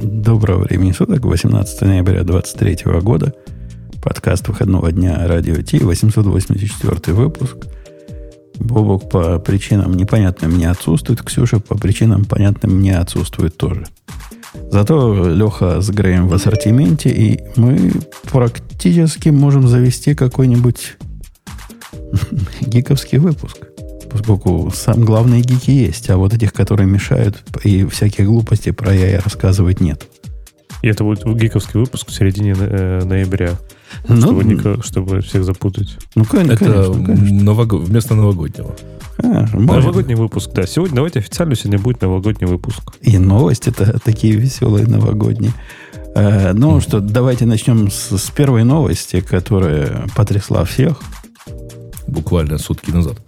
[0.00, 3.34] Доброго времени суток, 18 ноября 2023 года.
[4.00, 7.56] Подкаст выходного дня Радио Ти, 884 выпуск.
[8.60, 13.86] Бобок по причинам непонятным не отсутствует, Ксюша по причинам понятным не отсутствует тоже.
[14.70, 17.90] Зато Леха с Греем в ассортименте, и мы
[18.30, 20.96] практически можем завести какой-нибудь
[22.60, 23.67] гиковский выпуск
[24.10, 29.20] поскольку сам главные гики есть, а вот этих, которые мешают и всякие глупости про я
[29.20, 30.06] рассказывать нет.
[30.82, 33.58] И это будет гиковский выпуск в середине э, ноября.
[34.06, 35.96] Ну, чтобы, никак, чтобы всех запутать.
[36.14, 37.42] Ну, конечно, это конечно, конечно.
[37.42, 37.72] Новог...
[37.72, 38.76] вместо новогоднего.
[39.18, 40.66] А, новогодний выпуск, да.
[40.66, 42.96] Сегодня, давайте официально сегодня будет новогодний выпуск.
[43.00, 45.52] И новости-то такие веселые новогодние.
[46.14, 46.80] Э, ну mm.
[46.80, 51.00] что, давайте начнем с, с первой новости, которая потрясла всех.
[52.06, 53.18] Буквально сутки назад.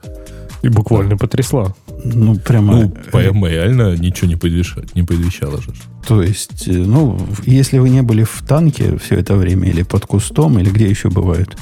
[0.63, 1.75] И буквально потрясла.
[2.05, 2.83] Ну, прямо...
[2.83, 5.73] Ну, прямо реально ничего не, предвещало, не предвещало же.
[6.07, 10.07] То есть, э, ну, если вы не были в танке все это время, или под
[10.07, 11.57] кустом, или где еще бывают,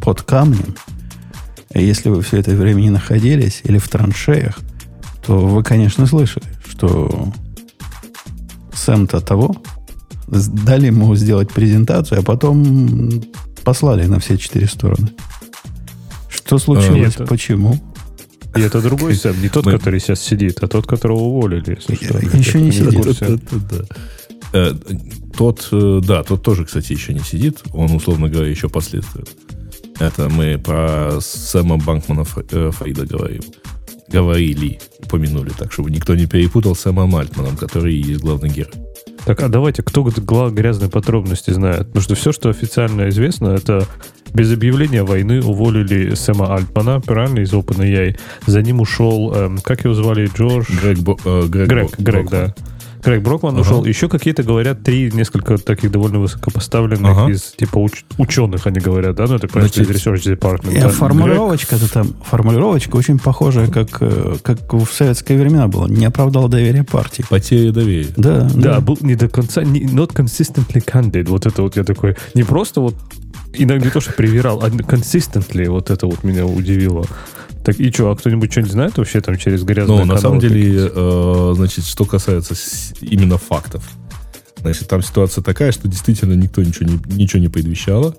[0.00, 0.74] под камнем,
[1.74, 4.58] если вы все это время не находились, или в траншеях,
[5.26, 7.32] то вы, конечно, слышали, что
[8.74, 9.56] Сэм-то того,
[10.26, 13.22] дали ему сделать презентацию, а потом
[13.64, 15.10] послали на все четыре стороны.
[16.28, 17.16] Что случилось?
[17.18, 17.78] А, Почему?
[18.54, 21.78] И это другой Сэм, не тот, который сейчас сидит, а тот, которого уволили.
[22.36, 23.22] Еще не сидит.
[24.52, 24.74] Э,
[25.36, 27.62] тот, э, да, тот тоже, кстати, еще не сидит.
[27.72, 29.24] Он, условно говоря, еще последствия.
[29.98, 33.42] Это мы про Сэма Банкмана э, Фрида говорим.
[34.08, 38.72] Говорили, упомянули, так чтобы никто не перепутал с Сэмом Альтманом, который и есть главный герой.
[39.24, 40.02] Так, а давайте, кто
[40.50, 41.86] грязные подробности знает?
[41.86, 43.86] Потому что все, что официально известно, это
[44.34, 48.16] без объявления войны уволили Сэма Альтмана, правильно, из OpenAI.
[48.46, 50.66] За ним ушел, эм, как его звали, Джордж?
[50.80, 52.54] Грег, Бо, э, Грег, Грег, Бо, Грег да.
[53.04, 53.62] Грег Брокман ага.
[53.62, 53.84] ушел.
[53.84, 57.30] Еще какие-то говорят три несколько таких довольно высокопоставленных ага.
[57.32, 59.26] из типа уч- ученых, они говорят, да?
[59.26, 60.80] Ну, это просто из Research Department.
[60.80, 60.88] Да?
[60.88, 65.88] Формулировочка-то там, формулировочка очень похожая, как, э, как в советское времена была.
[65.88, 67.24] Не оправдала доверие партии.
[67.28, 68.12] Потеря доверия.
[68.16, 68.74] Да, да.
[68.74, 71.28] Да, был не до конца, не, not consistently candid.
[71.28, 72.94] Вот это вот я такой, не просто вот
[73.54, 77.06] иногда не то, что привирал, а consistently вот это вот меня удивило.
[77.64, 80.90] Так и что, а кто-нибудь что-нибудь знает вообще там через грязные Ну, на самом деле,
[80.92, 82.54] э, значит, что касается
[83.00, 83.88] именно фактов.
[84.62, 88.16] Значит, там ситуация такая, что действительно никто ничего не, ничего не предвещало.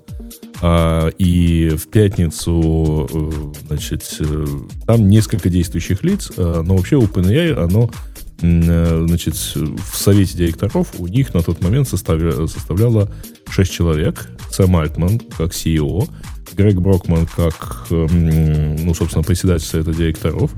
[0.62, 3.30] А, и в пятницу, э,
[3.68, 4.46] значит, э,
[4.86, 7.90] там несколько действующих лиц, э, но вообще OpenAI, оно
[8.38, 13.10] значит, в совете директоров у них на тот момент составля, составляло
[13.48, 14.28] 6 человек.
[14.50, 16.08] Сэм Альтман как CEO,
[16.56, 20.50] Грег Брокман как, эм, ну, собственно, председатель совета директоров.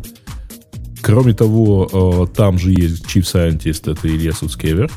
[1.02, 4.90] Кроме того, э, там же есть Chief Scientist, это Илья Суцкевер,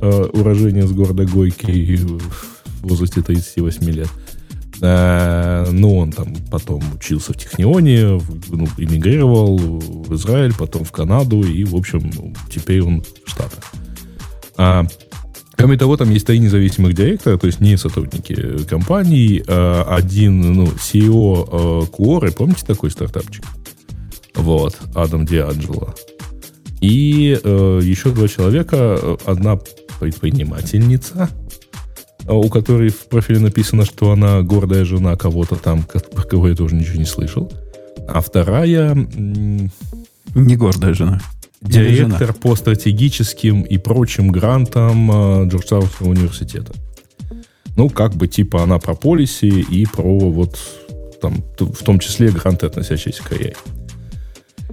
[0.00, 2.22] э, уроженец города Гойки в
[2.82, 4.08] возрасте 38 лет.
[4.82, 11.42] Э, ну, он там потом учился в Технионе, ну, эмигрировал в Израиль, потом в Канаду,
[11.42, 13.64] и, в общем, теперь он в Штатах.
[14.56, 14.86] А,
[15.52, 19.42] кроме того, там есть три независимых директора, то есть не сотрудники компании.
[19.46, 23.44] А один, ну, CEO Quora, помните такой стартапчик?
[24.34, 25.94] Вот, Адам Дианджело.
[26.80, 29.58] И э, еще два человека, одна
[29.98, 31.49] предпринимательница, а
[32.34, 36.74] у которой в профиле написано, что она гордая жена кого-то там, про кого я тоже
[36.74, 37.52] ничего не слышал.
[38.08, 38.94] А вторая...
[38.94, 41.20] Не гордая жена.
[41.60, 42.32] Директор жена.
[42.40, 46.72] по стратегическим и прочим грантам а, Джорджтаунского университета.
[47.76, 50.58] Ну, как бы типа она про полиси и про вот
[51.20, 53.56] там, в том числе гранты, относящиеся к AI.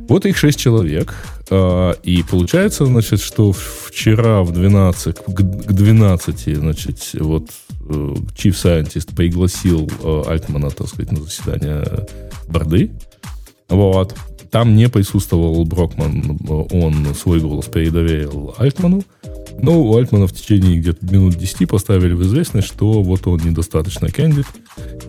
[0.07, 1.13] Вот их шесть человек.
[1.49, 7.49] А, и получается, значит, что вчера в 12, к 12, значит, вот
[7.89, 7.93] э,
[8.35, 11.83] Chief Scientist пригласил э, Альтмана, так сказать, на заседание
[12.47, 12.91] борды.
[13.69, 14.15] Вот.
[14.51, 16.39] Там не присутствовал Брокман,
[16.71, 19.03] он свой голос передоверил Альтману.
[19.61, 24.09] Но у Альтмана в течение где-то минут 10 поставили в известность, что вот он недостаточно
[24.09, 24.45] кандид,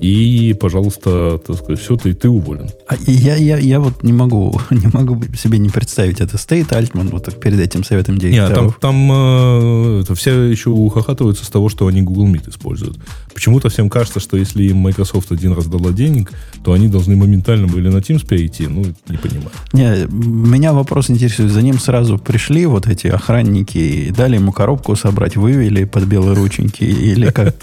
[0.00, 2.70] и, пожалуйста, так сказать, все, ты, ты уволен.
[2.86, 7.08] А я, я, я вот не могу, не могу себе не представить, это стоит Альтман
[7.08, 8.64] вот так перед этим советом директоров.
[8.64, 12.98] Нет, там, там э, это все еще ухахатываются с того, что они Google Meet используют.
[13.38, 16.32] Почему-то всем кажется, что если им Microsoft один раз дала денег,
[16.64, 18.66] то они должны моментально были на Teams перейти.
[18.66, 19.52] Ну, не понимаю.
[19.72, 21.52] Не, меня вопрос интересует.
[21.52, 26.34] За ним сразу пришли вот эти охранники и дали ему коробку собрать, вывели под белые
[26.34, 27.54] рученьки или как?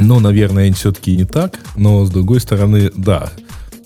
[0.00, 3.32] Ну, наверное, все-таки не так, но с другой стороны, да.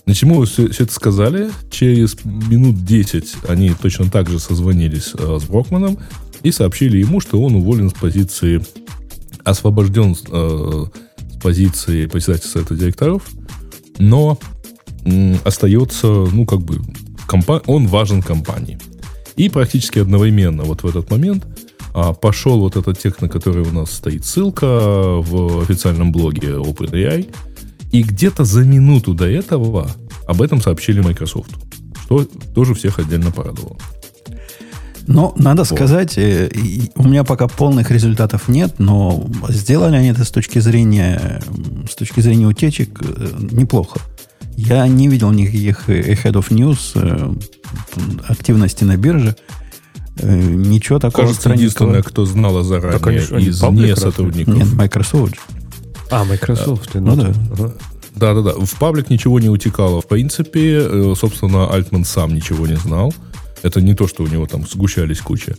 [0.07, 1.51] На чему все, все это сказали?
[1.69, 5.99] Через минут 10 они точно так же созвонились э, с Брокманом
[6.41, 8.63] и сообщили ему, что он уволен с позиции,
[9.49, 10.85] освобожден э,
[11.31, 13.23] с позиции председателя совета директоров,
[13.99, 14.37] но
[15.05, 16.81] м, остается, ну, как бы,
[17.27, 18.77] компа- он важен компании.
[19.35, 21.45] И практически одновременно вот в этот момент
[21.93, 27.27] а, пошел вот этот текст, на который у нас стоит ссылка в официальном блоге OpenAI,
[27.91, 29.89] и где-то за минуту до этого
[30.27, 31.51] об этом сообщили Microsoft,
[32.05, 33.77] что тоже всех отдельно порадовало.
[35.07, 36.49] Но надо сказать, э,
[36.95, 41.41] у меня пока полных результатов нет, но сделали они это с точки зрения,
[41.89, 43.99] с точки зрения утечек э, неплохо.
[44.57, 47.33] Я не видел никаких Ahead of News э,
[48.27, 49.35] активности на бирже.
[50.17, 51.63] Э, Ничего такого Кажется, странненького.
[51.65, 54.55] единственное, кто знала заранее ж- они из не сотрудников.
[54.55, 55.35] Нет, Microsoft.
[56.09, 56.95] А, Microsoft.
[56.95, 57.33] Ну да.
[57.53, 57.73] Ага.
[58.15, 58.53] Да-да-да.
[58.65, 60.01] В паблик ничего не утекало.
[60.01, 63.13] В принципе, э, собственно, Альтман сам ничего не знал.
[63.63, 65.55] Это не то, что у него там сгущались куча,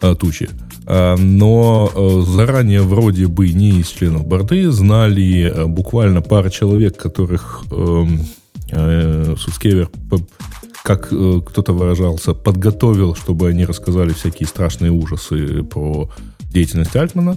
[0.00, 0.48] а, тучи.
[0.86, 6.96] А, Но э, заранее вроде бы не из членов борды знали э, буквально пара человек,
[6.96, 10.18] которых э, Суцкевер, п-
[10.84, 16.10] как э, кто-то выражался, подготовил, чтобы они рассказали всякие страшные ужасы про
[16.50, 17.36] деятельность Альтмана.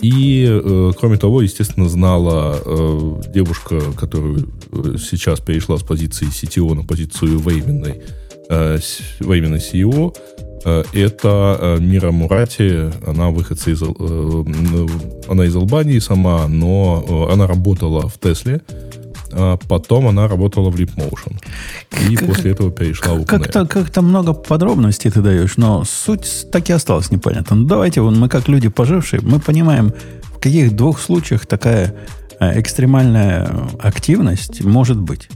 [0.00, 6.74] И, э, кроме того, естественно, знала э, девушка, которую э, сейчас перешла с позиции CTO
[6.74, 8.02] на позицию временной,
[8.48, 10.16] э, с- временной CEO.
[10.64, 12.90] Э, это э, Мира Мурати.
[13.06, 13.82] Она выходца из...
[15.28, 18.60] Она из Албании сама, но она работала в Тесле.
[19.32, 21.38] А потом она работала в Leapmotion.
[22.08, 23.26] И Как- после этого перешла в OpenAI.
[23.26, 27.56] Как-то, как-то много подробностей ты даешь, но суть так и осталась непонятна.
[27.56, 29.92] Ну, давайте, вон, мы как люди пожившие, мы понимаем,
[30.34, 31.94] в каких двух случаях такая
[32.40, 33.48] экстремальная
[33.80, 35.28] активность может быть.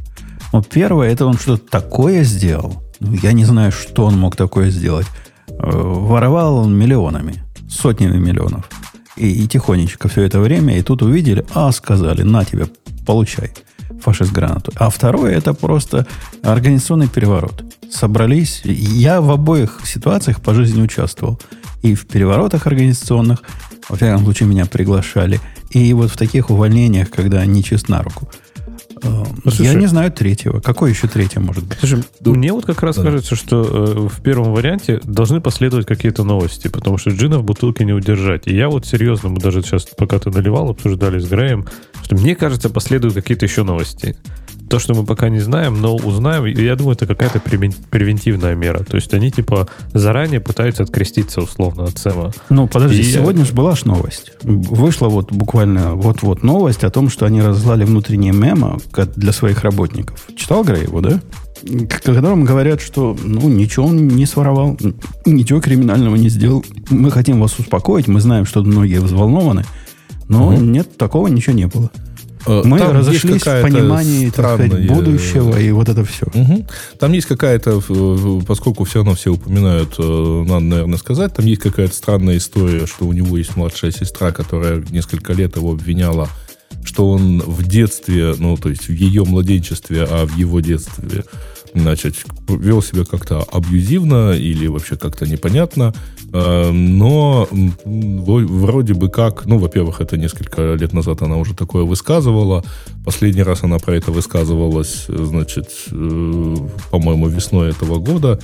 [0.53, 2.83] Вот первое, это он что-то такое сделал.
[3.00, 5.06] Ну, Я не знаю, что он мог такое сделать.
[5.49, 8.69] Э, Воровал он миллионами, сотнями миллионов.
[9.17, 12.69] И, и тихонечко все это время, и тут увидели, а сказали, на тебе,
[13.06, 13.52] получай
[14.00, 14.73] фашист гранату.
[14.76, 16.06] А второе, это просто
[16.43, 17.64] организационный переворот.
[17.91, 21.41] Собрались, я в обоих ситуациях по жизни участвовал.
[21.82, 23.43] И в переворотах организационных,
[23.88, 28.29] во всяком случае, меня приглашали, и вот в таких увольнениях, когда не чест на руку.
[29.02, 30.61] Э, Я слушай- не знаю третьего.
[30.61, 31.79] Какое еще третье может быть?
[31.79, 33.02] Слушай, мне вот как раз Да.
[33.05, 37.85] кажется, что э, в первом варианте должны последовать какие-то новости, потому что джина в бутылке
[37.85, 38.47] не удержать.
[38.47, 41.67] И я вот серьезно, мы даже сейчас, пока ты наливал, обсуждали с Греем,
[42.02, 44.17] что мне кажется, последуют какие-то еще новости.
[44.70, 48.84] То, что мы пока не знаем, но узнаем, я думаю, это какая-то превен- превентивная мера.
[48.84, 52.31] То есть они типа заранее пытаются откреститься условно от Сэма.
[52.50, 54.31] Ну, подожди, И- сегодня же была ж новость.
[54.44, 58.78] Вышла вот буквально вот-вот новость о том, что они разослали внутреннее мемо
[59.17, 60.28] для своих работников.
[60.37, 61.20] Читал Грей его, да?
[61.88, 64.78] К- Когда вам говорят, что ну, ничего он не своровал,
[65.26, 66.64] ничего криминального не сделал.
[66.90, 69.64] Мы хотим вас успокоить, мы знаем, что многие взволнованы,
[70.28, 70.70] но Мгм.
[70.73, 71.90] нет, такого ничего не было.
[72.46, 76.26] Э, Мы там разошлись в понимании, так сказать, странная- будущего и вот это все.
[76.32, 76.66] Мгм.
[76.98, 77.81] Там есть какая-то,
[78.46, 83.06] поскольку все равно все упоминают, э, надо, наверное, сказать, там есть какая-то странная история, что
[83.06, 86.28] у него есть младшая сестра, которая несколько лет его обвиняла,
[86.84, 91.25] что он в детстве, ну, то есть в ее младенчестве, а в его детстве,
[91.75, 92.17] значит,
[92.49, 95.94] вел себя как-то абьюзивно или вообще как-то непонятно,
[96.32, 97.49] Э, но
[97.84, 102.64] вроде бы как, ну, во-первых, это несколько лет назад она уже такое высказывала,
[103.04, 106.56] последний раз она про это высказывалась, значит, э,
[106.90, 108.38] по-моему, весной этого года,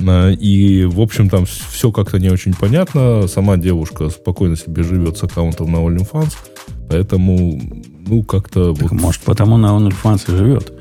[0.00, 5.18] Э, и, в общем, там все как-то не очень понятно, сама девушка спокойно себе живет
[5.18, 6.32] с аккаунтом на OnlyFans,
[6.88, 7.60] поэтому,
[8.06, 10.72] ну, как-то Так, вот может, потому на OnlyFans и живет,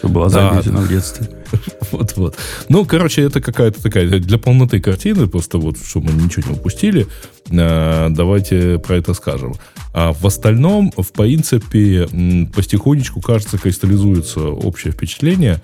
[0.00, 0.62] что была Да.
[0.62, 1.28] в детстве.
[1.90, 2.36] Вот-вот.
[2.68, 7.06] Ну, короче, это какая-то такая для полноты картины, просто вот, чтобы мы ничего не упустили,
[7.50, 9.54] э, давайте про это скажем.
[9.92, 12.06] А в остальном, в принципе,
[12.54, 15.60] потихонечку, кажется, кристаллизуется общее впечатление,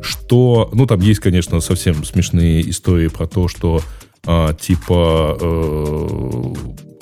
[0.00, 3.82] что, ну, там есть, конечно, совсем смешные истории про то, что
[4.24, 6.54] а, типа э,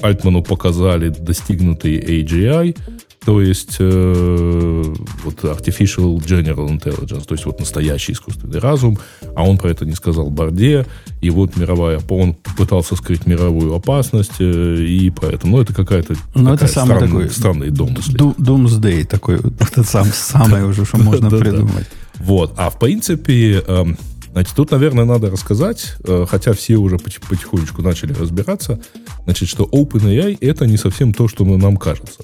[0.02, 2.76] Альтману показали достигнутый AGI,
[3.24, 4.84] то есть э,
[5.24, 8.98] вот Artificial General Intelligence, то есть вот настоящий искусственный разум,
[9.34, 10.86] а он про это не сказал Борде,
[11.22, 16.52] и вот мировая, он пытался скрыть мировую опасность, э, и поэтому, ну, это какая-то Ну,
[16.52, 18.16] это самый странная- такой странные домысли.
[18.16, 21.86] Ду- Doomsday такой, это сам, самое уже, что можно придумать.
[22.18, 22.52] Вот.
[22.56, 23.96] А в принципе, эм,
[24.32, 28.78] значит, тут, наверное, надо рассказать, э, хотя все уже поти- потихонечку начали разбираться,
[29.24, 32.22] значит, что OpenAI это не совсем то, что нам кажется.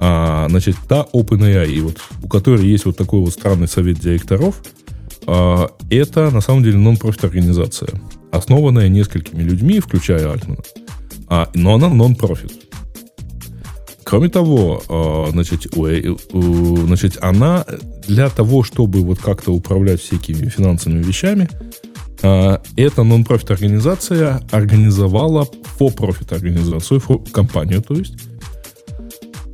[0.00, 4.62] А, значит, та OpenAI, и вот, у которой есть вот такой вот странный совет директоров,
[5.26, 7.90] а, это на самом деле нон-профит организация.
[8.30, 10.60] основанная несколькими людьми, включая Альтмана,
[11.28, 12.52] а, но она non-profit.
[14.04, 17.66] Кроме того, э, значит, значит, она
[18.06, 21.46] для того, чтобы вот как-то управлять всякими финансовыми вещами,
[22.22, 25.46] э, эта non-profit организация организовала
[25.78, 27.00] for-profit организацию,
[27.32, 28.14] компанию, то есть,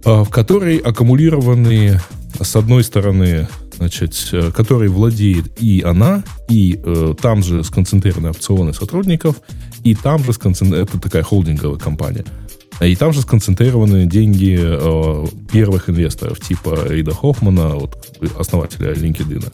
[0.04, 2.00] в которой аккумулированы
[2.40, 4.14] с одной стороны значит,
[4.54, 9.40] которой владеет и она, и э, там же сконцентрированы опционы сотрудников,
[9.82, 12.25] и там же сконцентрирована, это такая холдинговая компания–
[12.80, 17.96] и там же сконцентрированы деньги э, первых инвесторов, типа Рида Хоффмана, вот,
[18.38, 19.52] основателя LinkedIn.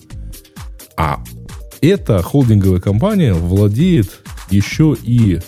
[0.97, 1.23] А
[1.81, 5.39] эта холдинговая компания владеет еще и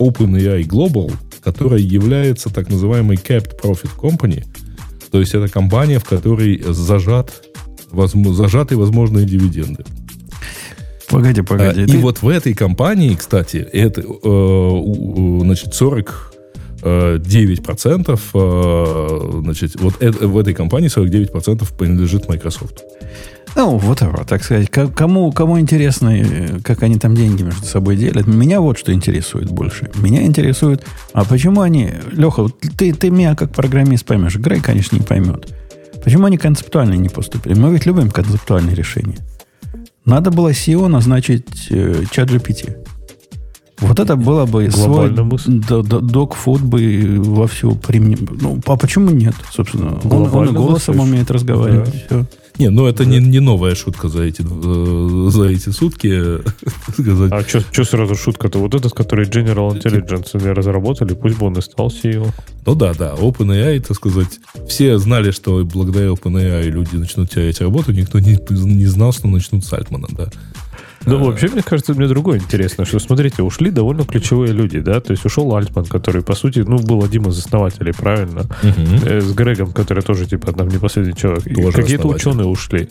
[0.00, 1.12] OpenAI Global,
[1.46, 4.44] которая является так называемой Capped Profit Company.
[5.12, 7.30] То есть это компания, в которой зажат,
[7.92, 9.84] возможно, зажаты возможные дивиденды.
[11.08, 11.84] Погоди, погоди.
[11.84, 11.98] И ты...
[11.98, 16.32] вот в этой компании, кстати, это, э, значит, 40
[16.82, 22.82] 9%, э, значит, вот это, в этой компании 49% принадлежит Microsoft.
[23.56, 24.70] Ну, вот так сказать.
[24.70, 29.50] Кому, кому интересно, э, как они там деньги между собой делят, меня вот что интересует
[29.50, 29.90] больше.
[29.94, 31.90] Меня интересует, а почему они...
[32.12, 34.36] Леха, ты, ты меня как программист поймешь.
[34.36, 35.48] Грей, конечно, не поймет.
[36.04, 37.54] Почему они концептуально не поступили?
[37.54, 39.16] Мы ведь любим концептуальные решения.
[40.04, 42.76] Надо было SEO назначить э, чат GPT.
[43.80, 48.28] Вот это было бы свой док-фуд бы вовсю применим.
[48.40, 49.98] Ну, а почему нет, собственно?
[50.04, 52.06] Он, он голосом умеет разговаривать.
[52.08, 52.16] Да.
[52.20, 52.26] Все.
[52.58, 56.08] Не, ну это не, не новая шутка за эти, э, за эти сутки.
[57.32, 58.58] а что сразу шутка-то?
[58.58, 62.30] Вот этот, который General Intelligence разработали, пусть бы он и стал CEO.
[62.64, 67.92] Ну да, да, OpenAI, так сказать, все знали, что благодаря OpenAI люди начнут терять работу,
[67.92, 70.30] никто не, не знал, что начнут с Альтмана, да.
[71.06, 75.12] Ну, вообще, мне кажется, мне другое интересно, что, смотрите, ушли довольно ключевые люди, да, то
[75.12, 79.20] есть ушел Альтман, который, по сути, ну, был один из основателей, правильно, угу.
[79.20, 81.44] с Грегом, который тоже, типа, там, не последний человек.
[81.74, 82.88] Какие-то ученые ушли.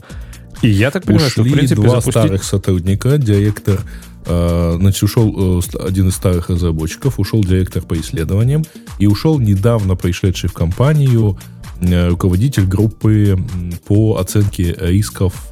[0.62, 2.14] И я так понимаю, ушли что, в принципе, два запустить...
[2.14, 3.82] старых сотрудника, директор
[4.26, 8.64] э, Значит, ушел э, один из старых разработчиков, ушел директор по исследованиям
[8.98, 11.38] и ушел недавно пришедший в компанию
[11.82, 13.38] руководитель группы
[13.86, 15.52] по оценке рисков,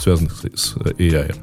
[0.00, 1.34] связанных с AI.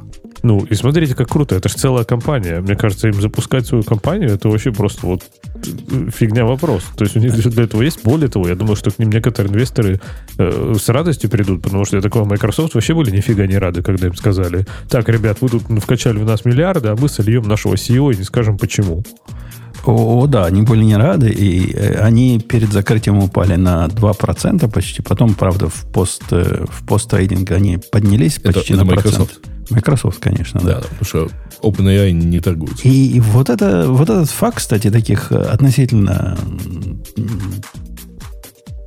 [0.43, 1.55] Ну, и смотрите, как круто.
[1.55, 2.61] Это же целая компания.
[2.61, 5.23] Мне кажется, им запускать свою компанию, это вообще просто вот
[5.55, 6.83] э, фигня вопрос.
[6.97, 8.03] То есть у них для этого есть.
[8.03, 10.01] Более того, я думаю, что к ним некоторые инвесторы
[10.37, 14.07] э, с радостью придут, потому что я такого Microsoft вообще были нифига не рады, когда
[14.07, 18.13] им сказали, так, ребят, вы тут вкачали в нас миллиарды, а мы сольем нашего CEO
[18.13, 19.03] и не скажем почему.
[19.85, 25.01] О, да, они были не рады, и э, они перед закрытием упали на 2% почти.
[25.01, 29.19] Потом, правда, в пост, э, в пост-трейдинг они поднялись почти это, на это процент.
[29.19, 29.71] Microsoft.
[29.71, 30.75] Microsoft, конечно, да.
[30.75, 30.81] да.
[30.81, 31.29] Потому что
[31.63, 32.87] OpenAI не торгуется.
[32.87, 36.37] И, и вот, это, вот этот факт, кстати, таких э, относительно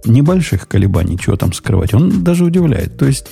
[0.05, 2.97] небольших колебаний, чего там скрывать, он даже удивляет.
[2.99, 3.29] То есть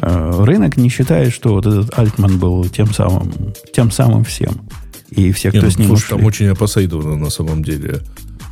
[0.00, 4.68] рынок не считает, что вот этот Альтман был тем самым, тем самым всем.
[5.10, 6.16] И все, кто Нет, с ним слушай, ушли.
[6.16, 8.00] там очень опосредованно на самом деле.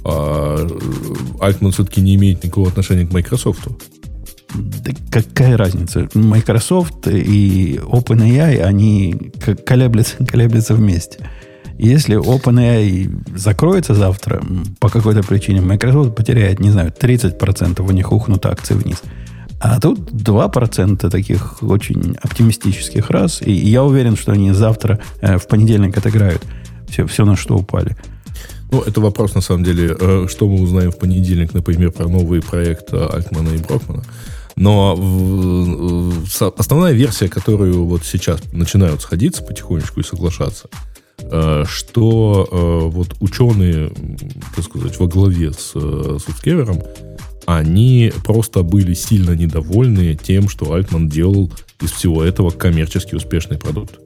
[0.05, 0.67] А
[1.41, 3.69] Альтман все-таки не имеет никакого отношения к Microsoft.
[4.55, 6.09] Да какая разница?
[6.15, 9.33] Microsoft и OpenAI, они
[9.67, 11.29] колеблются, колеблются вместе.
[11.79, 14.43] Если OpenAI закроется завтра
[14.81, 19.03] по какой-то причине, Microsoft потеряет, не знаю, 30% у них ухнут акции вниз.
[19.61, 23.41] А тут 2% таких очень оптимистических раз.
[23.43, 26.43] И я уверен, что они завтра, э, в понедельник отыграют
[26.89, 27.97] все, все, на что упали.
[28.71, 32.43] Ну, это вопрос, на самом деле, э, что мы узнаем в понедельник, например, про новый
[32.43, 34.03] проект Альтмана и Брокмана.
[34.57, 34.95] Но
[36.57, 40.69] основная версия, которую вот сейчас начинают сходиться потихонечку и соглашаться,
[41.19, 43.93] э, что э, вот ученые,
[44.55, 46.83] так сказать, во главе с Суцкевером,
[47.47, 51.51] они просто были сильно недовольны тем, что Альтман делал
[51.81, 53.99] из всего этого коммерчески успешный продукт.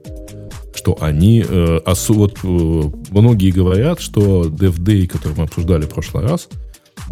[0.75, 1.45] Что они...
[1.47, 6.49] Э, вот, э, многие говорят, что DevDay, который мы обсуждали в прошлый раз,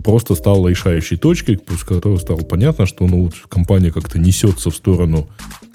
[0.04, 4.76] просто стал решающей точкой, после которой стало понятно, что ну, вот компания как-то несется в
[4.76, 5.28] сторону,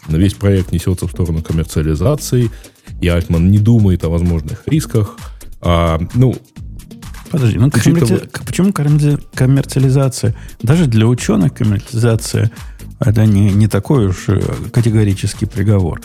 [0.07, 2.51] весь проект несется в сторону коммерциализации,
[3.01, 5.17] и Альтман не думает о возможных рисках.
[5.61, 6.35] А, ну,
[7.33, 8.29] Подожди, ну коммерци...
[8.45, 10.35] почему коммерциализация?
[10.61, 12.51] Даже для ученых коммерциализация
[12.99, 14.39] это не, не такой уж э,
[14.71, 15.99] категорический приговор.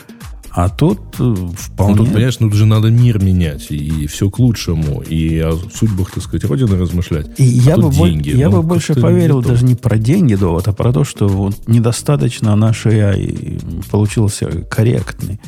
[0.52, 1.96] А тут э, вполне...
[1.96, 5.52] Ну, тут, понимаешь, ну, же надо мир менять, и, и все к лучшему, и о
[5.52, 7.38] судьбах, так сказать, Родины размышлять.
[7.38, 8.30] И а я бы, деньги.
[8.30, 11.28] Я ну, бы больше поверил не даже не про деньги довод, а про то, что
[11.28, 15.38] вот недостаточно наш AI получился корректный.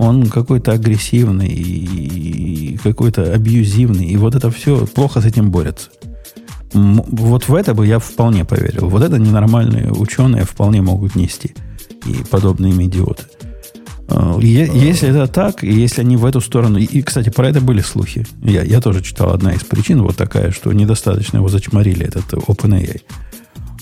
[0.00, 5.90] Он какой-то агрессивный и какой-то абьюзивный, и вот это все плохо с этим борется.
[6.72, 8.88] Вот в это бы я вполне поверил.
[8.88, 11.54] Вот это ненормальные ученые вполне могут нести.
[12.06, 13.24] И подобные им идиоты.
[14.08, 16.78] А, если это так, и если они в эту сторону...
[16.78, 18.26] И, кстати, про это были слухи.
[18.42, 23.02] Я, я тоже читал, одна из причин вот такая, что недостаточно его зачморили, этот OpenAI.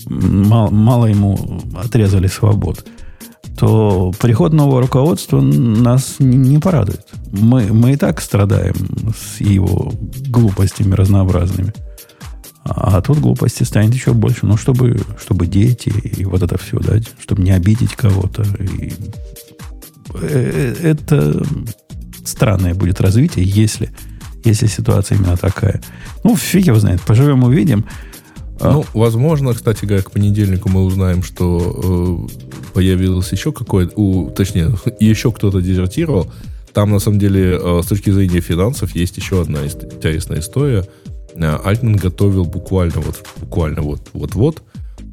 [0.07, 2.85] Мало, мало ему отрезали свобод
[3.57, 7.05] то приход нового руководства нас не порадует.
[7.31, 8.75] Мы, мы и так страдаем
[9.17, 9.93] с его
[10.27, 11.73] глупостями разнообразными.
[12.63, 14.45] А тут глупости станет еще больше.
[14.45, 18.43] Ну, чтобы, чтобы дети и вот это все, да, чтобы не обидеть кого-то.
[18.59, 18.93] И
[20.13, 21.41] э, это
[22.23, 23.91] странное будет развитие, если,
[24.43, 25.81] если ситуация именно такая.
[26.23, 27.01] Ну, фиг его знает.
[27.01, 27.85] Поживем, увидим.
[28.61, 35.31] Ну, возможно, кстати говоря, к понедельнику мы узнаем, что э, появилось еще какое-то, точнее, еще
[35.31, 36.31] кто-то дезертировал.
[36.73, 40.85] Там, на самом деле, э, с точки зрения финансов, есть еще одна интересная история.
[41.35, 44.61] Э, Альтман готовил буквально вот, буквально вот, вот-вот.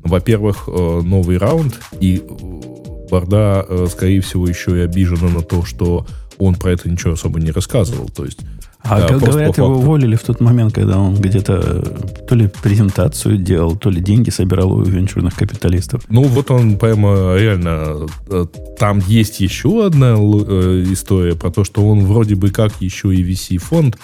[0.02, 5.64] Во-первых, э, новый раунд, и э, Борда, э, скорее всего, еще и обижена на то,
[5.64, 6.06] что
[6.38, 8.08] он про это ничего особо не рассказывал.
[8.08, 8.40] То есть
[8.88, 11.82] а да, говорят, его уволили в тот момент, когда он где-то
[12.26, 16.04] то ли презентацию делал, то ли деньги собирал у венчурных капиталистов.
[16.08, 18.06] Ну, вот он прямо реально...
[18.28, 18.46] Э,
[18.78, 23.24] там есть еще одна э, история про то, что он вроде бы как еще и
[23.24, 23.98] VC-фонд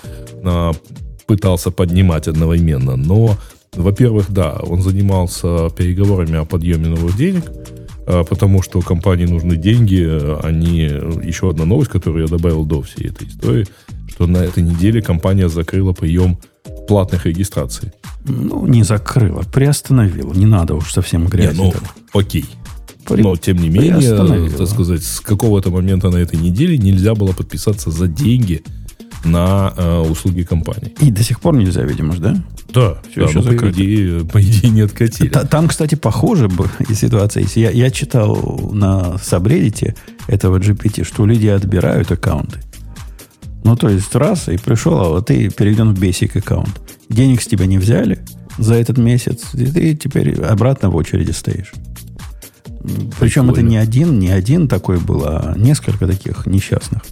[0.45, 0.73] а,
[1.27, 2.97] пытался поднимать одновременно.
[2.97, 3.37] Но,
[3.75, 7.45] во-первых, да, он занимался переговорами о подъеме новых денег,
[8.07, 10.03] а, потому что компании нужны деньги.
[10.43, 10.81] Они...
[11.27, 13.67] Еще одна новость, которую я добавил до всей этой истории–
[14.23, 16.39] что на этой неделе компания закрыла прием
[16.87, 17.91] платных регистраций.
[18.25, 20.33] Ну, не закрыла, приостановила.
[20.33, 21.59] Не надо уж совсем грязь.
[21.59, 21.75] Не, ну,
[22.13, 22.45] окей.
[23.05, 23.21] При...
[23.21, 27.91] Но, тем не менее, так сказать, с какого-то момента на этой неделе нельзя было подписаться
[27.91, 28.63] за деньги
[29.25, 30.95] на э, услуги компании.
[31.01, 32.37] И до сих пор нельзя, видимо, да?
[32.73, 33.67] Да, все да, еще ну, закрыто.
[33.67, 35.29] По идее, по идее, не откатили.
[35.29, 36.49] Там, кстати, похоже
[36.89, 37.57] и ситуация есть.
[37.57, 39.97] Я, я читал на сабреддите
[40.29, 42.61] этого GPT, что люди отбирают аккаунты.
[43.65, 46.81] Ну, то есть раз, и пришел, а вот ты переведен в Basic аккаунт.
[47.09, 48.19] Денег с тебя не взяли
[48.59, 51.73] за этот месяц, и ты теперь обратно в очереди стоишь.
[53.21, 57.03] Причем это не один, не один такой был, а несколько таких несчастных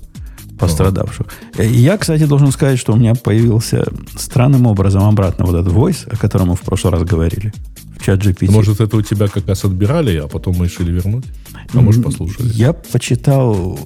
[0.59, 1.27] пострадавших.
[1.55, 1.63] Ага.
[1.65, 3.87] Я, кстати, должен сказать, что у меня появился
[4.17, 7.53] странным образом обратно вот этот voice, о котором мы в прошлый раз говорили
[8.01, 8.51] чат GPT.
[8.51, 11.25] Может, это у тебя как раз отбирали, а потом мы решили вернуть?
[11.73, 12.49] А может, послушали?
[12.53, 13.79] Я почитал,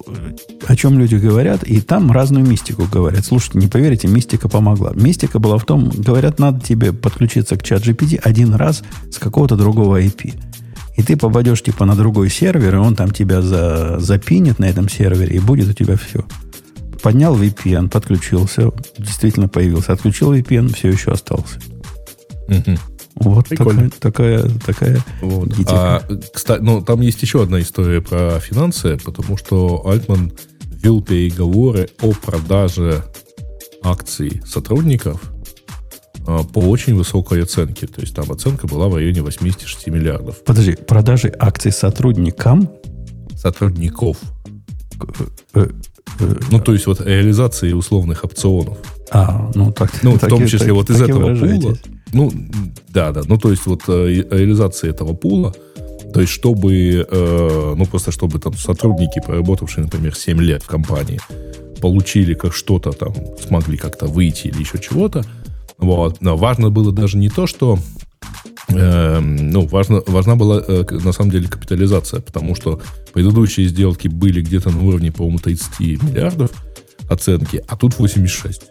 [0.65, 3.25] о чем люди говорят, и там разную мистику говорят.
[3.25, 4.93] Слушайте, не поверите, мистика помогла.
[4.95, 9.55] Мистика была в том, говорят, надо тебе подключиться к чат GPT один раз с какого-то
[9.55, 10.33] другого IP.
[10.95, 14.87] И ты попадешь типа на другой сервер, и он там тебя за, запинит на этом
[14.87, 16.25] сервере, и будет у тебя все.
[17.01, 19.93] Поднял VPN, подключился, действительно появился.
[19.93, 21.59] Отключил VPN, все еще остался.
[22.47, 22.77] Угу.
[23.15, 25.49] Вот такая, такая, такая вот.
[25.69, 26.01] А,
[26.33, 30.33] кстати, ну, там есть еще одна история про финансы, потому что Альтман
[30.69, 33.03] вел переговоры о продаже
[33.81, 35.21] акций сотрудников
[36.27, 37.87] а, по очень высокой оценке.
[37.87, 40.43] То есть там оценка была в районе 86 миллиардов.
[40.43, 42.69] Подожди, продажи акций сотрудникам?
[43.37, 44.17] Сотрудников.
[45.53, 45.67] Э,
[46.19, 48.77] э, ну, то есть вот реализации условных опционов.
[49.11, 49.91] А, ну так.
[50.03, 51.77] Ну, так, в том числе так, вот из этого пула.
[52.13, 52.31] Ну,
[52.89, 53.21] да, да.
[53.27, 55.53] Ну, то есть вот э, реализация этого пула,
[56.13, 61.19] то есть чтобы, э, ну, просто чтобы там сотрудники, проработавшие, например, 7 лет в компании,
[61.81, 63.13] получили как что-то там,
[63.45, 65.25] смогли как-то выйти или еще чего-то.
[65.77, 66.21] Вот.
[66.21, 67.77] Но важно было даже не то, что
[68.69, 72.81] э, ну, важно, важна была э, на самом деле капитализация, потому что
[73.13, 76.51] предыдущие сделки были где-то на уровне, по-моему, 30 миллиардов
[77.09, 78.61] оценки, а тут 86.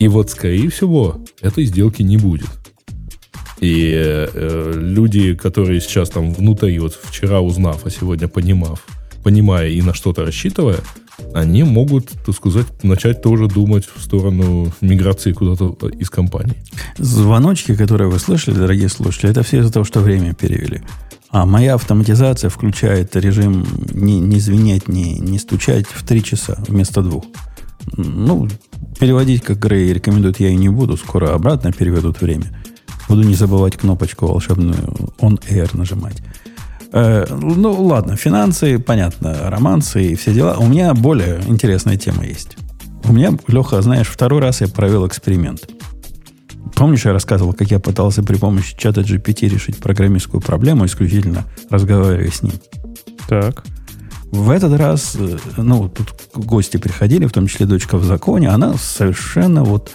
[0.00, 2.48] И вот, скорее всего, этой сделки не будет.
[3.60, 8.86] И э, люди, которые сейчас там внутри, вот вчера узнав, а сегодня понимав,
[9.22, 10.78] понимая и на что-то рассчитывая,
[11.34, 16.56] они могут, так сказать, начать тоже думать в сторону миграции куда-то из компании.
[16.96, 20.80] Звоночки, которые вы слышали, дорогие слушатели, это все из-за того, что время перевели.
[21.28, 27.02] А моя автоматизация включает режим не, не звенеть, не, не стучать в три часа вместо
[27.02, 27.24] двух.
[27.96, 28.48] Ну,
[28.98, 30.96] переводить, как Грей рекомендует, я и не буду.
[30.96, 32.46] Скоро обратно переведут время.
[33.08, 34.76] Буду не забывать кнопочку волшебную
[35.18, 36.22] On Air нажимать.
[36.92, 40.56] Э, ну, ладно, финансы, понятно, романсы и все дела.
[40.58, 42.56] У меня более интересная тема есть.
[43.04, 45.68] У меня, Леха, знаешь, второй раз я провел эксперимент.
[46.74, 52.30] Помнишь, я рассказывал, как я пытался при помощи чата GPT решить программистскую проблему, исключительно разговаривая
[52.30, 52.54] с ним?
[53.28, 53.64] Так.
[54.30, 58.74] В этот раз, э, ну, тут гости приходили, в том числе дочка в законе, она
[58.74, 59.92] совершенно вот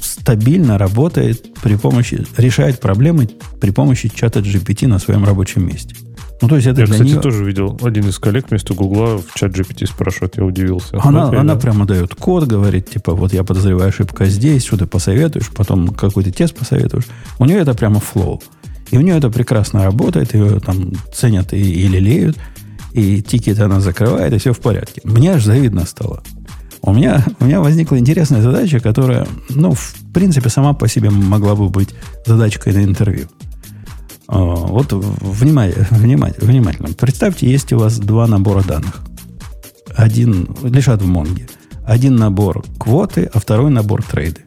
[0.00, 3.28] стабильно работает при помощи, решает проблемы
[3.60, 5.94] при помощи чата GPT на своем рабочем месте.
[6.40, 7.20] Ну, то есть это Я, кстати, нее...
[7.20, 7.78] тоже видел.
[7.82, 10.98] Один из коллег вместо Гугла в чат GPT спрашивает, я удивился.
[11.00, 11.60] Она, Окей, она да.
[11.60, 16.32] прямо дает код, говорит, типа, вот я подозреваю ошибка здесь, что ты посоветуешь, потом какой-то
[16.32, 17.06] тест посоветуешь.
[17.38, 18.42] У нее это прямо флоу.
[18.90, 22.36] И у нее это прекрасно работает, ее там ценят и, и лелеют,
[22.94, 25.00] и тикеты она закрывает, и все в порядке.
[25.04, 26.22] Мне аж завидно стало.
[26.80, 31.56] У меня, у меня возникла интересная задача, которая, ну, в принципе, сама по себе могла
[31.56, 31.90] бы быть
[32.24, 33.26] задачкой на интервью.
[34.28, 36.90] А, Вот внимание, внимание, внимательно.
[36.92, 39.00] Представьте, есть у вас два набора данных.
[39.96, 41.48] Один лежат в Монге.
[41.84, 44.42] Один набор квоты, а второй набор трейды.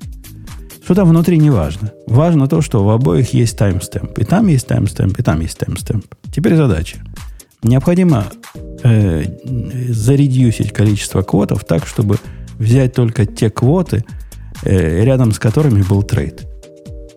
[0.84, 1.92] Что там внутри, не важно.
[2.08, 4.18] Важно то, что в обоих есть timestamp.
[4.20, 6.06] И там есть timestamp, и там есть timestamp.
[6.34, 7.00] Теперь задача.
[7.64, 8.26] Необходимо
[8.84, 9.24] э,
[9.90, 12.18] заредюсить количество квотов так, чтобы
[12.60, 14.06] взять только те квоты,
[14.64, 16.48] э, рядом с которыми был trade.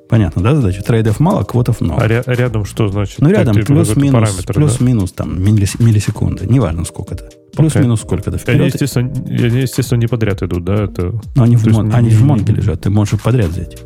[0.09, 0.83] Понятно, да, задача?
[0.83, 2.03] Трейдов мало, квотов много.
[2.03, 3.20] А ря- рядом что значит?
[3.20, 4.53] Ну, рядом плюс-минус, параметр, да?
[4.55, 6.46] плюс-минус там миллис- миллисекунды.
[6.46, 7.29] Неважно сколько-то.
[7.57, 8.66] Плюс-минус сколько-то Они, вперед.
[8.74, 10.85] естественно, они, естественно, не подряд идут, да?
[10.85, 12.81] Это Но они, в, мон- не- они в не- Монге лежат.
[12.81, 13.76] Ты можешь подряд взять.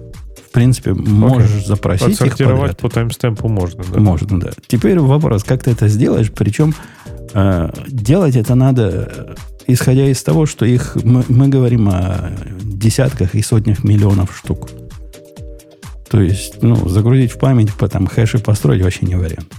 [0.55, 2.79] В принципе, можешь запросить их подряд.
[2.79, 3.99] по таймстемпу можно, да?
[3.99, 4.51] Можно, да.
[4.69, 6.31] Теперь вопрос, как ты это сделаешь?
[6.31, 6.77] Причем
[7.33, 9.35] э, делать это надо, э,
[9.67, 12.31] исходя из того, что их мы, мы говорим о
[12.63, 14.71] десятках и сотнях миллионов штук.
[16.09, 19.53] То есть, ну, загрузить в память, потом хэши построить вообще не вариант.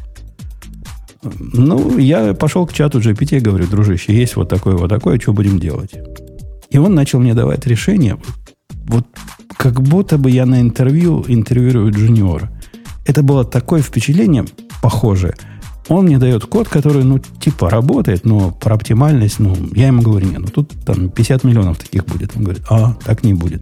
[1.52, 5.34] Ну, я пошел к чату GPT и говорю, дружище, есть вот такое, вот такое, что
[5.34, 5.92] будем делать?
[6.70, 8.18] И он начал мне давать решение,
[8.86, 9.06] вот
[9.58, 12.52] как будто бы я на интервью интервьюирую джуниора.
[13.06, 14.46] Это было такое впечатление
[14.82, 15.36] похожее.
[15.88, 20.28] Он мне дает код, который, ну, типа работает, но про оптимальность, ну, я ему говорю,
[20.28, 22.36] нет, ну, тут там 50 миллионов таких будет.
[22.36, 23.62] Он говорит, а, так не будет.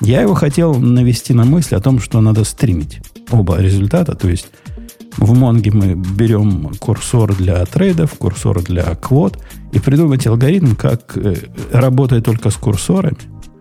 [0.00, 4.14] Я его хотел навести на мысль о том, что надо стримить оба результата.
[4.14, 4.46] То есть
[5.16, 9.38] в Монге мы берем курсор для трейдов, курсор для квот
[9.72, 11.34] и придумать алгоритм, как э,
[11.72, 13.16] работая только с курсорами,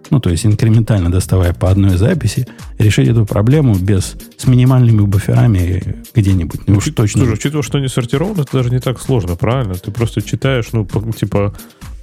[0.10, 5.98] ну, то есть инкрементально доставая по одной записи, решить эту проблему без, с минимальными буферами
[6.16, 6.62] где-нибудь.
[6.68, 7.22] Ну, уж Учит- точно.
[7.22, 9.76] Слушай, учитывая, что не сортировано, это даже не так сложно, правильно?
[9.76, 11.54] Ты просто читаешь, ну, по- типа,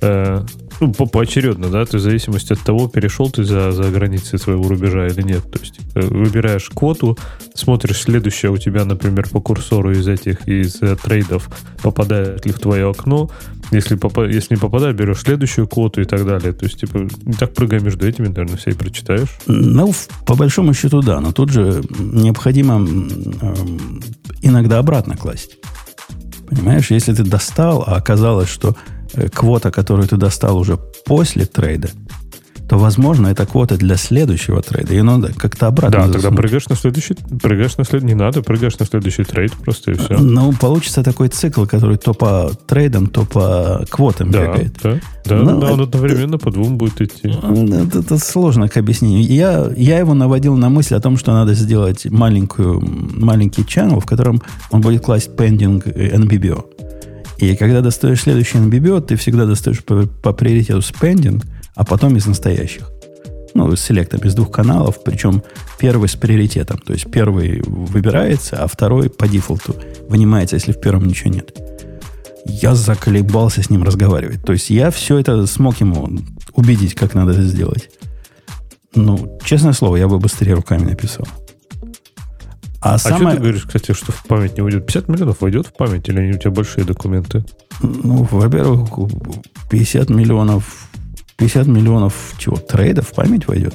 [0.02, 0.42] э,
[0.80, 4.68] ну, по- поочередно, да, ты в зависимости от того, перешел ты за, за границы своего
[4.68, 5.50] рубежа или нет.
[5.50, 7.16] То есть э, выбираешь квоту,
[7.54, 11.48] смотришь следующее у тебя, например, по курсору из этих, из э, трейдов,
[11.82, 13.30] попадает ли в твое окно.
[13.72, 16.52] Если, попа- если не попадает, берешь следующую квоту и так далее.
[16.52, 19.38] То есть, типа, так прыгай между этими, наверное, все и прочитаешь.
[19.46, 19.92] Ну,
[20.24, 21.20] по большому счету, да.
[21.20, 24.02] Но тут же необходимо эм,
[24.42, 25.59] иногда обратно класть.
[26.48, 28.76] Понимаешь, если ты достал, а оказалось, что
[29.14, 31.90] э, квота, которую ты достал уже после трейда,
[32.68, 34.94] то, возможно, это квота для следующего трейда.
[34.94, 36.37] И надо как-то обратно Да, тогда засунуть.
[36.40, 40.18] прыгаешь на следующий, прыгаешь на след, не надо, прыгаешь на следующий трейд просто и все.
[40.18, 44.72] Ну, получится такой цикл, который то по трейдам, то по квотам Да, бегает.
[44.83, 47.29] да, да, Ну, да, он это- одновременно по двум будет идти.
[47.29, 49.22] Это, это сложно к объяснению.
[49.26, 54.07] Я, я его наводил на мысль о том, что надо сделать маленькую, маленький channel, в
[54.07, 56.64] котором он будет класть pending NBBO.
[57.38, 61.44] И когда достаешь следующий NBBO, ты всегда достаешь по, по приоритету с pending,
[61.76, 62.90] а потом из настоящих.
[63.54, 65.42] Ну, с селектом из двух каналов, причем
[65.78, 66.78] первый с приоритетом.
[66.78, 69.76] То есть первый выбирается, а второй по дефолту
[70.08, 71.56] вынимается, если в первом ничего нет.
[72.44, 74.44] Я заколебался с ним разговаривать.
[74.44, 76.10] То есть я все это смог ему
[76.52, 77.90] убедить, как надо это сделать.
[78.94, 81.26] Ну, честное слово, я бы быстрее руками написал.
[82.80, 83.36] А, А что самое...
[83.36, 84.86] ты говоришь, кстати, что в память не уйдет?
[84.86, 87.44] 50 миллионов войдет в память или они у тебя большие документы?
[87.80, 88.90] Ну, во-первых,
[89.70, 90.88] 50 миллионов...
[91.37, 92.57] 50 миллионов чего?
[92.57, 93.75] Трейдов в память войдет?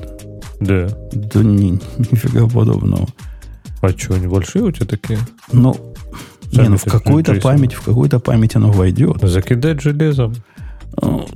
[0.60, 0.89] Да.
[1.12, 3.08] Да ни, нифига подобного.
[3.82, 5.19] А что, они большие у тебя такие?
[5.52, 5.76] Ну,
[6.52, 9.17] не, Сами ну в какую-то память, в какую-то память оно войдет.
[9.21, 10.36] Закидать железом.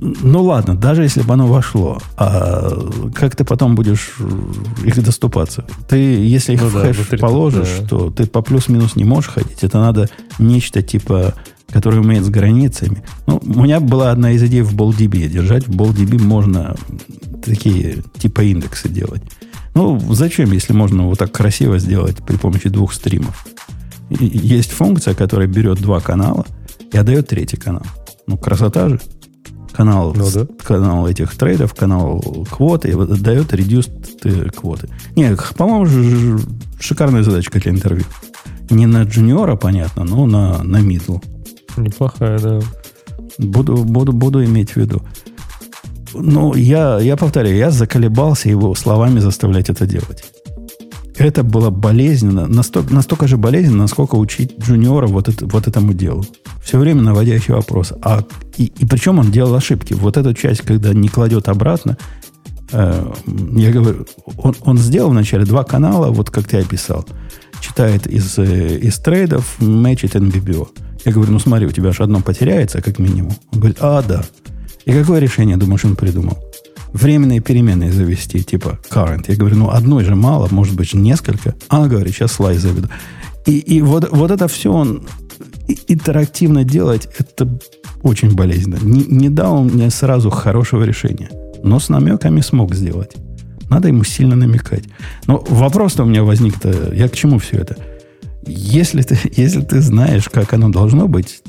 [0.00, 2.70] Ну ладно, даже если бы оно вошло, а
[3.14, 5.64] как ты потом будешь э, их доступаться?
[5.88, 7.88] Ты, если их Ну в да, хэш положишь, да.
[7.88, 9.64] то ты по плюс-минус не можешь ходить.
[9.64, 11.34] Это надо нечто типа,
[11.70, 13.02] которое умеет с границами.
[13.26, 15.66] Ну, у меня была одна из идей в BallDB держать.
[15.66, 16.76] В BallDB можно
[17.44, 19.22] такие типа индексы делать.
[19.74, 23.46] Ну, зачем, если можно вот так красиво сделать при помощи двух стримов?
[24.10, 26.46] И- Есть функция, которая берет два канала
[26.92, 27.82] и отдает третий канал.
[28.26, 29.00] Ну, красота же.
[29.72, 30.46] Канал, Ну да.
[30.64, 34.88] канал этих трейдов, канал квоты, и вот дает reduced э, квоты.
[35.16, 36.38] Не, по-моему,
[36.80, 38.04] шикарная задачка для интервью.
[38.70, 41.18] Не на джуниора, понятно, но на, на мидл.
[41.76, 42.60] Неплохая, да.
[43.38, 45.02] Буду, буду, буду иметь в виду.
[46.14, 50.24] Ну, я, я повторяю, я заколебался его словами заставлять это делать.
[51.18, 56.24] Это было болезненно, настолько, настолько же болезненно, насколько учить джуниора вот, это, вот этому делу.
[56.62, 57.92] Все время наводящий вопрос.
[58.02, 58.22] А,
[58.58, 59.94] и, и причем он делал ошибки.
[59.94, 61.96] Вот эту часть, когда не кладет обратно,
[62.72, 67.06] э, я говорю, он, он сделал вначале два канала, вот как ты описал.
[67.60, 70.68] Читает из, э, из трейдов, мэчит NBBO.
[71.06, 73.32] Я говорю, ну смотри, у тебя же одно потеряется, как минимум.
[73.52, 74.24] Он говорит, а, да.
[74.86, 76.36] И какое решение, думаешь, он придумал?
[76.92, 79.26] Временные переменные завести, типа current.
[79.28, 81.54] Я говорю, ну одной же мало, может быть, несколько.
[81.68, 82.88] А она говорит, сейчас слайд заведу.
[83.46, 85.06] И, и вот, вот это все он
[85.86, 87.56] интерактивно делать, это
[88.02, 88.78] очень болезненно.
[88.82, 91.30] Не, не дал он мне сразу хорошего решения.
[91.62, 93.12] Но с намеками смог сделать.
[93.70, 94.84] Надо ему сильно намекать.
[95.28, 97.76] Но вопрос-то у меня возник-то, я к чему все это?
[98.46, 101.42] Если ты, если ты знаешь, как оно должно быть,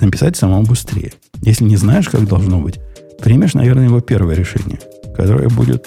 [0.00, 1.12] написать самому быстрее.
[1.42, 2.80] Если не знаешь, как должно быть,
[3.22, 4.78] примешь, наверное, его первое решение,
[5.16, 5.86] которое будет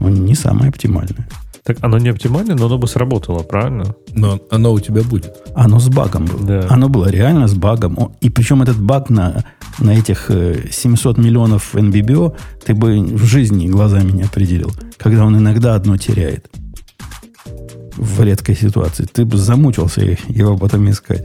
[0.00, 1.28] ну, не самое оптимальное.
[1.64, 3.96] Так оно не оптимально, но оно бы сработало, правильно?
[4.12, 5.34] Но оно у тебя будет.
[5.54, 6.46] Оно с багом было.
[6.46, 6.66] Да.
[6.68, 8.12] Оно было реально с багом.
[8.20, 9.44] И причем этот баг на,
[9.78, 10.30] на этих
[10.70, 12.36] 700 э, миллионов NBBO
[12.66, 14.72] ты бы в жизни глазами не определил.
[14.98, 16.50] Когда он иногда одно теряет.
[17.96, 19.04] В редкой ситуации.
[19.04, 21.24] Ты бы замучился его потом искать.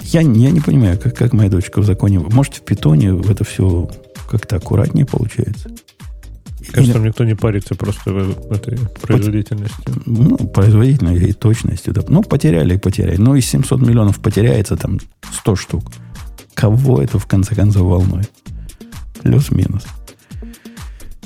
[0.00, 2.18] Я, я не понимаю, как, как моя дочка в законе.
[2.18, 3.90] Может, в питоне это все
[4.28, 5.70] как-то аккуратнее получается.
[6.70, 9.92] Кажется, там никто не парится просто в этой производительности.
[10.06, 11.92] Ну, производительностью и точностью.
[11.92, 12.02] Да.
[12.08, 13.16] Ну, потеряли и потеряли.
[13.16, 14.98] Ну, из 700 миллионов потеряется там
[15.40, 15.92] 100 штук.
[16.54, 18.30] Кого это в конце концов волнует?
[19.22, 19.84] Плюс-минус.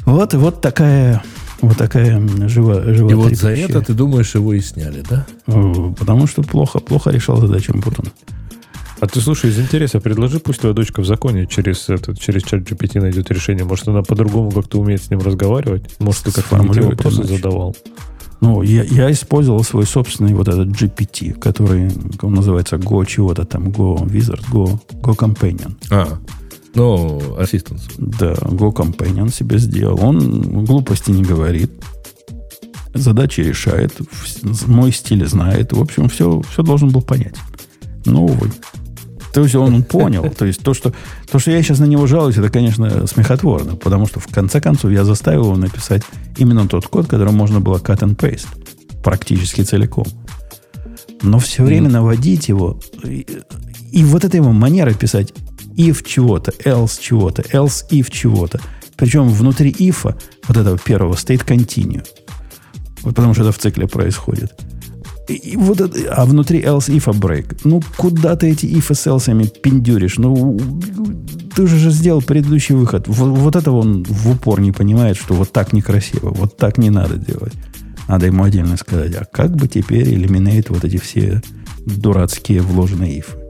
[0.04, 1.22] Вот, вот такая
[1.60, 5.26] вот такая жива, жива И вот за это, ты думаешь, его и сняли, да?
[5.46, 8.10] Потому что плохо, плохо решал задачу Путуна.
[8.98, 12.62] А ты слушай, из интереса предложи, пусть твоя дочка в законе через этот, через чат
[12.62, 13.64] GPT найдет решение.
[13.64, 15.84] Может, она по-другому как-то умеет с ним разговаривать?
[15.98, 17.36] Может, ты как-то вопросы иначе.
[17.36, 17.76] задавал?
[18.40, 21.90] Ну, я, я использовал свой собственный вот этот GPT, который,
[22.22, 25.74] он называется, Go чего-то там, Go Wizard, Go, Go Companion.
[25.90, 26.18] А,
[26.76, 27.80] ну, ассистент.
[27.96, 29.98] Да, Go Companion себе сделал.
[30.04, 31.70] Он глупости не говорит.
[32.92, 33.94] Задачи решает.
[34.66, 35.72] Мой стиль знает.
[35.72, 37.34] В общем, все, все должен был понять.
[38.04, 38.52] Ну, увы.
[39.32, 40.30] То есть он понял.
[40.38, 40.92] То есть то что,
[41.30, 43.76] то, что я сейчас на него жалуюсь, это, конечно, смехотворно.
[43.76, 46.02] Потому что, в конце концов, я заставил его написать
[46.36, 48.48] именно тот код, который можно было cut and paste.
[49.02, 50.06] Практически целиком.
[51.22, 52.78] Но все время наводить его...
[53.02, 53.26] И,
[53.92, 55.32] и вот эта его манера писать
[55.76, 58.60] if чего-то, else чего-то, else if чего-то.
[58.96, 60.14] Причем внутри if,
[60.48, 62.04] вот этого первого, стоит continue.
[63.02, 64.52] Вот потому что это в цикле происходит.
[65.28, 67.60] И вот это, а внутри else if break.
[67.64, 70.18] Ну, куда ты эти if с else пиндюришь?
[70.18, 70.58] Ну,
[71.54, 73.08] ты же сделал предыдущий выход.
[73.08, 76.90] Вот, вот это он в упор не понимает, что вот так некрасиво, вот так не
[76.90, 77.52] надо делать.
[78.08, 81.42] Надо ему отдельно сказать, а как бы теперь элиминейт вот эти все
[81.84, 83.45] дурацкие вложенные if.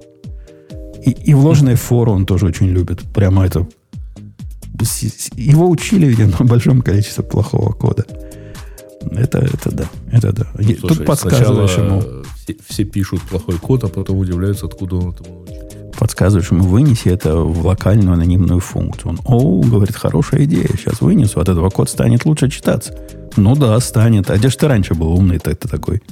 [1.07, 3.01] И, и вложенные форы он тоже очень любит.
[3.15, 3.67] Прямо это...
[5.37, 8.05] Его учили, видимо, большом количестве плохого кода.
[9.13, 9.85] Это, это да.
[10.11, 10.47] Это да.
[10.55, 12.03] Ну, слушай, Тут подсказываешь ему.
[12.43, 15.47] Все, все пишут плохой код, а потом удивляются, откуда он этому.
[15.97, 19.13] Подсказываешь ему, вынеси это в локальную анонимную функцию.
[19.13, 20.69] Он, о, говорит, хорошая идея.
[20.77, 22.99] Сейчас вынесу, от этого код станет лучше читаться.
[23.37, 24.29] Ну да, станет.
[24.31, 26.03] А где же ты раньше был умный-то такой?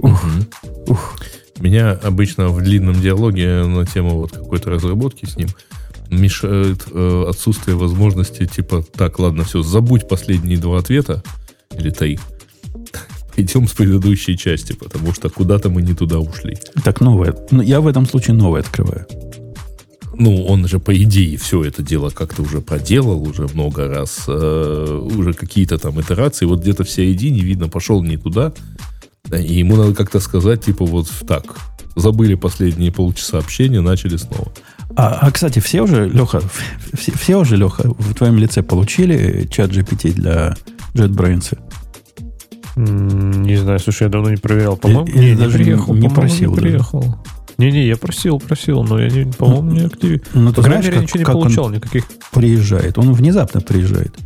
[0.00, 0.92] Ух, угу.
[0.92, 1.16] ух.
[1.60, 5.48] Меня обычно в длинном диалоге на тему вот какой-то разработки с ним
[6.10, 11.22] мешает э, отсутствие возможности, типа, так, ладно, все, забудь последние два ответа,
[11.76, 12.18] или три,
[13.36, 16.58] идем с предыдущей части, потому что куда-то мы не туда ушли.
[16.82, 17.36] Так, новое.
[17.50, 19.06] Ну, я в этом случае новое открываю.
[20.14, 24.24] Ну, он же, по идее, все это дело как-то уже проделал уже много раз.
[24.26, 26.44] Э, уже какие-то там итерации.
[26.44, 28.52] Вот где-то в середине, видно, пошел не туда.
[29.32, 31.56] И ему надо как-то сказать, типа, вот так.
[31.96, 34.52] Забыли последние полчаса общения, начали снова.
[34.96, 36.40] А, а кстати, все уже, Леха,
[36.94, 40.54] все, все уже, Леха, в твоем лице получили чат GPT для
[40.94, 41.58] JetBrains?
[42.76, 44.76] Не знаю, слушай, я давно не проверял.
[44.76, 45.94] По-моему, или, не, даже не приехал.
[45.94, 46.52] Не просил.
[46.52, 47.16] Не приехал.
[47.58, 50.24] Не-не, я просил, просил, но я, не, по-моему, не активировал.
[50.32, 52.04] Ну, ты знаешь, как, ничего не как получал, он никаких.
[52.32, 52.96] приезжает?
[52.96, 54.16] Он внезапно приезжает.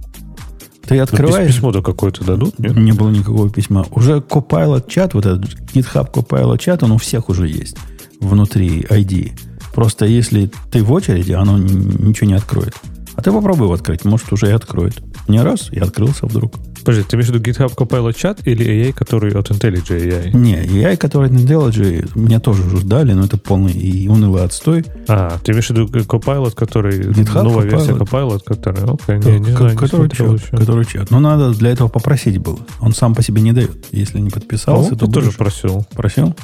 [0.86, 1.54] Ты открываешь...
[1.54, 2.58] Письмо-то какое-то дадут?
[2.58, 2.76] Нет?
[2.76, 3.86] Не было никакого письма.
[3.90, 7.76] Уже Copilot чат, вот этот GitHub Copilot чат, он у всех уже есть
[8.20, 9.32] внутри ID.
[9.74, 12.74] Просто если ты в очереди, оно ничего не откроет.
[13.16, 15.02] А ты попробуй его открыть, может, уже и откроет.
[15.28, 16.54] Не раз, и открылся вдруг.
[16.84, 20.36] Подожди, ты имеешь в виду GitHub Copilot чат или AI, который от IntelliJ AI?
[20.36, 24.84] Не, AI, который на IntelliJ, меня тоже уже ждали, но это полный и унылый отстой.
[25.08, 27.00] А, ты имеешь в виду Copilot, который...
[27.00, 28.40] GitHub новая версия Copilot.
[28.40, 28.84] Copilot, которая...
[28.84, 30.56] Окей, не, не Ко- знаю, не который, смотрел чат, еще.
[30.56, 31.10] который чат.
[31.10, 32.58] Но надо для этого попросить было.
[32.80, 33.86] Он сам по себе не дает.
[33.92, 35.86] Если не подписался, По-моему, то ты тоже просил.
[35.94, 36.34] просил.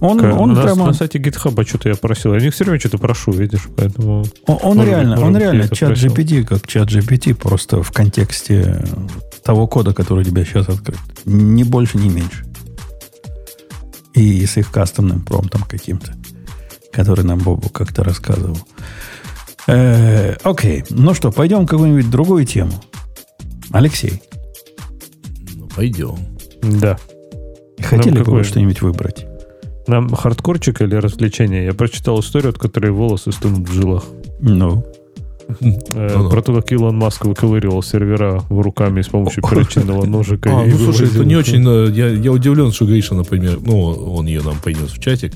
[0.00, 0.86] Он, К- он на, прямо...
[0.86, 2.32] на сайте GitHub что-то я просил.
[2.34, 4.24] Я них все время что-то прошу, видишь, поэтому...
[4.46, 6.10] Он, он Может реально, может он реально чат просил.
[6.10, 8.82] GPT, как чат GPT, просто в контексте
[9.44, 10.98] того кода, который у тебя сейчас открыт.
[11.24, 12.46] Ни больше, ни меньше.
[14.14, 16.14] И с их кастомным промптом каким-то,
[16.92, 18.58] который нам Бобу как-то рассказывал.
[19.66, 22.72] Э, Окей, ну что, пойдем какую-нибудь другую тему.
[23.70, 24.20] Алексей,
[25.54, 26.16] Ну, пойдем.
[26.62, 26.98] Да.
[27.80, 28.38] хотели бы какое?
[28.38, 29.26] вы что-нибудь выбрать?
[29.86, 31.64] Нам хардкорчик или развлечение?
[31.64, 34.04] Я прочитал историю, от которой волосы стынут в жилах.
[34.40, 34.84] Ну.
[36.30, 40.50] Про то, как Илон Маск выковыривал сервера в руками с помощью перочинного ножика.
[40.52, 41.64] А, ну слушай, это не очень...
[41.66, 45.32] э, Я, я удивлен, что Гриша, например, ну, он ее нам принес в чатик.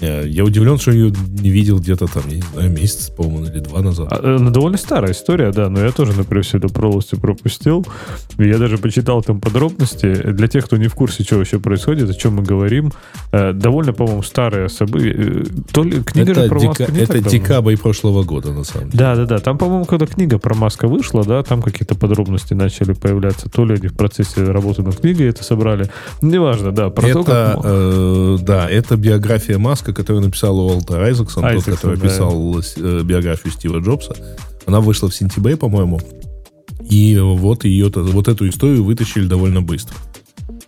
[0.00, 3.60] Э, Я удивлен, что ее не видел где-то там, я не знаю, месяц, по-моему, или
[3.60, 4.08] два назад.
[4.10, 7.86] А, э, ну, довольно старая история, да, но я тоже, например, все это полностью пропустил.
[8.38, 10.12] Я даже почитал там подробности.
[10.14, 12.92] Для тех, кто не в курсе, что вообще происходит, о чем мы говорим,
[13.32, 14.22] э, довольно, по-моему.
[15.72, 18.90] То ли книга это же про дека- Маска не это декабрь прошлого года, на самом
[18.90, 18.98] деле.
[18.98, 19.38] Да, да, да.
[19.38, 23.48] Там, по-моему, когда книга про Маска вышла, да, там какие-то подробности начали появляться.
[23.48, 25.90] То ли они в процессе работы над книгой это собрали.
[26.22, 26.90] Неважно, да.
[26.90, 27.60] Про то, это, как...
[27.64, 32.08] э, да, это биография Маска, которую написал Уолтер Айзексон, тот, который да.
[32.08, 34.16] писал э, биографию Стива Джобса.
[34.66, 36.00] Она вышла в сентябре, по-моему.
[36.88, 39.96] И вот ее, вот эту историю вытащили довольно быстро.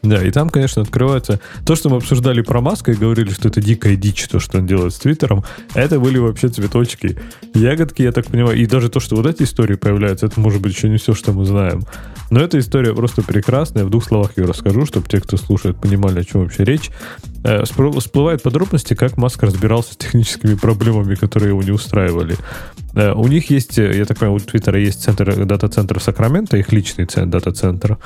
[0.03, 1.41] Да, и там, конечно, открывается...
[1.67, 4.67] То, что мы обсуждали про Маска и говорили, что это дикая дичь, то, что он
[4.67, 7.19] делает с Твиттером, это были вообще цветочки.
[7.55, 10.75] Ягодки, я так понимаю, и даже то, что вот эти истории появляются, это может быть
[10.75, 11.85] еще не все, что мы знаем.
[12.31, 13.85] Но эта история просто прекрасная.
[13.85, 16.90] В двух словах ее расскажу, чтобы те, кто слушает, понимали, о чем вообще речь.
[17.43, 22.37] Э, Всплывают подробности, как Маск разбирался с техническими проблемами, которые его не устраивали.
[22.95, 26.73] Э, У них есть, э, я так понимаю, у Твиттера есть центр, дата-центр Сакрамента, их
[26.73, 27.99] личный центр, дата-центр.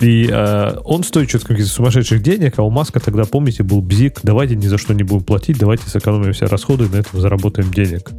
[0.00, 4.20] И э, он стоит что-то каких-то сумасшедших денег, а у Маска тогда, помните, был бзик,
[4.22, 8.10] давайте ни за что не будем платить, давайте сэкономим все расходы на этом заработаем денег.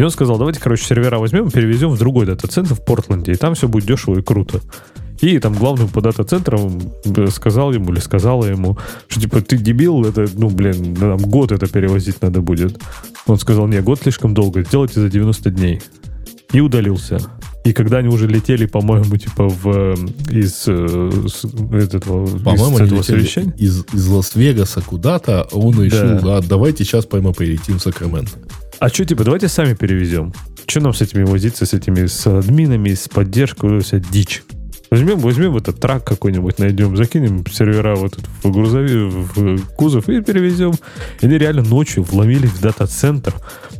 [0.00, 3.34] И он сказал, давайте, короче, сервера возьмем и перевезем в другой дата-центр в Портленде, и
[3.34, 4.62] там все будет дешево и круто.
[5.20, 10.02] И там главный по дата-центрам э, сказал ему или сказала ему, что типа ты дебил,
[10.06, 12.80] это, ну, блин, нам год это перевозить надо будет.
[13.26, 15.82] Он сказал, не, год слишком долго, сделайте за 90 дней.
[16.54, 17.20] И удалился.
[17.64, 19.94] И когда они уже летели, по-моему, типа в э,
[20.30, 23.52] из, э, с- этого, По-моему, из этого совещания.
[23.58, 28.38] из, из Лас-Вегаса куда-то, а он решил, да, давайте сейчас прямо полетим в Сакраменто.
[28.80, 30.32] А что, типа, давайте сами перевезем.
[30.66, 34.42] Что нам с этими возиться, с этими, с админами, с поддержкой, вся дичь.
[34.90, 40.20] Возьмем, возьмем этот трак какой-нибудь, найдем, закинем сервера в этот в грузовик, в кузов и
[40.20, 40.72] перевезем.
[41.20, 43.32] И они реально ночью вломились в дата-центр,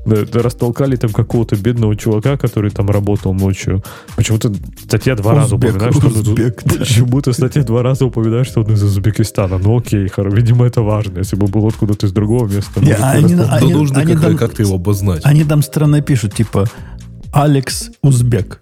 [0.07, 3.83] да, да, растолкали там какого-то бедного чувака, который там работал ночью.
[4.15, 4.53] Почему-то
[4.85, 6.77] статья два раза упоминает, что узбек, да.
[6.79, 9.59] почему-то статья два раза упоминает, что он из Узбекистана.
[9.59, 11.19] Ну окей, хоро- видимо, это важно.
[11.19, 12.81] Если бы был откуда-то из другого места.
[12.81, 15.27] Не, они- Да Они- нужно они как- там- как-то его обозначить.
[15.27, 16.67] Они там странно пишут, типа
[17.33, 18.61] Алекс Узбек.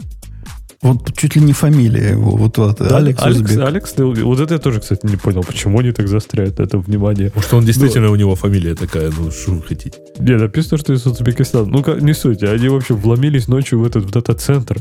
[0.81, 2.37] Вот чуть ли не фамилия его.
[2.37, 3.65] Вот, вот Да, Алекс, Алекс, Узбек.
[3.65, 7.29] Алекс, вот это я тоже, кстати, не понял, почему они так заостряют на это внимание.
[7.31, 9.99] Потому что он действительно, у него фамилия такая, ну, что вы хотите.
[10.21, 11.67] Не, написано, что из Узбекистана.
[11.67, 12.45] Ну, не суть.
[12.45, 14.79] Они вообще вломились ночью в этот в дата-центр.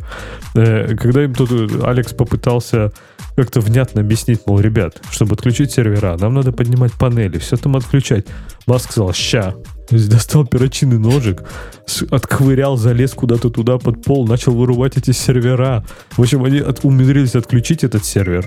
[0.54, 2.92] Э, Когда им тут э, Алекс попытался
[3.36, 8.28] как-то внятно объяснить, мол, ребят, чтобы отключить сервера, нам надо поднимать панели, все там отключать.
[8.68, 9.56] Маск сказал, ща.
[9.90, 11.44] То есть Достал перочинный ножик,
[12.12, 15.86] отковырял, залез куда-то туда под пол, начал вырубать эти сервера.
[16.18, 18.46] В общем, они от- умудрились отключить этот сервер.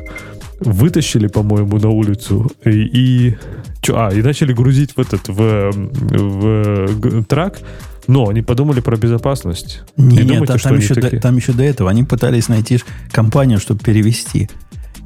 [0.61, 3.37] Вытащили, по-моему, на улицу и, и
[3.81, 7.59] чё, а, и начали грузить в этот в, в трак.
[8.07, 9.83] Но они подумали про безопасность.
[9.96, 11.88] Не, Не нет, думайте, там, что там еще до, там еще до этого.
[11.88, 12.81] Они пытались найти
[13.12, 14.50] компанию, чтобы перевести.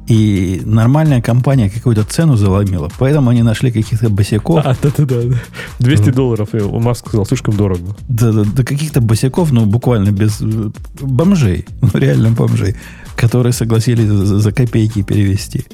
[0.07, 2.89] И нормальная компания какую-то цену заломила.
[2.99, 4.63] Поэтому они нашли каких-то босиков.
[4.63, 5.35] А, да-да-да.
[5.79, 7.95] 200 долларов, и Маск сказал, слишком дорого.
[8.07, 10.69] Да, да, да каких-то босиков, ну, буквально без э,
[11.01, 11.65] бомжей.
[11.81, 12.75] Ну, реально бомжей.
[13.15, 15.65] Которые согласились за, за копейки перевести.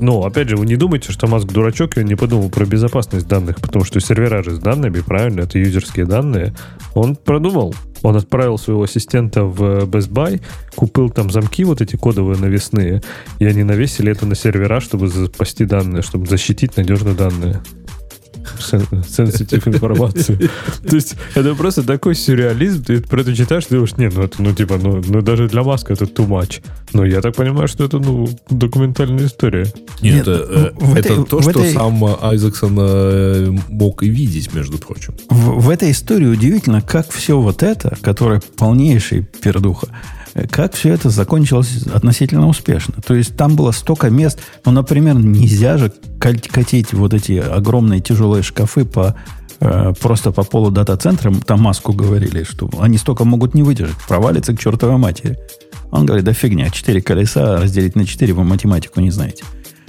[0.00, 3.28] Но, опять же, вы не думайте, что Маск дурачок, и он не подумал про безопасность
[3.28, 6.54] данных, потому что сервера же с данными, правильно, это юзерские данные.
[6.94, 7.74] Он продумал.
[8.02, 10.40] Он отправил своего ассистента в Best Buy,
[10.74, 13.02] купил там замки вот эти кодовые навесные,
[13.38, 17.60] и они навесили это на сервера, чтобы спасти данные, чтобы защитить надежно данные.
[18.58, 20.38] Sensitive информацию.
[20.88, 24.42] То есть это просто такой сюрреализм, ты про это читаешь, ты думаешь, не, ну это,
[24.42, 26.62] ну типа, ну, ну даже для Маска это too much.
[26.92, 29.66] Но я так понимаю, что это, ну, документальная история.
[30.02, 34.02] Нет, Нет, это, в э, это этой- то, в что этой- сам Айзексон э, мог
[34.02, 35.14] и видеть, между прочим.
[35.30, 40.94] В, в этой истории удивительно, как все вот это, которое полнейший пердуха, э, как все
[40.94, 42.94] это закончилось относительно успешно.
[43.06, 48.42] То есть там было столько мест, ну, например, нельзя же катить вот эти огромные тяжелые
[48.42, 49.14] шкафы по
[49.60, 54.54] э, просто по полу дата-центра, там маску говорили, что они столько могут не выдержать, провалится
[54.54, 55.38] к чертовой матери.
[55.90, 59.44] Он говорит, да фигня, четыре колеса разделить на четыре, вы математику не знаете.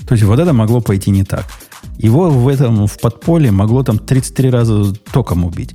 [0.06, 1.46] То есть вот это могло пойти не так.
[1.98, 5.74] Его в этом, в подполье могло там 33 раза током убить.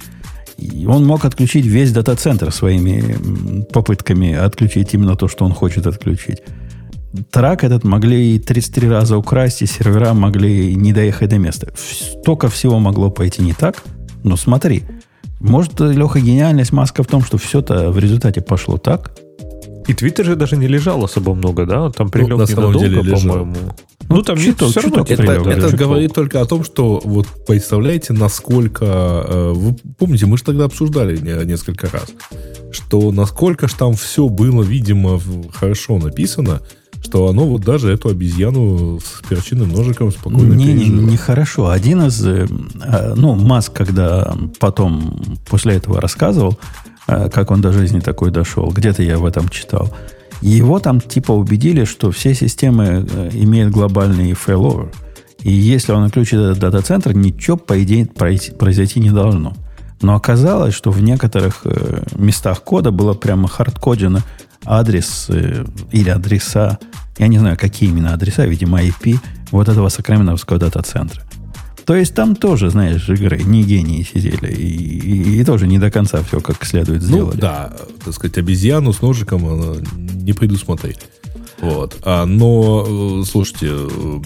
[0.59, 6.43] И он мог отключить весь дата-центр своими попытками отключить именно то, что он хочет отключить.
[7.31, 11.73] Трак этот могли и 33 раза украсть, и сервера могли не доехать до места.
[11.77, 13.85] Столько всего могло пойти не так.
[14.25, 14.83] Но смотри,
[15.41, 19.13] может, Леха, гениальность Маска в том, что все-то в результате пошло так.
[19.89, 21.83] И Твиттер же даже не лежал особо много, да?
[21.85, 23.21] Он Там прилег на самом ненадолго, деле лежал.
[23.39, 23.57] по-моему.
[24.11, 27.27] Ну, там не чуток- все равно Это, прилег, это говорит только о том, что вот
[27.47, 28.85] представляете, насколько...
[28.85, 32.07] э, Вы помните, мы же тогда обсуждали не- несколько раз,
[32.71, 35.21] что насколько ж там все было, видимо,
[35.53, 36.61] хорошо написано,
[37.03, 41.01] что оно вот даже эту обезьяну с перочинным ножиком спокойно Не, не, пережило.
[41.11, 41.69] нехорошо.
[41.71, 42.47] Один из, э,
[42.85, 46.59] э, ну, Маск, когда потом после этого рассказывал,
[47.09, 49.93] как он до жизни такой дошел, где-то я в этом читал,
[50.41, 54.93] его там типа убедили, что все системы э, имеют глобальный failover.
[55.43, 59.55] И если он отключит этот дата-центр, ничего, по идее, произойти не должно.
[60.01, 64.21] Но оказалось, что в некоторых э, местах кода было прямо хардкоджено
[64.65, 66.79] адрес э, или адреса,
[67.19, 69.19] я не знаю, какие именно адреса, видимо, IP
[69.51, 71.23] вот этого сакраменtovского дата-центра.
[71.89, 75.91] То есть там тоже, знаешь, игры не гении сидели и, и- и тоже не до
[75.91, 77.41] конца все как следует Ну, сделали.
[77.41, 77.73] да,
[78.05, 80.99] так сказать, обезьяну с ножиком она не предусмотрели.
[81.63, 81.97] Вот.
[82.03, 84.19] А, но, э, слушайте, э,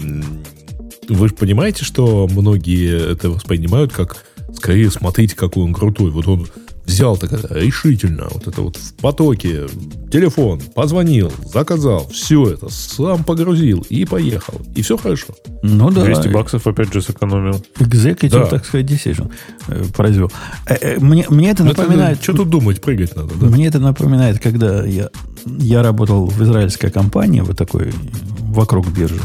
[1.07, 4.17] вы же понимаете, что многие это воспринимают как
[4.53, 6.11] скорее смотрите, какой он крутой.
[6.11, 6.47] Вот он
[6.85, 9.67] взял так это решительно, вот это вот в потоке,
[10.11, 14.61] телефон, позвонил, заказал, все это, сам погрузил и поехал.
[14.75, 15.27] И все хорошо.
[15.61, 16.03] Ну да.
[16.05, 17.63] 200 баксов опять же сэкономил.
[17.79, 18.45] Executive, Да.
[18.45, 19.31] так сказать, decision
[19.67, 20.31] э, произвел.
[20.67, 22.21] Э, э, Мне, мне это напоминает...
[22.21, 23.47] что тут думать, прыгать надо, да?
[23.47, 25.09] Мне это напоминает, когда я,
[25.45, 27.91] я работал в израильской компании, вот такой,
[28.39, 29.19] вокруг биржи.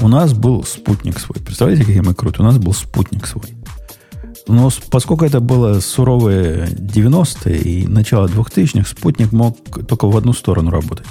[0.00, 1.40] У нас был спутник свой.
[1.44, 2.44] Представляете, какие мы крутые?
[2.46, 3.44] У нас был спутник свой.
[4.46, 10.70] Но поскольку это было суровые 90-е и начало 2000-х, спутник мог только в одну сторону
[10.70, 11.06] работать.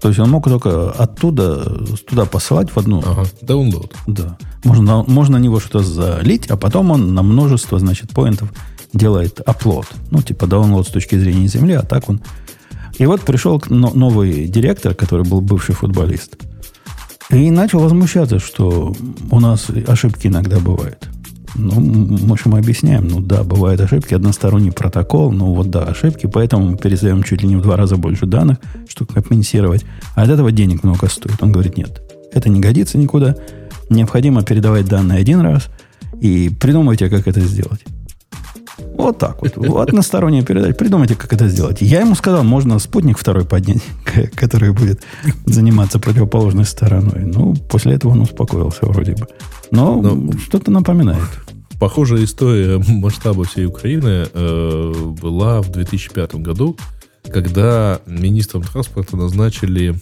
[0.00, 1.62] То есть он мог только оттуда
[2.08, 3.92] туда посылать в одну, Ага, download.
[4.06, 4.36] да.
[4.64, 8.52] Можно, на- можно на него что-то залить, а потом он на множество, значит, поинтов
[8.92, 9.86] делает оплот.
[10.10, 12.20] Ну, типа download с точки зрения Земли, а так он...
[12.98, 16.36] И вот пришел новый директор, который был бывший футболист,
[17.30, 18.94] и начал возмущаться, что
[19.30, 21.08] у нас ошибки иногда бывают.
[21.54, 26.26] Ну, мы же ему объясняем, ну да, бывают ошибки, односторонний протокол, ну вот да, ошибки,
[26.26, 29.84] поэтому мы передаем чуть ли не в два раза больше данных, чтобы компенсировать,
[30.14, 31.42] а от этого денег много стоит.
[31.42, 32.00] Он говорит, нет,
[32.32, 33.36] это не годится никуда,
[33.90, 35.68] необходимо передавать данные один раз,
[36.20, 37.82] и придумайте, как это сделать.
[38.96, 39.88] Вот так вот.
[39.88, 40.74] Односторонняя передача.
[40.74, 41.78] Придумайте, как это сделать.
[41.80, 43.82] Я ему сказал, можно спутник второй поднять,
[44.34, 45.02] который будет
[45.46, 47.24] заниматься противоположной стороной.
[47.24, 49.26] Ну, после этого он успокоился вроде бы.
[49.70, 51.22] Но Ну, что-то напоминает.
[51.82, 56.76] Похожая история масштаба всей Украины э, была в 2005 году,
[57.28, 59.92] когда министром транспорта назначили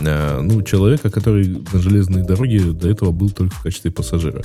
[0.00, 4.42] э, ну, человека, который на железной дороге до этого был только в качестве пассажира.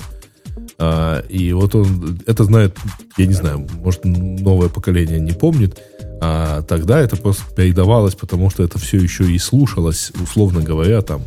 [0.78, 2.74] А, и вот он это знает,
[3.18, 5.78] я не знаю, может, новое поколение не помнит,
[6.22, 11.20] а тогда это просто передавалось, потому что это все еще и слушалось, условно говоря, там,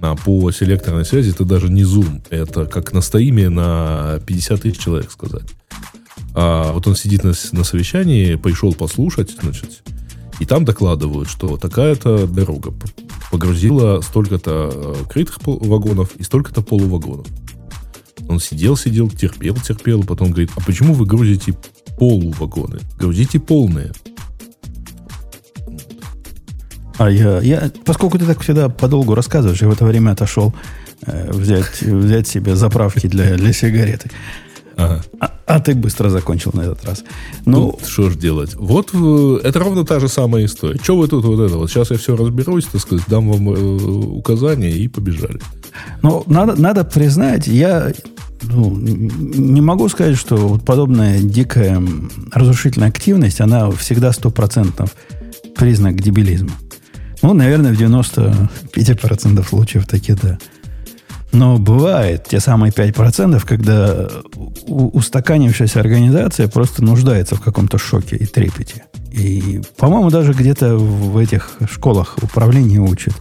[0.00, 4.78] на, по селекторной связи, это даже не Zoom, это как на стриме на 50 тысяч
[4.78, 5.48] человек сказать.
[6.34, 9.82] А вот он сидит на, на совещании, пришел послушать, значит,
[10.38, 12.72] и там докладывают, что такая-то дорога
[13.30, 17.26] погрузила столько-то э, крытых вагонов и столько-то полувагонов.
[18.28, 21.54] Он сидел, сидел, терпел, терпел, потом говорит, а почему вы грузите
[21.98, 22.80] полувагоны?
[22.98, 23.92] Грузите полные.
[27.00, 30.52] А я, я, поскольку ты так всегда подолгу рассказываешь, я в это время отошел
[31.06, 34.10] э, взять, взять себе заправки для, для сигареты.
[34.76, 35.02] Ага.
[35.18, 37.02] А, а ты быстро закончил на этот раз.
[37.46, 38.54] Ну, Ну, что ж делать?
[38.54, 40.78] Вот э, это ровно та же самая история.
[40.82, 41.56] Что вы тут вот это?
[41.56, 43.58] Вот сейчас я все разберусь, так сказать, дам вам э,
[44.18, 45.40] указания и побежали.
[46.02, 47.94] Ну, надо, надо признать, я
[48.42, 51.82] Ну, не могу сказать, что вот подобная дикая
[52.30, 54.84] разрушительная активность, она всегда стопроцентно
[55.56, 56.52] признак дебилизма.
[57.22, 60.38] Ну, наверное, в 95% случаев таки да.
[61.32, 64.08] Но бывает те самые 5%, когда
[64.66, 68.84] устаканившаяся организация просто нуждается в каком-то шоке и трепете.
[69.12, 73.14] И, по-моему, даже где-то в этих школах управления учат,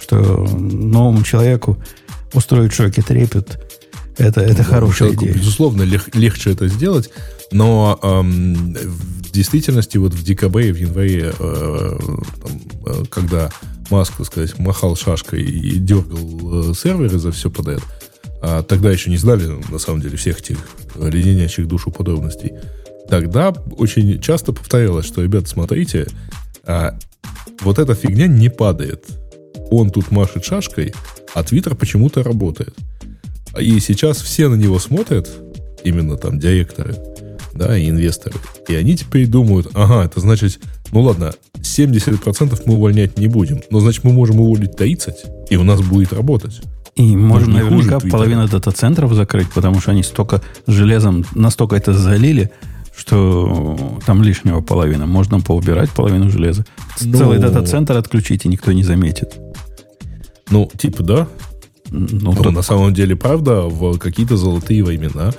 [0.00, 1.78] что новому человеку
[2.32, 3.58] устроить шок и трепет
[4.18, 5.34] это, это ну, хорошая человеку, идея.
[5.34, 7.10] Безусловно, лег, легче это сделать,
[7.52, 11.98] но эм, в действительности вот в декабре и в январе, э,
[12.42, 13.50] там, э, когда
[13.90, 17.82] Маск, так сказать, махал шашкой и дергал э, серверы за все подряд,
[18.42, 20.58] а тогда еще не знали, на самом деле, всех этих
[20.96, 22.52] леденящих душу подробностей,
[23.08, 26.08] тогда очень часто повторялось, что, ребята, смотрите,
[26.64, 26.98] а,
[27.60, 29.06] вот эта фигня не падает.
[29.70, 30.94] Он тут машет шашкой,
[31.34, 32.74] а Твиттер почему-то работает.
[33.58, 35.30] И сейчас все на него смотрят,
[35.84, 36.96] именно там директоры,
[37.54, 38.36] да, и инвесторы.
[38.68, 43.80] И они теперь думают, ага, это значит, ну ладно, 70% мы увольнять не будем, но
[43.80, 45.14] значит мы можем уволить 30,
[45.50, 46.60] и у нас будет работать.
[46.94, 52.50] И можно наверняка половину дата-центров закрыть, потому что они столько железом, настолько это залили,
[52.94, 55.06] что там лишнего половина.
[55.06, 56.66] Можно поубирать половину железа.
[57.00, 57.16] Но...
[57.16, 59.34] Целый дата-центр отключить, и никто не заметит.
[60.50, 61.28] Ну, типа, да.
[61.90, 65.32] Ну, Но на самом деле, правда, в какие-то золотые времена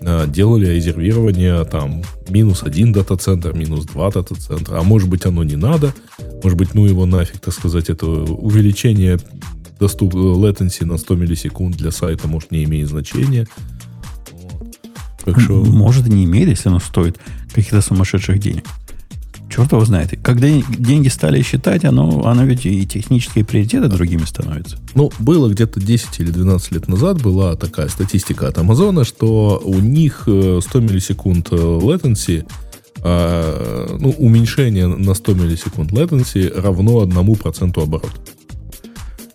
[0.00, 5.94] делали резервирование там минус один дата-центр, минус два дата-центра, а может быть оно не надо,
[6.42, 9.18] может быть, ну его нафиг, так сказать, это увеличение
[9.78, 13.46] доступ latency на 100 миллисекунд для сайта может не имеет значения.
[15.24, 15.62] Так что...
[15.64, 17.18] Может не имеет, если оно стоит
[17.54, 18.64] каких-то сумасшедших денег.
[19.60, 20.18] Черт его знает.
[20.22, 24.78] Когда деньги стали считать, оно, оно ведь и технические приоритеты другими становятся.
[24.94, 29.74] Ну, было где-то 10 или 12 лет назад была такая статистика от Амазона, что у
[29.74, 32.46] них 100 э, миллисекунд э, latency,
[33.02, 38.08] а, ну, уменьшение на 100 миллисекунд latency равно 1% оборота.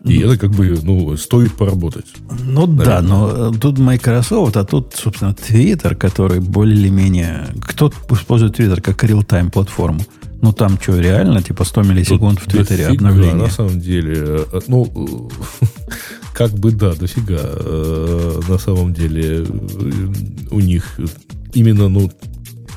[0.06, 2.06] И это как бы, ну, стоит поработать.
[2.44, 2.86] Ну наверное.
[2.86, 7.48] да, но тут Microsoft, а тут, собственно, Twitter, который более или менее...
[7.62, 10.02] Кто использует Twitter как real-time платформу?
[10.42, 13.36] Ну, там что, реально, типа 100 миллисекунд Тут в Твиттере обновление?
[13.36, 14.46] на самом деле.
[14.52, 15.32] Э, ну,
[16.34, 17.40] как бы да, дофига.
[17.40, 19.46] Э, на самом деле
[20.52, 21.00] у них
[21.54, 22.12] именно, ну,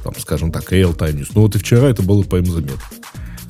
[0.03, 1.31] там, скажем так, real-time news.
[1.35, 2.79] Ну, вот и вчера это было по МЗМет.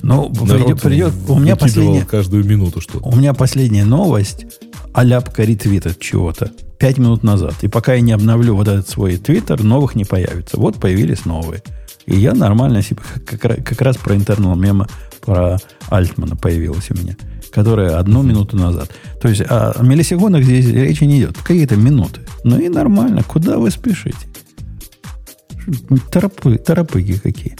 [0.01, 1.13] Ну, придет, придет.
[1.27, 2.05] У меня последняя...
[2.05, 4.45] каждую минуту что У меня последняя новость.
[4.93, 6.51] Аляпка ретвита чего-то.
[6.77, 7.55] Пять минут назад.
[7.61, 10.57] И пока я не обновлю вот этот свой твиттер, новых не появится.
[10.57, 11.61] Вот появились новые.
[12.05, 14.87] И я нормально себе, как, как раз про интернал мема
[15.21, 17.15] про Альтмана появилась у меня,
[17.51, 18.89] которая одну минуту назад.
[19.21, 21.37] То есть о миллисекундах здесь речи не идет.
[21.37, 22.21] Какие-то минуты.
[22.43, 23.21] Ну и нормально.
[23.23, 24.17] Куда вы спешите?
[26.11, 27.55] Торопы, торопыги какие.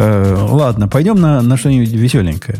[0.00, 2.58] Э, ладно, пойдем на, на что-нибудь веселенькое.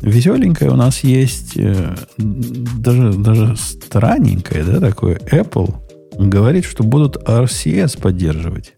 [0.00, 5.16] Веселенькое у нас есть э, даже, даже странненькое, да, такое.
[5.16, 5.74] Apple
[6.18, 8.72] говорит, что будут RCS поддерживать.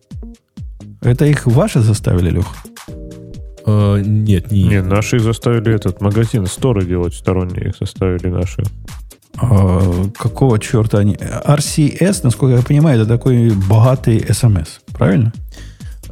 [1.02, 2.46] Это их ваши заставили, Лех?
[3.64, 8.64] А, нет, не Нет, наши заставили этот магазин, сторы делать сторонние их заставили наши.
[9.38, 9.80] А,
[10.18, 11.14] какого черта они?
[11.14, 15.32] RCS, насколько я понимаю, это такой богатый SMS, правильно?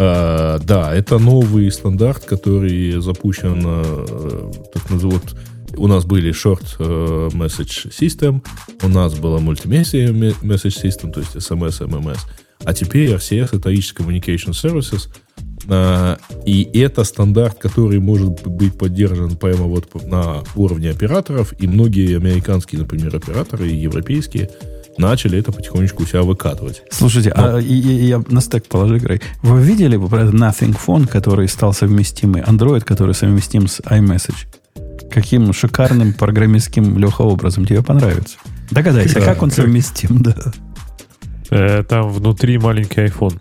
[0.01, 5.36] А, да, это новый стандарт, который запущен, э, так называют,
[5.76, 8.40] у нас были short э, message system,
[8.82, 12.18] у нас была multimedia message system, то есть SMS, MMS,
[12.64, 15.09] а теперь RCS это Rich Communication Services,
[15.68, 22.16] а, и это стандарт, который может быть поддержан прямо вот на уровне операторов, и многие
[22.16, 24.49] американские, например, операторы и европейские
[24.99, 26.82] начали это потихонечку у себя выкатывать.
[26.90, 27.57] Слушайте, Но...
[27.57, 29.20] а я, я на стек положи, Грей.
[29.42, 34.46] Вы видели бы про Nothing Phone, который стал совместимый, Android, который совместим с iMessage?
[35.11, 38.36] Каким шикарным программистским Леха образом тебе понравится?
[38.70, 40.34] Догадайся, да, как он совместим, да.
[41.51, 43.40] Э, там внутри маленький iPhone.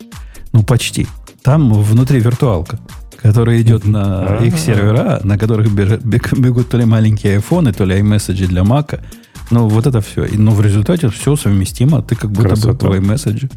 [0.54, 1.08] Ну, почти.
[1.44, 2.80] Там внутри виртуалка,
[3.22, 8.48] которая идет на их сервера, на которых бегут то ли маленькие айфоны, то ли iMessage
[8.48, 9.04] для Мака.
[9.50, 10.28] Ну, вот это все.
[10.34, 12.02] Но в результате все совместимо.
[12.02, 13.48] Ты как будто бы твой месседж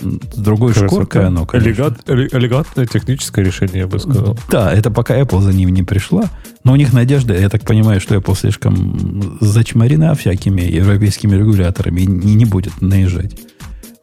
[0.00, 0.88] с другой Красота.
[0.88, 1.70] шкуркой оно, конечно.
[1.70, 4.38] Элегат, элегантное техническое решение, я бы сказал.
[4.50, 6.24] Да, это пока Apple за ним не пришла.
[6.64, 12.06] Но у них надежда, я так понимаю, что Apple слишком зачмарена всякими европейскими регуляторами и
[12.06, 13.38] не, не будет наезжать.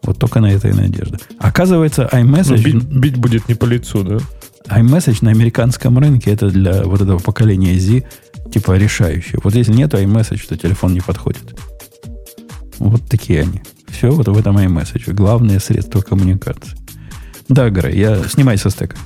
[0.02, 1.20] Вот только на это и надежда.
[1.38, 2.74] Оказывается, iMessage...
[2.74, 4.18] Ну, бить, бить будет не по лицу, да?
[4.70, 8.04] iMessage на американском рынке это для вот этого поколения Z
[8.54, 9.40] типа решающее.
[9.44, 11.60] Вот если нет iMessage, то телефон не подходит.
[12.78, 13.62] Вот такие они.
[13.88, 15.12] Все вот в этом iMessage.
[15.14, 16.78] Главное средство коммуникации.
[17.50, 18.98] Да, Грей, я снимай со стека.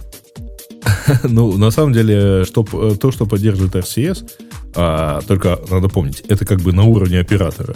[1.23, 4.29] Ну, на самом деле, что, то, что поддерживает RCS,
[4.75, 7.75] а, только надо помнить, это как бы на уровне оператора.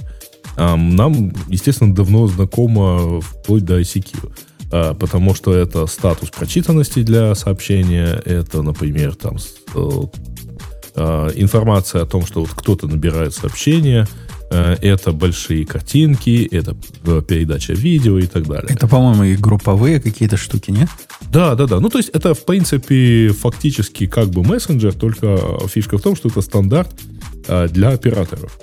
[0.57, 4.32] А, нам, естественно, давно знакомо вплоть до ICQ.
[4.72, 9.38] А, потому что это статус прочитанности для сообщения, это, например, там
[9.76, 9.89] э,
[10.95, 14.07] информация о том, что вот кто-то набирает сообщение,
[14.49, 16.75] э, это большие картинки, это
[17.05, 18.67] э, передача видео и так далее.
[18.69, 20.89] Это, по-моему, и групповые какие-то штуки, нет?
[21.31, 21.79] Да, да, да.
[21.79, 26.29] Ну, то есть это, в принципе, фактически как бы мессенджер, только фишка в том, что
[26.29, 26.89] это стандарт
[27.69, 28.59] для операторов.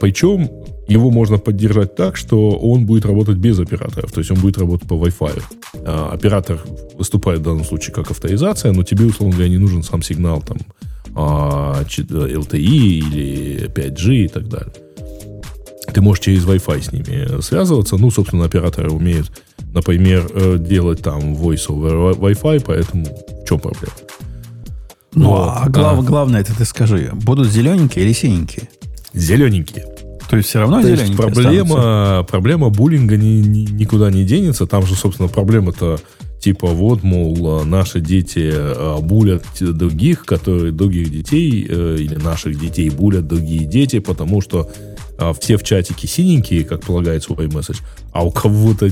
[0.00, 0.50] Причем
[0.88, 4.88] его можно поддержать так, что он будет работать без операторов, то есть он будет работать
[4.88, 5.42] по Wi-Fi.
[5.84, 6.60] А, оператор
[6.94, 10.58] выступает в данном случае как авторизация, но тебе, условно говоря, не нужен сам сигнал там
[10.58, 14.72] а, LTE или 5G и так далее.
[15.92, 17.96] Ты можешь через Wi-Fi с ними связываться.
[17.96, 19.30] Ну, собственно, операторы умеют,
[19.72, 23.94] например, э, делать там voice over Wi-Fi, поэтому в чем проблема?
[25.14, 25.52] Ну, вот.
[25.56, 26.02] а глав, а.
[26.02, 28.68] главное, это ты скажи, будут зелененькие или синенькие?
[29.14, 29.86] Зелененькие.
[30.28, 34.66] То есть все равно То есть проблема, проблема буллинга ни, ни, никуда не денется.
[34.66, 35.98] Там же, собственно, проблема-то
[36.46, 42.88] типа вот, мол, наши дети а, булят других, которые других детей э, или наших детей
[42.88, 44.70] булят другие дети, потому что
[45.40, 47.80] все в чатике синенькие, как полагается у iMessage,
[48.12, 48.90] а у кого-то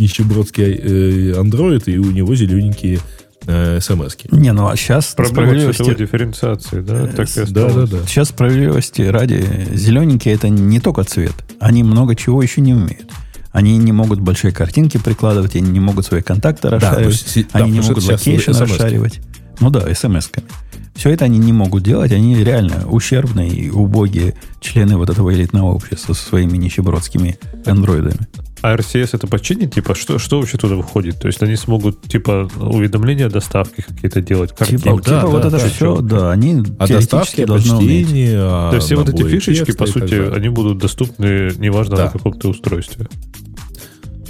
[0.00, 2.98] нищебродский э, андроид, и у него зелененькие
[3.46, 4.36] э, смс -ки.
[4.36, 5.94] Не, ну а сейчас Проблема справедливости...
[5.94, 7.04] дифференциации, да?
[7.04, 7.98] Э, так да, да, да.
[8.08, 9.44] Сейчас справедливости ради
[9.74, 11.34] зелененькие это не только цвет.
[11.60, 13.12] Они много чего еще не умеют.
[13.56, 17.72] Они не могут большие картинки прикладывать, они не могут свои контакты расшаривать, да, есть, они
[17.72, 19.20] да, не могут location расшаривать.
[19.60, 20.46] Ну да, смс-ками.
[20.94, 25.72] Все это они не могут делать, они реально ущербные и убогие члены вот этого элитного
[25.72, 28.28] общества со своими нищебродскими андроидами.
[28.66, 29.74] А RCS это починить?
[29.74, 31.20] Типа, что, что вообще туда выходит?
[31.20, 34.56] То есть они смогут, типа, уведомления доставки какие-то делать?
[34.56, 34.82] Картинки.
[34.82, 38.08] Типа, да, типа да, вот да, это да, все, да, они а доставки, должны уметь.
[38.34, 42.04] А То есть все вот эти фишечки, по сути, они будут доступны, неважно да.
[42.06, 43.06] на каком то устройстве.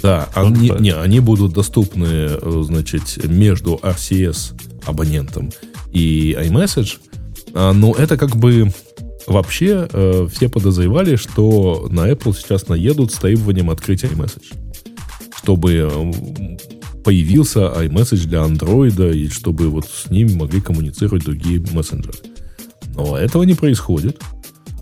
[0.03, 4.53] Да, вот они, не, они будут доступны, э, значит, между RCS
[4.85, 5.49] абонентом
[5.91, 6.99] и iMessage.
[7.55, 8.71] А, но это как бы
[9.27, 14.53] Вообще, э, все подозревали, что на Apple сейчас наедут с требованием открыть iMessage.
[15.35, 16.57] Чтобы э,
[17.03, 22.17] появился iMessage для Android, и чтобы вот с ним могли коммуницировать другие мессенджеры.
[22.95, 24.17] Но этого не происходит.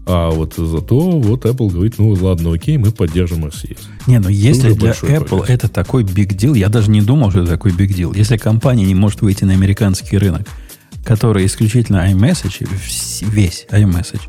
[0.07, 3.79] А вот зато вот Apple говорит, ну ладно, окей, мы поддержим RCS.
[4.05, 5.49] Не, ну если для Apple прогресс.
[5.49, 8.15] это такой big deal, я даже не думал, что это такой big deal.
[8.15, 10.47] Если компания не может выйти на американский рынок,
[11.03, 12.67] который исключительно iMessage,
[13.31, 14.21] весь iMessage,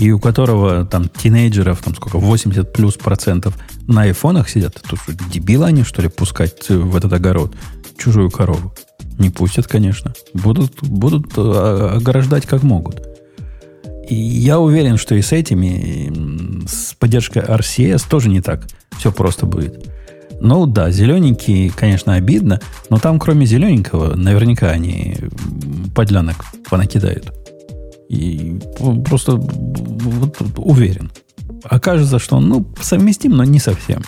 [0.00, 5.12] и у которого там тинейджеров, там сколько, 80 плюс процентов на айфонах сидят, то что,
[5.30, 7.54] дебилы они, что ли, пускать в этот огород
[7.98, 8.72] чужую корову?
[9.18, 10.14] Не пустят, конечно.
[10.32, 13.02] Будут, будут а, ограждать как могут.
[14.08, 18.66] И я уверен, что и с этими, с поддержкой RCS тоже не так
[18.98, 19.86] все просто будет.
[20.40, 25.18] Ну да, зелененький, конечно, обидно, но там кроме зелененького наверняка они
[25.94, 26.36] подлянок
[26.70, 27.34] понакидают.
[28.10, 28.58] И
[29.08, 31.12] просто вот, уверен.
[31.62, 34.02] Окажется, что он ну, совместим, но не совсем.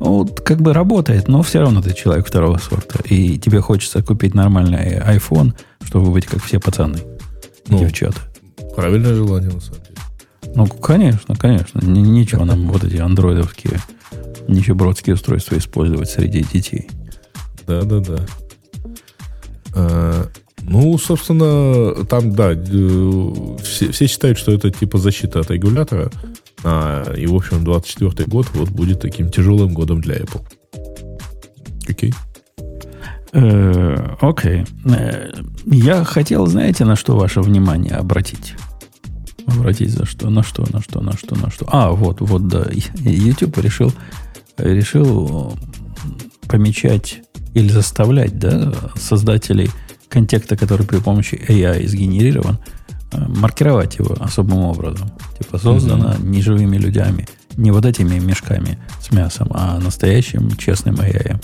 [0.00, 2.98] Вот как бы работает, но все равно ты человек второго сорта.
[3.04, 6.98] И тебе хочется купить нормальный iPhone, чтобы быть как все пацаны
[7.68, 8.20] ну, девчата.
[8.74, 10.54] Правильное желание, на самом деле.
[10.56, 11.80] Ну, конечно, конечно.
[11.84, 13.78] Ничего нам вот эти андроидовские,
[14.48, 16.88] нищебродские устройства использовать среди детей.
[17.68, 18.18] Да, да, да.
[19.74, 20.28] А,
[20.62, 26.10] ну, собственно, там, да, э, все, все считают, что это типа защита от регулятора.
[26.62, 30.42] А, и, в общем, 24 год вот будет таким тяжелым годом для Apple.
[31.88, 32.14] Окей.
[33.32, 34.64] Э, окей.
[34.84, 35.30] Э,
[35.66, 38.54] я хотел, знаете, на что ваше внимание обратить?
[39.46, 40.30] Обратить за что?
[40.30, 41.66] На что, на что, на что, на что?
[41.68, 42.66] А, вот, вот, да.
[42.94, 43.92] YouTube решил,
[44.58, 45.54] решил
[46.48, 47.22] помечать
[47.54, 49.70] или заставлять, да, создателей
[50.10, 52.58] контекста, который при помощи AI сгенерирован,
[53.12, 55.10] э, маркировать его особым образом.
[55.38, 56.26] Типа создано mm-hmm.
[56.26, 61.42] не живыми людьми, не вот этими мешками с мясом, а настоящим честным AI.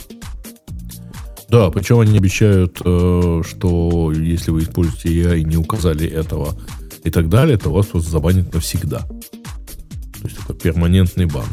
[1.49, 6.57] Да, причем они обещают, э, что если вы используете AI и не указали этого
[7.05, 8.99] и так далее, то вас просто забанят навсегда.
[8.99, 11.47] То есть это перманентный бан.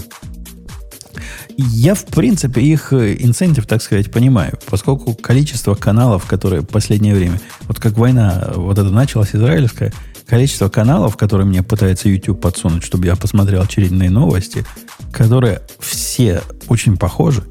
[1.58, 7.14] Я, в принципе, их э, инцентив, так сказать, понимаю, поскольку количество каналов, которые в последнее
[7.14, 9.93] время, вот как война вот это началась израильская,
[10.26, 14.66] количество каналов, которые мне пытается YouTube подсунуть, чтобы я посмотрел очередные новости,
[15.12, 17.43] которые все очень похожи,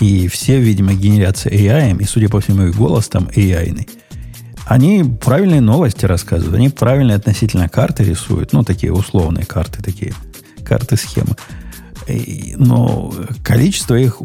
[0.00, 3.88] и все, видимо, генерятся AI, и, судя по всему, и голос там AI.
[4.66, 10.12] Они правильные новости рассказывают, они правильные относительно карты рисуют, ну, такие условные карты, такие
[10.64, 11.36] карты схемы.
[12.56, 14.20] Но количество их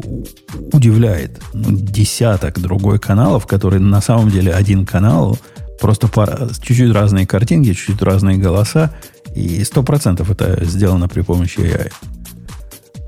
[0.72, 1.40] удивляет.
[1.52, 5.38] Ну, десяток другой каналов, которые на самом деле один канал,
[5.80, 8.94] просто пара, чуть-чуть разные картинки, чуть-чуть разные голоса,
[9.34, 11.92] и сто процентов это сделано при помощи AI.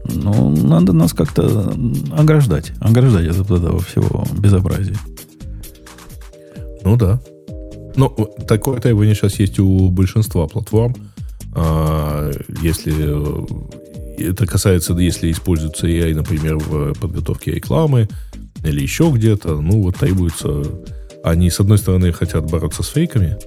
[0.06, 1.74] Ну, надо нас как-то
[2.12, 2.72] ограждать.
[2.80, 4.96] Ограждать от этого всего безобразия.
[6.82, 7.20] Ну да.
[7.96, 8.08] Ну,
[8.46, 10.94] такое требование сейчас есть у большинства платформ.
[11.54, 12.92] А, если
[14.18, 18.08] это касается, если используется AI, например, в подготовке рекламы
[18.62, 20.62] или еще где-то, ну вот требуется...
[21.22, 23.38] Они, с одной стороны, хотят бороться с фейками,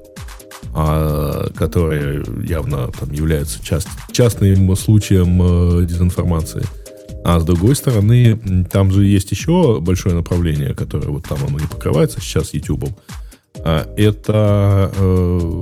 [0.73, 6.63] а, которые явно там являются част, частным случаем э, дезинформации.
[7.23, 11.67] А с другой стороны, там же есть еще большое направление, которое вот там оно не
[11.67, 12.89] покрывается сейчас YouTube.
[13.59, 15.61] А это э,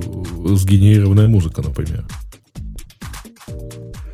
[0.54, 2.04] сгенерированная музыка, например.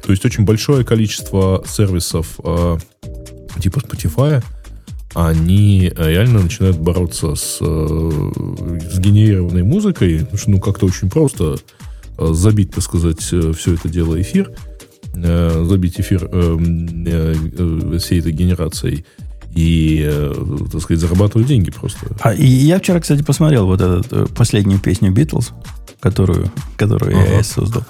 [0.02, 2.78] То есть очень большое количество сервисов э,
[3.60, 4.42] типа Spotify,
[5.14, 8.30] они реально начинают бороться с, э,
[8.90, 11.56] с генерированной музыкой, потому что ну как-то очень просто
[12.18, 14.50] э, забить, так сказать, э, все это дело эфир,
[15.14, 16.58] э, забить эфир э,
[17.06, 19.04] э, всей этой генерацией
[19.54, 22.06] и, э, так сказать, зарабатывать деньги просто.
[22.20, 25.52] А и я вчера, кстати, посмотрел вот эту последнюю песню Beatles,
[26.00, 27.34] которую, которую ага.
[27.34, 27.84] я создал.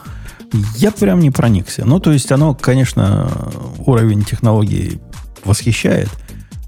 [0.77, 1.85] Я прям не проникся.
[1.85, 5.01] Ну, то есть оно, конечно, уровень технологий
[5.45, 6.09] восхищает,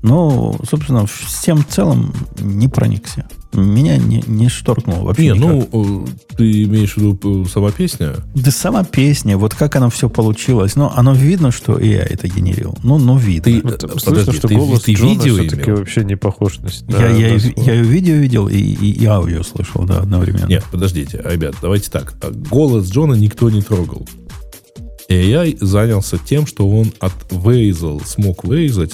[0.02, 3.26] но, собственно, всем целом не проникся.
[3.54, 5.22] Меня не, не шторкнуло вообще.
[5.22, 5.72] Не, никак.
[5.72, 8.14] ну, э, ты имеешь в виду э, сама песня?
[8.34, 10.76] Да сама песня, вот как оно все получилось.
[10.76, 12.76] Но оно видно, что я это генерил.
[12.82, 13.44] Ну, ну видно.
[13.44, 15.76] Ты, вот, подожди, слышно, что ты, голос ты Джона видео все-таки имел?
[15.78, 16.68] вообще не похож на...
[16.88, 20.46] Я, я, я, я и видео видел, и, и, и аудио слышал, да, одновременно.
[20.46, 22.14] Нет, подождите, ребят, давайте так.
[22.50, 24.06] Голос Джона никто не трогал.
[25.08, 28.92] AI занялся тем, что он отвырезал, смог вырезать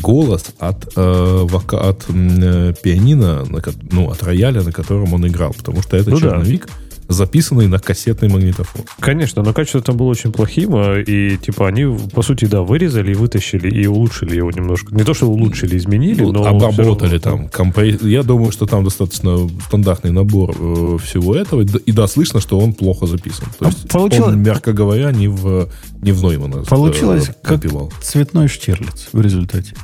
[0.00, 5.52] голос от, э, вока, от э, пианино, на, ну, от рояля, на котором он играл,
[5.52, 6.72] потому что это ну, черновик, да.
[7.12, 8.82] Записанный на кассетный магнитофон.
[9.00, 13.12] Конечно, но качество там было очень плохим, а, и типа они, по сути, да, вырезали
[13.12, 14.94] и вытащили, и улучшили его немножко.
[14.94, 16.46] Не то, что улучшили, изменили, ну, но...
[16.46, 17.48] Обработали там.
[17.48, 17.98] Компози...
[18.02, 22.74] Я думаю, что там достаточно стандартный набор э, всего этого, и да, слышно, что он
[22.74, 23.46] плохо записан.
[23.58, 24.34] То а есть получилось...
[24.34, 25.68] он, мягко говоря, не в,
[26.00, 27.62] не в Ноймана Получилось э, как
[28.02, 29.74] цветной штирлиц в результате.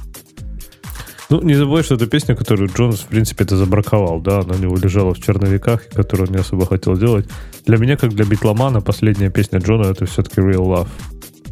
[1.30, 4.58] Ну, не забывай, что это песня, которую Джонс, в принципе, это забраковал, да, она у
[4.58, 7.28] него лежала в черновиках, которую он не особо хотел делать.
[7.66, 10.88] Для меня, как для битломана, последняя песня Джона— это все-таки Real Love,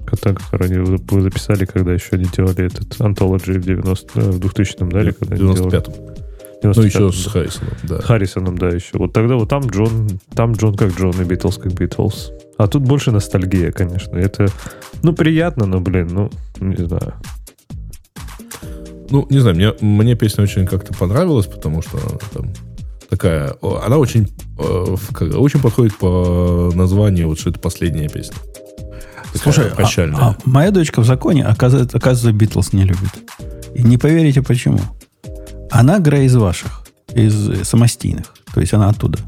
[0.06, 5.02] которую они записали, когда еще не делали этот Anthology в 90 э, в 2000-м, да,
[5.02, 6.16] или когда в 95-м.
[6.62, 8.00] Ну, еще с Харрисоном, да.
[8.00, 8.98] Харрисоном, да, еще.
[8.98, 12.32] Вот тогда вот там Джон, там Джон как Джон, и Битлз как Битлз.
[12.56, 14.16] А тут больше ностальгия, конечно.
[14.16, 14.48] Это,
[15.02, 17.14] ну, приятно, но, блин, ну, не знаю.
[19.10, 21.98] Ну, не знаю, мне, мне песня очень как-то понравилась, потому что
[22.32, 22.52] там
[23.08, 23.54] такая...
[23.62, 24.28] Она очень,
[24.58, 24.96] э,
[25.36, 28.36] очень подходит по названию, вот что это последняя песня.
[29.34, 30.20] Слушай, а, прощальная.
[30.20, 33.10] А, а моя дочка в законе, оказывается, оказывается, Битлз не любит.
[33.74, 34.80] И не поверите, почему.
[35.70, 38.32] Она Грей из ваших, из самостийных.
[38.54, 39.18] То есть она оттуда.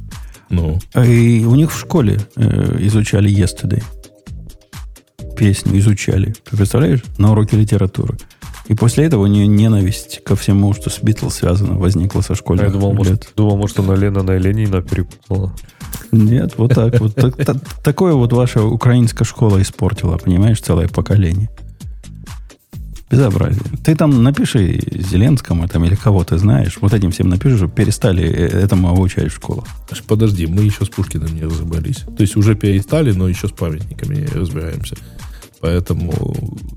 [0.50, 0.78] Ну.
[0.94, 3.82] И у них в школе э, изучали Yesterday.
[5.36, 6.34] Песню изучали.
[6.50, 7.02] Ты представляешь?
[7.18, 8.16] На уроке литературы.
[8.68, 12.66] И после этого у нее ненависть ко всему, что с Битлз связано, возникла со школьных
[12.66, 12.98] Я думал, лет.
[12.98, 15.52] Может, думал, может, она Лена на Ленина перепутала.
[16.12, 17.00] Нет, вот так.
[17.00, 17.18] Вот
[17.82, 21.48] такое вот ваша украинская школа испортила, понимаешь, целое поколение.
[23.10, 23.62] Безобразие.
[23.82, 28.22] Ты там напиши Зеленскому там, или кого ты знаешь, вот этим всем напиши, чтобы перестали
[28.22, 29.64] э, этому обучать в школах.
[30.06, 32.04] Подожди, мы еще с Пушкиным не разобрались.
[32.16, 34.96] То есть уже перестали, но еще с памятниками разбираемся.
[35.60, 36.12] Поэтому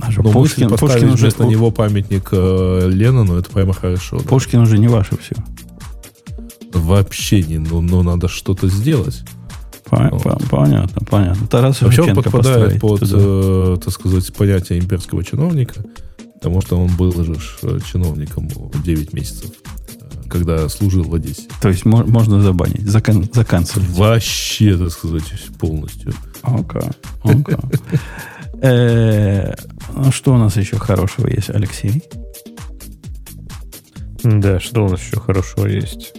[0.02, 4.20] а ну, Пушкин, Пушкин уже вместо него памятник э, Леннону, это прямо хорошо.
[4.20, 4.64] Пушкин да.
[4.64, 5.36] уже не ваше все.
[6.74, 9.24] Вообще не, ну, ну надо что-то сделать.
[9.90, 10.50] вот.
[10.50, 11.48] Понятно, понятно.
[11.48, 15.84] Тарас Вообще он подпадает под, э, так сказать, понятие имперского чиновника,
[16.36, 18.50] потому что он был же э, чиновником
[18.84, 19.52] 9 месяцев
[20.00, 21.44] э, когда служил в Одессе.
[21.62, 23.90] То есть можно забанить, закан, заканцелить.
[23.90, 25.24] Вообще, так сказать,
[25.60, 26.14] полностью.
[26.42, 26.82] Окей.
[27.24, 27.44] Okay.
[27.44, 28.00] Okay.
[28.62, 29.54] Э,
[29.96, 32.04] ну, что у нас еще хорошего есть, Алексей?
[34.24, 36.14] Да, что у нас еще хорошего есть?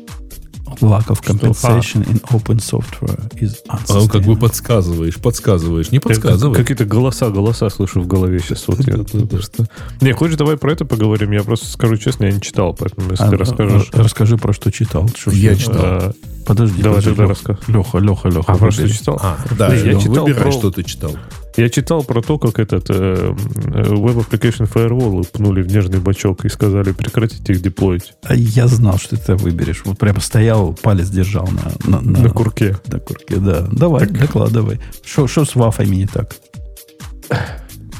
[0.81, 5.93] Lack of compensation in open software is А он как бы подсказываешь, подсказываешь.
[5.93, 6.57] Не подсказывай.
[6.57, 8.65] Какие-то голоса, голоса слышу в голове сейчас.
[8.67, 8.95] Вот я,
[9.41, 9.67] что-
[10.01, 11.31] Не, хочешь, давай про это поговорим?
[11.31, 13.91] Я просто скажу честно, я не читал, поэтому если А, ты расскажешь...
[13.93, 15.09] а, Расскажи про что читал.
[15.17, 15.77] Что Я читал.
[15.85, 16.13] а,
[16.47, 17.59] Подожди, Давай подожди, тогда Леха, расскажи.
[17.79, 18.53] Леха, Леха, Леха.
[18.53, 19.21] А, про что читал?
[19.23, 21.13] А, да, Я читал выбирай, про- что ты читал.
[21.57, 26.45] Я читал про то, как этот э, э, Web Application Firewall пнули в нежный бачок
[26.45, 29.83] и сказали прекратите их деплоить А Я знал, что ты это выберешь.
[29.85, 32.77] Вот прямо стоял, палец держал на, на, на- на курке.
[32.87, 33.37] на курке.
[33.37, 34.81] Да, давай, докладывай.
[35.05, 36.35] Что с вафами не так?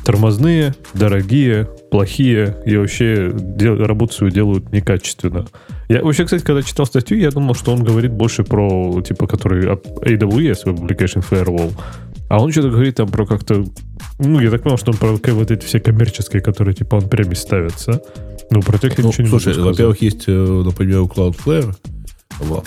[0.05, 5.47] Тормозные, дорогие, плохие и вообще дел- работу свою делают некачественно.
[5.89, 9.65] Я вообще, кстати, когда читал статью, я думал, что он говорит больше про, типа, который
[9.67, 11.73] AWS, Web Application Firewall.
[12.33, 13.63] А он что-то говорит там про как-то...
[14.19, 17.35] Ну, я так понял, что он про вот эти все коммерческие, которые, типа, он прямо
[17.35, 18.01] ставятся.
[18.51, 19.71] Ну, про тех я Ну, ничего не слушай, могу сказать.
[19.73, 21.75] во-первых, есть, э, например, у Cloudflare
[22.41, 22.65] WAF.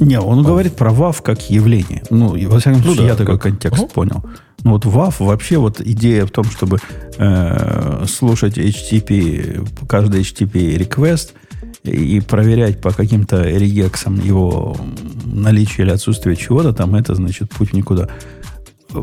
[0.00, 2.02] Не, он говорит про WAF как явление.
[2.10, 3.92] Ну, и, во всяком Ну случае, да, я такой как- контекст Ага.
[3.94, 4.24] понял.
[4.64, 6.78] Ну, вот WAF вообще вот идея в том, чтобы
[7.16, 11.30] э, слушать HTTP, каждый HTTP request
[11.84, 14.76] и проверять по каким-то регексам его
[15.24, 18.08] наличие или отсутствие чего-то там, это значит путь никуда.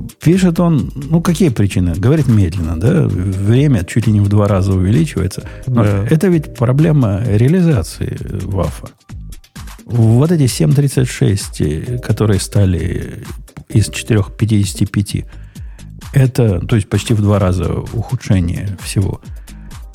[0.01, 1.93] Пишет он, ну, какие причины?
[1.95, 3.03] Говорит медленно, да?
[3.07, 5.43] Время чуть ли не в два раза увеличивается.
[5.67, 6.05] Но Да.
[6.09, 8.87] это ведь проблема реализации ВАФа.
[9.85, 13.23] Вот эти 736, э, которые стали
[13.69, 15.25] из 455,
[16.13, 19.21] это, то есть почти в два раза ухудшение всего.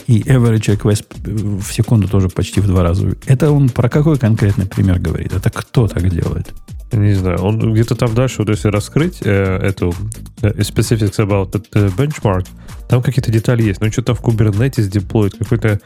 [0.07, 3.14] И average request в секунду тоже почти в два раза.
[3.26, 5.32] Это он про какой конкретный пример говорит?
[5.34, 6.53] Это кто так делает?
[6.93, 9.95] Не знаю, он где-то там дальше, вот если раскрыть э, эту
[10.41, 12.47] э, specifics about the э, benchmark,
[12.89, 13.80] там какие-то детали есть.
[13.80, 15.80] Но что-то в Kubernetes деплоит, какой-то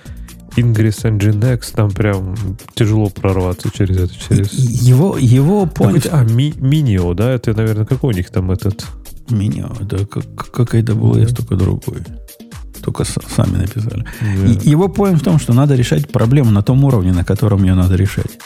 [0.56, 2.36] Ingress Nginx, там прям
[2.74, 4.14] тяжело прорваться через это.
[4.14, 4.52] Через...
[4.52, 6.08] Его, его point...
[6.12, 7.30] А, ми, Minio, да?
[7.30, 8.84] Это, наверное, какой у них там этот...
[9.30, 12.02] Меня, да, как, как AWS, только другой.
[12.82, 14.04] Только с- сами написали.
[14.64, 17.74] И его поинт в том, что надо решать проблему на том уровне, на котором ее
[17.74, 18.38] надо решать.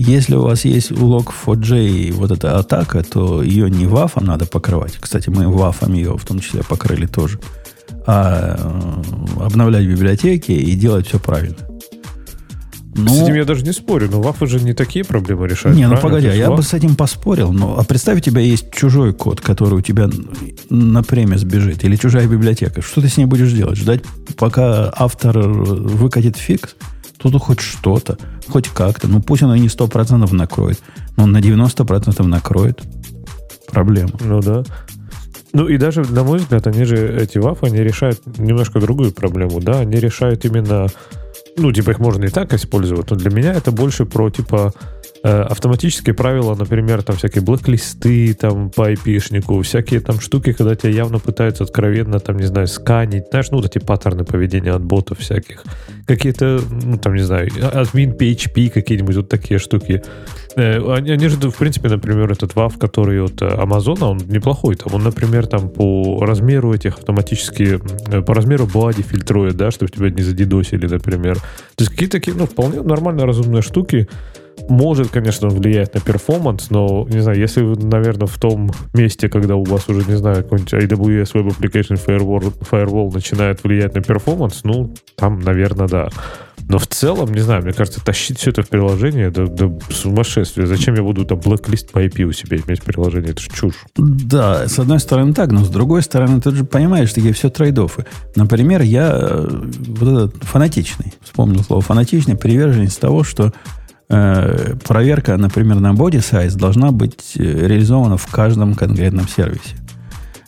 [0.00, 4.46] Если у вас есть у Log4j и вот эта атака, то ее не вафом надо
[4.46, 4.96] покрывать.
[5.00, 7.40] Кстати, мы вафом ее в том числе покрыли тоже.
[8.06, 11.56] А э, обновлять библиотеки и делать все правильно.
[12.94, 15.76] Ну, С этим я даже не спорю, но вафы же не такие проблемы решают.
[15.76, 16.20] не, ну правильно?
[16.20, 17.52] погоди, я бы с этим поспорил.
[17.52, 20.08] Но, а представь, у тебя есть чужой код, который у тебя
[20.70, 22.82] на премис бежит, или чужая библиотека.
[22.82, 23.76] Что ты с ней будешь делать?
[23.76, 24.02] Ждать,
[24.36, 26.76] пока автор выкатит фикс?
[27.18, 28.16] Тут хоть что-то,
[28.48, 29.08] хоть как-то.
[29.08, 30.80] Ну, пусть он и не 100% накроет,
[31.16, 32.82] но на 90% накроет.
[33.70, 34.12] Проблема.
[34.20, 34.64] Ну да.
[35.52, 39.60] Ну и даже, на мой взгляд, они же, эти вафы, они решают немножко другую проблему,
[39.60, 40.86] да, они решают именно,
[41.56, 44.74] ну, типа их можно и так использовать, но для меня это больше про, типа,
[45.22, 51.18] автоматические правила, например, там всякие блэк-листы там по IP-шнику, всякие там штуки, когда тебя явно
[51.18, 55.64] пытаются откровенно, там, не знаю, сканить, знаешь, ну, вот эти паттерны поведения от ботов всяких,
[56.06, 60.02] какие-то, ну, там, не знаю, админ PHP, какие-нибудь вот такие штуки.
[60.56, 64.74] Э, Они, они же, в принципе, например, этот WAF, который от э, Амазона, он неплохой.
[64.74, 67.78] Там он, например, там по размеру этих автоматически,
[68.10, 71.36] э, по размеру body фильтрует, да, чтобы тебя не задидосили, например.
[71.36, 74.08] То есть какие-то такие, ну, вполне нормально разумные штуки.
[74.68, 79.56] Может, конечно, он влиять на performance, но, не знаю, если наверное, в том месте, когда
[79.56, 84.60] у вас уже, не знаю, какой-нибудь AWS Web Application Firewall, Firewall начинает влиять на performance,
[84.64, 86.08] ну, там, наверное, да.
[86.68, 90.66] Но в целом, не знаю, мне кажется, тащить все это в приложение, да, да сумасшествие.
[90.66, 93.30] Зачем я буду там блэк-лист по IP у себя иметь в приложении?
[93.30, 93.86] Это же чушь.
[93.96, 98.04] Да, с одной стороны так, но с другой стороны, ты же понимаешь, такие все трейдофы.
[98.36, 103.54] Например, я э, вот этот фанатичный, вспомнил слово фанатичный, приверженец того, что
[104.08, 109.76] проверка, например, на body size должна быть э, реализована в каждом конкретном сервисе.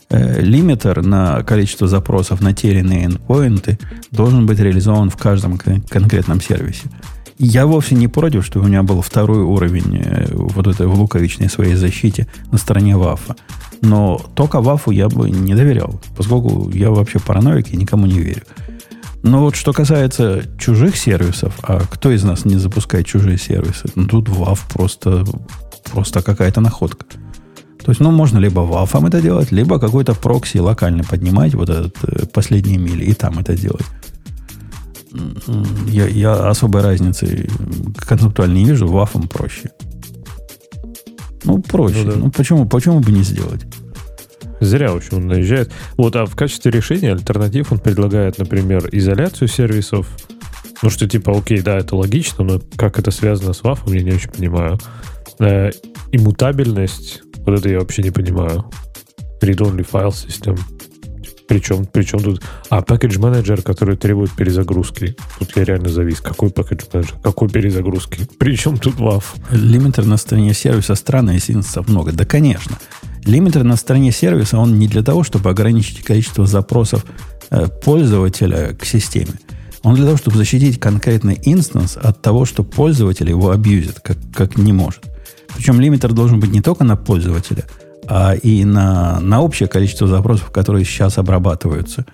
[0.09, 3.79] Э, лимитер на количество запросов на те или иные эндпоинты
[4.11, 6.89] должен быть реализован в каждом кон- конкретном сервисе.
[7.37, 11.49] Я вовсе не против, что у меня был второй уровень э, вот этой в луковичной
[11.49, 13.35] своей защите на стороне Вафа.
[13.81, 18.43] Но только Вафу я бы не доверял, поскольку я вообще параноик и никому не верю.
[19.23, 23.89] Но вот что касается чужих сервисов, а кто из нас не запускает чужие сервисы?
[23.95, 25.25] Ну, тут Ваф просто,
[25.91, 27.05] просто какая-то находка.
[27.83, 31.95] То есть, ну, можно либо вафом это делать, либо какой-то прокси локально поднимать, вот этот
[32.03, 33.85] э, последние мили, и там это делать.
[35.87, 37.49] Я, я особой разницы
[37.97, 39.71] концептуально не вижу, вафом проще.
[41.43, 42.03] Ну, проще.
[42.05, 42.29] Ну Ну, да.
[42.29, 43.65] почему, почему бы не сделать?
[44.61, 45.71] Зря, в общем, он наезжает.
[45.97, 50.07] Вот, а в качестве решения альтернатив он предлагает, например, изоляцию сервисов.
[50.83, 54.11] Ну, что типа, окей, да, это логично, но как это связано с вафом, я не
[54.11, 54.79] очень понимаю.
[55.39, 55.71] Э,
[56.11, 58.65] иммутабельность, вот это я вообще не понимаю.
[59.41, 60.59] Read-only file system.
[61.47, 62.41] Причем, причем тут...
[62.69, 65.15] А, package менеджер, который требует перезагрузки.
[65.39, 66.21] Тут я реально завис.
[66.21, 67.15] Какой package менеджер?
[67.21, 68.25] Какой перезагрузки?
[68.39, 69.23] Причем тут WAF?
[69.51, 72.13] Лимитер на стороне сервиса странно, если инстансов много.
[72.13, 72.77] Да, конечно.
[73.25, 77.05] Лимитер на стороне сервиса, он не для того, чтобы ограничить количество запросов
[77.49, 79.33] э, пользователя к системе.
[79.83, 84.57] Он для того, чтобы защитить конкретный инстанс от того, что пользователь его абьюзит, как, как
[84.57, 85.03] не может.
[85.55, 87.65] Причем лимитер должен быть не только на пользователя,
[88.07, 92.05] а и на, на общее количество запросов, которые сейчас обрабатываются.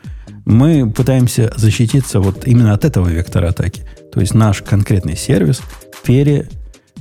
[0.45, 3.83] Мы пытаемся защититься вот именно от этого вектора атаки.
[4.13, 5.61] То есть наш конкретный сервис
[6.03, 6.49] пере,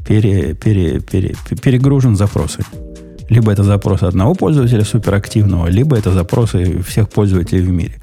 [0.07, 2.86] пере, пере, пере, перегружен запросами.
[3.29, 7.97] Либо это запросы одного пользователя суперактивного, либо это запросы всех пользователей в мире.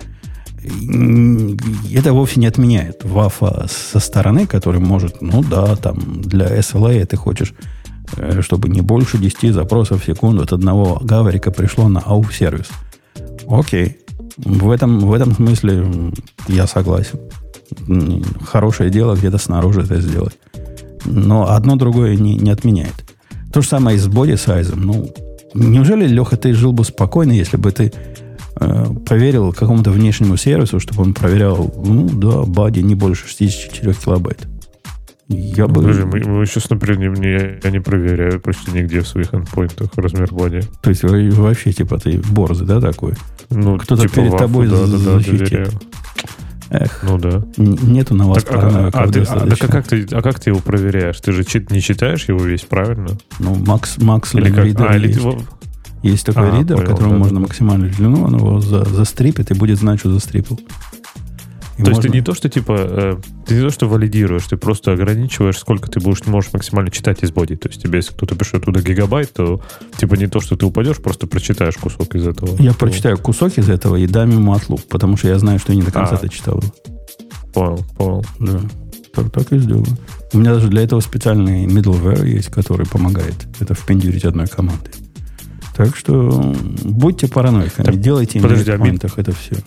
[1.94, 7.18] Это вовсе не отменяет вафа со стороны, который может, ну да, там для SLA ты
[7.18, 7.54] хочешь
[8.18, 12.68] Э, чтобы не больше 10 запросов в секунду от одного гаврика пришло на AUF-сервис.
[13.48, 13.98] Окей.
[14.38, 16.12] В этом, в этом смысле
[16.48, 17.20] я согласен.
[18.46, 20.38] Хорошее дело где-то снаружи это сделать.
[21.06, 23.13] Но одно другое не, не отменяет.
[23.54, 24.82] То же самое и с боди сайзом.
[24.82, 25.14] Ну,
[25.54, 27.94] неужели, Леха, ты жил бы спокойно, если бы ты
[28.60, 34.48] э, поверил какому-то внешнему сервису, чтобы он проверял, ну да, бади не больше 64 килобайт.
[35.28, 35.76] Я бы...
[35.76, 39.90] Подожди, мы, мы сейчас, например, не, не, я не проверяю почти нигде в своих эндпоинтах
[39.96, 40.62] размер боди.
[40.82, 43.14] То есть вообще, типа, ты борзый, да, такой?
[43.50, 45.70] Ну, Кто-то типа перед вафу, тобой да, да, да, защитит.
[46.70, 47.44] Эх, ну да.
[47.58, 50.50] Нету на вас так, а, а, ты, а, так, а, как ты, а как ты
[50.50, 51.20] его проверяешь?
[51.20, 53.10] Ты же чит, не читаешь его весь, правильно?
[53.40, 54.90] Ну, Макс, Макс Или как?
[54.90, 55.22] А, или есть.
[55.22, 55.38] ты...
[56.04, 57.42] Есть такой А, ридер, понял, которому да, можно да.
[57.42, 60.60] максимальную длину, он его за, застрипит и будет знать, что застрипил.
[61.78, 63.18] И То есть ты не то, что типа, э,
[63.48, 67.32] ты не то, что валидируешь, ты просто ограничиваешь, сколько ты будешь, можешь максимально читать из
[67.32, 67.56] боди.
[67.56, 69.62] То есть тебе, если кто-то пишет туда гигабайт, то
[69.98, 72.56] типа не то, что ты упадешь, просто прочитаешь кусок из этого.
[72.62, 75.78] Я прочитаю кусок из этого и дам ему отлуп, потому что я знаю, что я
[75.78, 76.18] не до конца А.
[76.18, 76.64] это читал.
[77.54, 78.26] Понял, понял.
[78.40, 78.60] Да.
[79.14, 79.86] Так, так и сделаю.
[80.34, 84.92] У меня даже для этого специальный middleware есть, который помогает это впендюрить одной командой.
[85.76, 89.58] Так что будьте параноиками, Так, делайте подожди, а поинтах это все.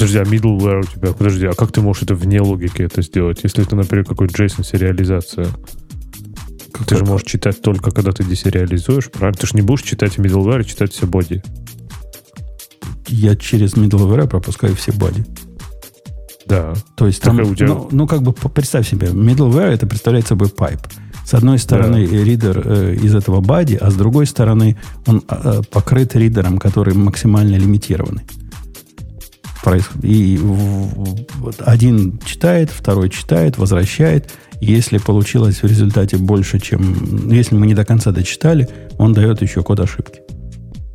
[0.00, 3.40] Подожди, а middleware у тебя, подожди, а как ты можешь это вне логики это сделать,
[3.42, 5.48] если это, например, какой-то JSON сериализация?
[6.86, 9.38] Ты же можешь читать только, когда ты десериализуешь, правильно?
[9.38, 11.42] Ты же не будешь читать middleware и читать все боди.
[13.08, 15.26] Я через middleware пропускаю все бади.
[16.46, 16.72] Да.
[16.96, 20.48] То есть там, а тебя- ну, ну, как бы представь себе, middleware это представляет собой
[20.48, 20.80] пайп.
[21.26, 26.16] С одной стороны ридер э, из этого бади, а с другой стороны он э, покрыт
[26.16, 28.22] ридером, который максимально лимитированный.
[29.64, 30.40] Проис- И
[31.60, 34.30] один читает, второй читает, возвращает.
[34.60, 37.30] Если получилось в результате больше, чем...
[37.30, 40.20] Если мы не до конца дочитали, он дает еще код ошибки.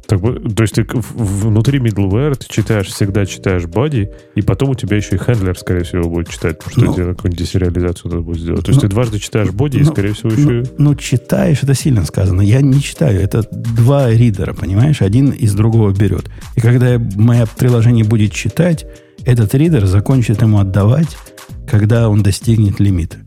[0.07, 4.97] Так, то есть ты внутри middleware ты читаешь, всегда читаешь body, и потом у тебя
[4.97, 6.93] еще и хендлер, скорее всего, будет читать, потому что Ну.
[6.93, 8.63] тебе какую-нибудь десериализацию надо будет сделать.
[8.65, 8.87] То есть Ну.
[8.87, 10.71] ты дважды читаешь body, и, Ну, скорее всего, Ну, еще...
[10.77, 12.41] ну, читаешь, это сильно сказано.
[12.41, 13.19] Я не читаю.
[13.19, 15.01] Это два ридера, понимаешь?
[15.01, 16.29] Один из другого берет.
[16.55, 18.85] И когда мое приложение будет читать,
[19.25, 21.17] этот ридер закончит ему отдавать,
[21.67, 23.17] когда он достигнет лимита.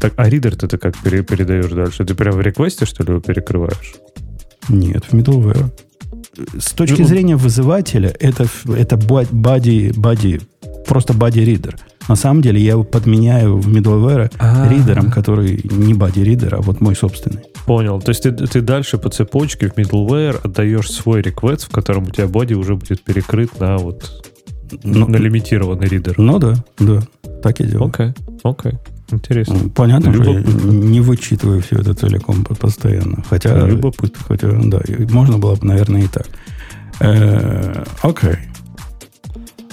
[0.00, 2.04] Так, а ридер ты как пере- передаешь дальше?
[2.04, 3.94] Ты прям в реквесте, что ли, его перекрываешь?
[4.68, 5.70] Нет, в middleware.
[6.58, 10.42] С точки Ну, зрения вызывателя, это, это body, body,
[10.86, 11.74] просто body reader.
[12.08, 14.68] На самом деле я его подменяю в middleware А.
[14.70, 17.42] ридером, который не body reader, а вот мой собственный.
[17.66, 18.00] Понял.
[18.00, 22.10] То есть ты, ты дальше по цепочке в middleware отдаешь свой request, в котором у
[22.10, 24.32] тебя body уже будет перекрыт на вот
[24.84, 26.14] Ну, на лимитированный ридер.
[26.18, 27.02] Ну да, да,
[27.42, 27.88] так и делаю.
[27.88, 28.12] Окей,
[28.44, 28.72] окей.
[29.10, 29.68] Интересно.
[29.74, 33.22] Понятно, что я не вычитываю все это целиком по- постоянно.
[33.28, 34.18] Хотя, Любопытно.
[34.26, 34.80] хотя да,
[35.10, 36.26] можно было бы, наверное, и так.
[37.00, 38.36] Э, Окей.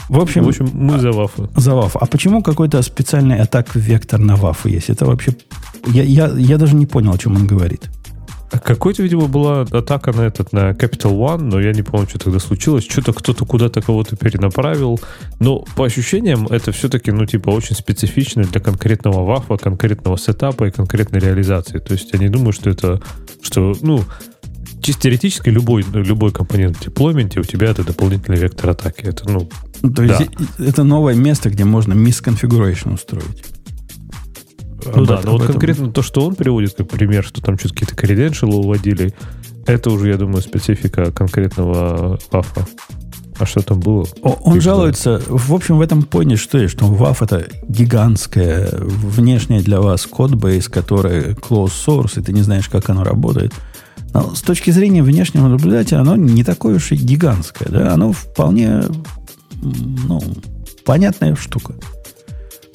[0.10, 1.48] В общем, В общем, мы за вафы.
[1.56, 1.96] за ваф.
[1.96, 4.90] А почему какой-то специальный атак вектор на вафу есть?
[4.90, 5.36] Это вообще...
[5.88, 7.90] Я, я, я даже не понял, о чем он говорит.
[8.64, 12.39] Какой-то, видимо, была атака на этот, на Capital One, но я не помню, что тогда
[12.39, 12.84] случилось.
[12.84, 14.99] Что-то кто-то куда-то кого-то перенаправил.
[15.39, 20.72] Но по ощущениям это все-таки, ну, типа, очень специфично для конкретного вафа, конкретного сетапа и
[20.72, 21.80] конкретной реализации.
[21.80, 23.01] То есть я не думаю, что это,
[23.41, 24.04] что, ну,
[24.82, 29.01] чисто теоретически любой, любой компонент в деплойменте у тебя это дополнительный вектор атаки.
[29.06, 29.49] Это, ну,
[29.95, 30.20] То есть
[30.58, 30.66] Да.
[30.66, 33.43] это новое место, где можно мисконфигурейшн устроить.
[34.96, 37.58] Ну да, этом- но вот этом- конкретно то, что он приводит как пример, что там
[37.58, 39.14] что-то какие-то креденшалы уводили,
[39.66, 42.68] это уже, я думаю, специфика конкретного вафа.
[43.40, 44.06] А что там было?
[44.22, 48.70] О- Он Фиг жалуется, в общем, в этом понял, что, есть, что WAF это гигантская
[48.80, 53.54] внешняя для вас кодбейс, которая closed source, и ты не знаешь, как оно работает.
[54.14, 57.68] Но с точки зрения внешнего наблюдателя, оно не такое уж и гигантское.
[57.70, 57.94] Да?
[57.94, 58.84] Оно вполне
[59.64, 60.22] ну,
[60.86, 61.74] понятная штука.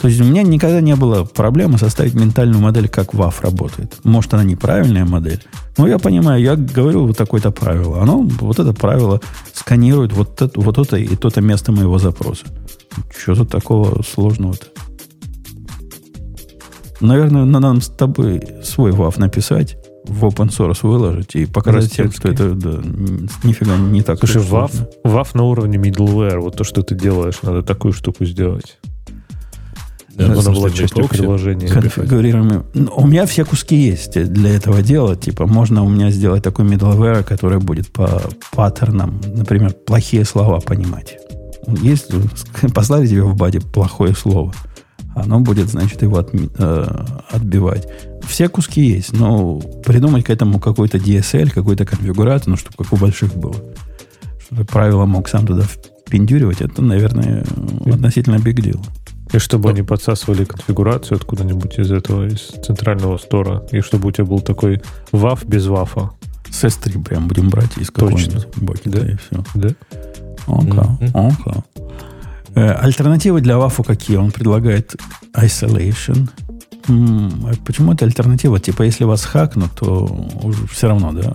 [0.00, 3.98] То есть у меня никогда не было проблемы составить ментальную модель, как WAF работает.
[4.04, 5.42] Может, она неправильная модель.
[5.76, 8.00] Но я понимаю, я говорю вот такое-то правило.
[8.00, 9.20] Оно, вот это правило,
[9.52, 12.46] сканирует вот это, вот это и то-то место моего запроса.
[13.16, 14.66] Что тут такого сложного-то?
[17.00, 22.10] Наверное, надо нам с тобой свой WAF написать, в open source выложить и показать всем,
[22.12, 22.80] что это да,
[23.42, 24.18] нифига не так.
[24.18, 24.88] Слушай, WAF.
[25.04, 28.78] WAF на уровне middleware, вот то, что ты делаешь, надо такую штуку сделать.
[30.18, 31.18] Да, была для частью прокси?
[31.18, 31.68] приложения.
[31.68, 32.62] конфигурируемый.
[32.74, 35.14] Ну, У меня все куски есть для этого дела.
[35.14, 41.18] Типа, можно у меня сделать такой middleware, который будет по паттернам, например, плохие слова понимать.
[41.82, 42.10] Есть,
[42.74, 44.52] послали тебе в баде плохое слово.
[45.14, 47.88] Оно будет, значит, его отми- э, отбивать.
[48.26, 52.96] Все куски есть, но придумать к этому какой-то DSL, какую-то конфигурацию, ну, чтобы как у
[52.96, 53.54] больших было.
[54.44, 55.64] Чтобы правило мог сам туда
[56.06, 57.44] впендюривать, это, наверное,
[57.86, 58.80] относительно big deal.
[59.32, 63.62] И чтобы они подсасывали конфигурацию откуда-нибудь из этого, из центрального стора.
[63.72, 64.80] И чтобы у тебя был такой
[65.12, 66.10] WAF без WAF.
[66.50, 69.06] С S3 прям будем брать из какого-нибудь бокета Да.
[69.06, 69.44] и все.
[69.54, 69.68] Да?
[70.46, 71.10] Ока, Мгм.
[71.14, 71.64] ока.
[72.54, 74.16] Э, Альтернативы для WAF какие?
[74.16, 74.96] Он предлагает
[75.34, 76.28] isolation.
[76.88, 78.58] М, а почему это альтернатива?
[78.58, 80.06] Типа, если вас хакнут, то
[80.42, 81.34] уже все равно, да.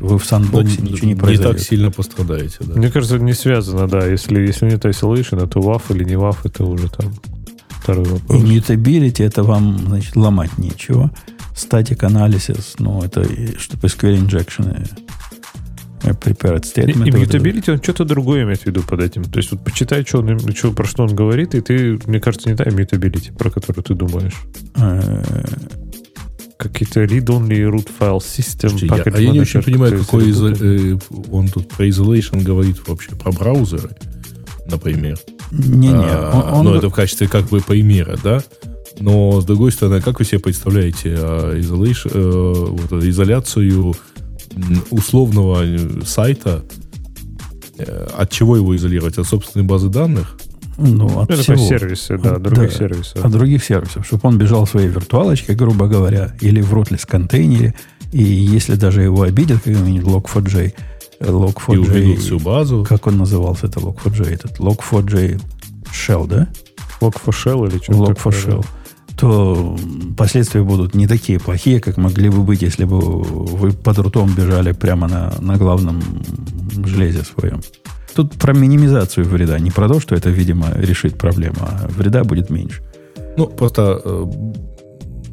[0.00, 1.56] Вы в сандбоксе не, ничего не не произойдет.
[1.58, 2.74] так сильно пострадаете, да.
[2.74, 4.06] Мне кажется, не связано, да.
[4.06, 7.12] Если, если нет isolation, то WAF или не WAF, это уже там
[7.70, 8.42] второй вопрос.
[8.42, 11.10] mutability это вам, значит, ломать нечего.
[11.54, 13.24] Static analysis, ну, это
[13.58, 14.88] чтобы SQL injection
[16.02, 17.06] э, prepared И, statement.
[17.06, 17.36] и вот это.
[17.38, 19.22] mutability, он что-то другое имеет в виду под этим.
[19.24, 22.48] То есть вот почитай, что он, что, про что он говорит, и ты, мне кажется,
[22.48, 24.34] не та mutability, про которую ты думаешь.
[26.62, 28.70] Какие-то read-only root file system.
[28.70, 30.98] Слушайте, я- а я не очень понимаю, какой из, э,
[31.30, 33.90] он тут про isolation говорит вообще, про браузеры,
[34.66, 35.18] например.
[35.50, 35.94] Не-не.
[35.94, 38.42] А, он- он ну, это в качестве как бы примера, да?
[39.00, 43.94] Но, с другой стороны, как вы себе представляете а, isolation, э, вот, изоляцию
[44.90, 45.64] условного
[46.04, 46.62] сайта?
[47.78, 49.18] Э, От чего его изолировать?
[49.18, 50.36] От собственной базы данных?
[50.78, 51.56] Ну, от Это всего.
[51.56, 52.76] сервисы, да, других Да.
[52.78, 53.24] сервисов.
[53.24, 57.74] от других сервисов, чтобы он бежал в своей виртуалочке, грубо говоря, или в Rootless контейнере,
[58.12, 60.72] и если даже его обидят какой-нибудь Log4j,
[61.20, 62.84] э, И уведут Log4j, всю базу.
[62.88, 65.40] как он назывался, это Log4j, этот Log4j
[65.92, 66.48] Shell, да?
[67.00, 68.66] Log for shell или что-то Log4 такое, Shell.
[69.16, 73.98] То м, последствия будут не такие плохие, как могли бы быть, если бы вы под
[73.98, 76.00] рутом бежали прямо на, на главном
[76.86, 77.60] железе своем.
[78.14, 82.50] Тут про минимизацию вреда, не про то, что это, видимо, решит проблему, а вреда будет
[82.50, 82.82] меньше.
[83.36, 84.26] Ну, просто э,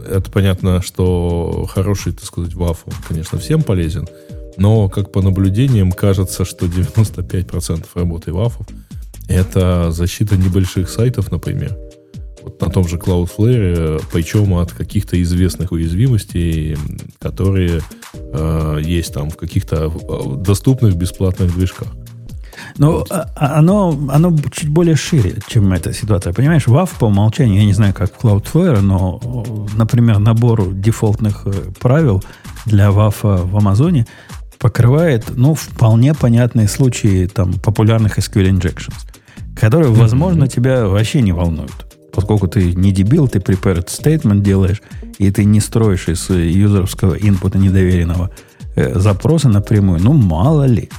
[0.10, 4.08] это понятно, что хороший, так сказать, WAF, он, конечно, всем полезен,
[4.58, 8.54] но, как по наблюдениям, кажется, что 95% работы WAF
[9.30, 11.78] это защита небольших сайтов, например.
[12.42, 16.78] Вот на том же Cloudflare, причем от каких-то известных уязвимостей,
[17.20, 17.82] которые
[18.14, 21.90] э, есть там в каких-то э, доступных бесплатных движках.
[22.80, 26.32] Но а- а оно, оно чуть более шире, чем эта ситуация.
[26.34, 29.20] Понимаешь, WAF по умолчанию, я не знаю, как в Cloudflare, но,
[29.76, 32.24] например, набор дефолтных э, правил
[32.66, 34.08] для WAF в Амазоне
[34.60, 38.96] покрывает, ну, вполне понятные случаи там, популярных SQL injections,
[39.60, 41.86] которые, возможно, тебя вообще не волнуют.
[42.14, 44.82] Поскольку ты не дебил, ты prepared statement делаешь,
[45.18, 48.32] и ты не строишь из э, юзеровского инпута недоверенного
[48.76, 50.00] э, запроса напрямую.
[50.02, 50.90] Ну, мало ли.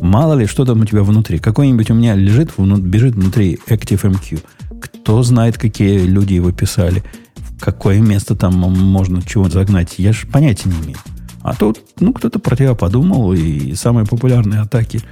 [0.00, 1.38] Мало ли, что там у тебя внутри.
[1.38, 4.42] Какой-нибудь у меня лежит, бежит внутри ActiveMQ.
[4.80, 7.02] Кто знает, какие люди его писали.
[7.36, 9.94] В какое место там можно чего загнать.
[9.98, 10.98] Я же понятия не имею.
[11.42, 15.02] А тут, ну, кто-то про тебя подумал, и самые популярные атаки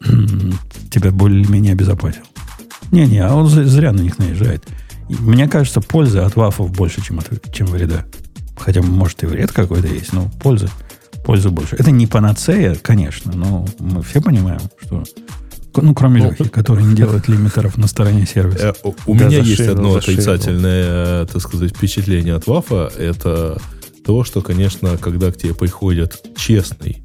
[0.90, 2.22] тебя более-менее обезопасил.
[2.90, 4.66] Не-не, а он зря на них наезжает.
[5.08, 8.04] Мне кажется, польза от вафов больше, чем, от, чем вреда.
[8.56, 10.68] Хотя, может, и вред какой-то есть, но польза,
[11.28, 11.76] польза больше.
[11.78, 15.04] Это не панацея, конечно, но мы все понимаем, что...
[15.76, 18.74] Ну, кроме Ну, Лехи, который не делает лимитеров на стороне сервиса.
[18.82, 22.90] Э, У Да, меня есть одно отрицательное, э, так сказать, впечатление от Вафа.
[22.96, 23.60] Это
[24.06, 27.02] то, что, конечно, когда к тебе приходит честный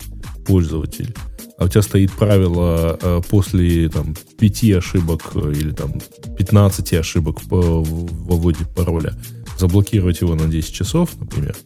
[0.47, 1.13] пользователь,
[1.57, 5.95] а у тебя стоит правило э, после там, пяти ошибок или там
[6.37, 9.15] 15 ошибок по в вводе пароля
[9.59, 11.57] заблокировать его на 10 часов, например,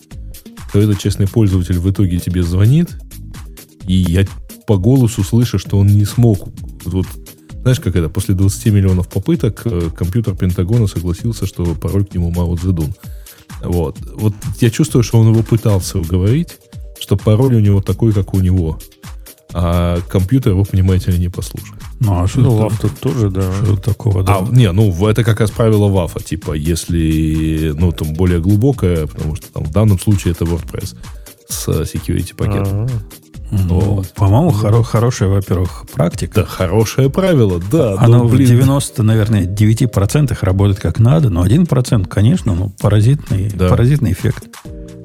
[0.78, 2.90] то этот честный пользователь в итоге тебе звонит,
[3.88, 4.28] и я
[4.68, 6.50] по голосу слышу, что он не смог
[6.86, 7.08] вот
[7.64, 12.30] Знаешь, как это, после 20 миллионов попыток э, компьютер Пентагона согласился, что пароль к нему
[12.30, 12.94] Мао Цзэдун.
[13.64, 13.98] Вот.
[14.14, 16.60] Вот я чувствую, что он его пытался уговорить,
[17.00, 18.78] что пароль у него такой, как у него.
[19.54, 21.82] А компьютер его, понимаете ли, не послушает.
[22.00, 23.52] Ну, а что Ну, лав тут тоже, да.
[23.64, 24.40] что такого, да?
[24.40, 26.22] А, не, ну, это как раз правило ВАФа.
[26.22, 30.96] Типа, если, ну, там, более глубокое, потому что там в данном случае это WordPress
[31.48, 32.86] с э, security пакетом.
[32.86, 32.88] А,
[33.52, 34.08] Ну, вот.
[34.14, 36.42] По-моему, хоро- хорошая, во-первых, практика.
[36.42, 37.96] Да, хорошее правило, да.
[37.98, 38.48] Оно ну, в блин.
[38.48, 43.70] 90, наверное, 9% работает как надо, но 1%, конечно, ну, паразитный, Да.
[43.70, 44.50] паразитный эффект.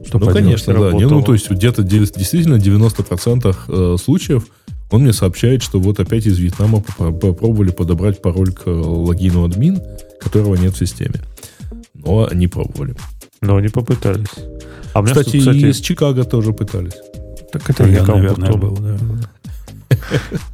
[0.07, 0.93] Что Ну, конечно, да.
[0.93, 4.47] Не, ну, то есть, где-то де- действительно 90% э, случаев
[4.91, 9.45] он мне сообщает, что вот опять из Вьетнама попро- попробовали подобрать пароль к э, логину
[9.45, 9.81] админ,
[10.21, 11.23] которого нет в системе.
[11.95, 12.95] Но они пробовали.
[13.41, 14.29] Но они попытались.
[14.93, 16.93] А у меня Кстати, тут, кстати, и из Чикаго тоже пытались.
[17.53, 18.61] Так это я, наверное, потом.
[18.61, 18.97] был, да.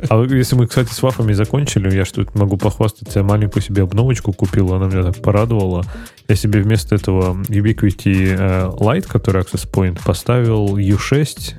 [0.08, 4.32] А если мы, кстати, с вафами закончили, я что могу похвастаться, я маленькую себе обновочку
[4.32, 5.84] купил, она меня так порадовала.
[6.28, 11.54] Я себе вместо этого Ubiquiti э, Lite, который Access Point, поставил U6,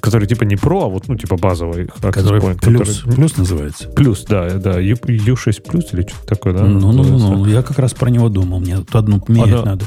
[0.00, 2.60] который типа не Pro, а вот, ну, типа базовый Access Который Point.
[2.60, 3.88] плюс, который- плюс называется.
[3.90, 6.64] Плюс, да, да, U, U6 плюс или что-то такое, да?
[6.64, 8.60] ну, ну, ну, ну, я как раз про него думал.
[8.60, 9.84] Мне тут одну менять Она- надо.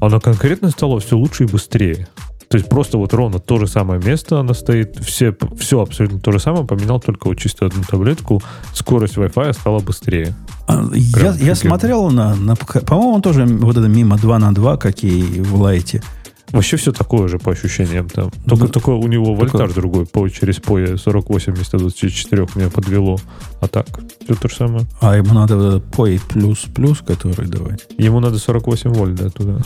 [0.00, 2.08] Оно конкретно стало все лучше и быстрее.
[2.50, 6.32] То есть просто вот ровно то же самое место она стоит, все, все абсолютно то
[6.32, 8.42] же самое, поменял только вот чисто одну таблетку,
[8.74, 10.34] скорость Wi-Fi стала быстрее.
[10.66, 14.76] А, я, я смотрел на, на- по-моему, он тоже вот это мимо 2 на 2,
[14.78, 16.02] как и в лайте.
[16.52, 18.30] Вообще все такое же по ощущениям там.
[18.46, 23.18] Только, Ну, только у него вольтаж другой, по, через POE 48 вместо 24 меня подвело.
[23.60, 23.86] А так,
[24.24, 24.86] все то же самое.
[25.00, 27.86] А ему надо POE плюс плюс, который давать.
[27.98, 29.58] Ему надо 48 вольт, да, туда.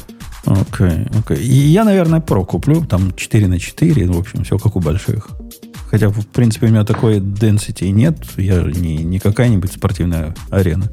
[0.44, 1.38] Окей, окей.
[1.38, 5.28] И я, наверное, Pro куплю, там 4 на 4, в общем, все как у больших.
[5.90, 10.90] Хотя, в принципе, у меня такой density нет, я не, не какая-нибудь спортивная арена.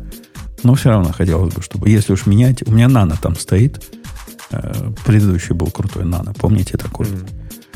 [0.64, 3.84] Но все равно хотелось бы, чтобы, если уж менять, у меня нано там стоит,
[5.06, 7.08] предыдущий был крутой нано, помните такой?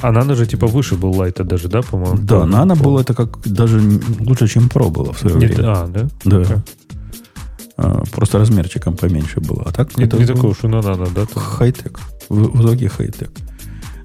[0.01, 2.17] А нано же типа выше был лайта даже, да, по-моему?
[2.21, 3.81] Да, нано было это как даже
[4.19, 5.71] лучше, чем Pro было в свое Не- время.
[5.71, 6.07] а, да?
[6.25, 6.39] Да.
[6.41, 6.57] Окей.
[7.77, 9.63] А, просто размерчиком поменьше было.
[9.65, 11.25] А так Не, это не был такой уж и на нано, да?
[11.25, 11.43] там?
[11.43, 11.99] хай-тек.
[12.29, 13.31] В, в итоге хай-тек.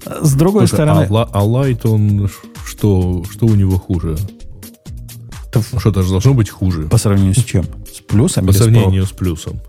[0.05, 2.29] А С другой Слушай, стороны, а, а Light, он
[2.65, 4.17] что, что у него хуже?
[5.51, 6.83] то Что-то же должно быть хуже.
[6.83, 7.65] по сравнению с чем?
[7.93, 9.59] С плюсом По или с сравнению с плюсом.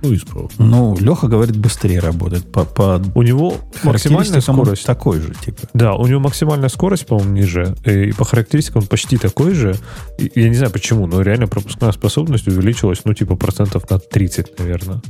[0.00, 0.50] Ну, и с Pro.
[0.58, 2.50] Ну, Леха говорит, быстрее работает.
[2.52, 4.86] По, по У него максимальная скорость.
[4.86, 5.62] такой же, типа.
[5.74, 7.74] Да, у него максимальная скорость, по-моему, ниже.
[7.84, 9.74] И по характеристикам он почти такой же.
[10.18, 14.58] И я не знаю почему, но реально пропускная способность увеличилась, ну, типа, процентов на 30,
[14.60, 15.00] наверное.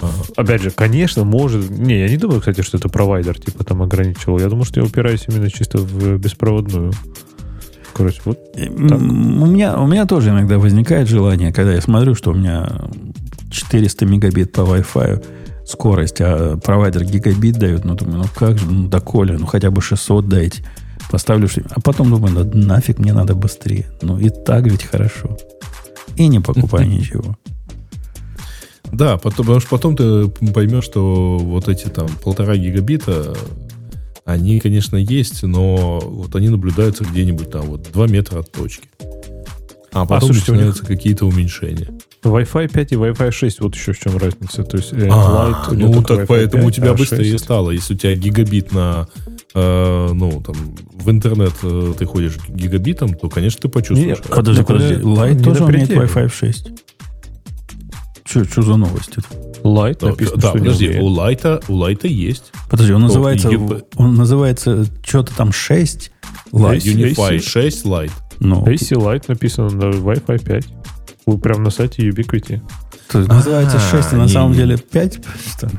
[0.00, 0.12] Ага.
[0.36, 1.70] Опять же, конечно, может...
[1.70, 4.40] Не, я не думаю, кстати, что это провайдер, типа, там ограничивал.
[4.40, 6.92] Я думаю, что я упираюсь именно чисто в беспроводную
[7.90, 8.22] скорость.
[8.24, 8.38] Вот.
[8.56, 12.80] М, У меня, у меня тоже иногда возникает желание, когда я смотрю, что у меня
[13.52, 15.24] 400 мегабит по Wi-Fi
[15.66, 19.80] скорость, а провайдер гигабит дает, ну, думаю, ну как же, ну, доколе, ну, хотя бы
[19.80, 20.64] 600 дайте.
[21.10, 23.86] Поставлю, а потом думаю, да нафиг мне надо быстрее.
[24.00, 25.36] Ну, и так ведь хорошо.
[26.16, 27.36] И не покупаю ничего.
[28.90, 33.34] Да, потом, потому что потом ты поймешь, что вот эти там полтора гигабита,
[34.24, 38.88] они, конечно, есть, но вот они наблюдаются где-нибудь там вот 2 метра от точки.
[39.92, 41.88] А потом слушайте, у них- начинаются какие-то уменьшения.
[42.24, 44.62] Wi-Fi 5 и Wi-Fi 6, вот еще в чем разница.
[44.64, 47.44] То есть, э, А, у него ну так поэтому у 5, тебя а быстрее 6
[47.44, 47.70] стало.
[47.70, 49.08] Если у тебя гигабит на,
[49.54, 50.54] э, ну, там,
[50.94, 54.18] в интернет э, ты ходишь гигабитом, то, конечно, ты почувствуешь.
[54.18, 54.28] Не, это.
[54.28, 54.94] Подожди, у подожди.
[54.94, 55.90] Light не тоже умеет.
[55.90, 56.70] Wi-Fi 6.
[58.24, 59.20] Что за новости?
[59.62, 62.52] Light Да, написано, да, подожди, у Лайта, у Лайта есть.
[62.70, 63.50] Подожди, он называется,
[63.96, 66.10] он называется что-то там 6
[66.52, 66.78] Light.
[66.78, 67.14] Light.
[67.16, 67.40] Unify AC.
[67.40, 68.12] 6 Lite.
[68.40, 70.66] Ну, AC Lite написано на Wi-Fi 5.
[71.26, 72.60] Вы прям на сайте Ubiquiti.
[73.10, 74.58] то есть называется А, 6, а на не, самом не.
[74.58, 75.20] деле 5,
[75.56, 75.72] что ли?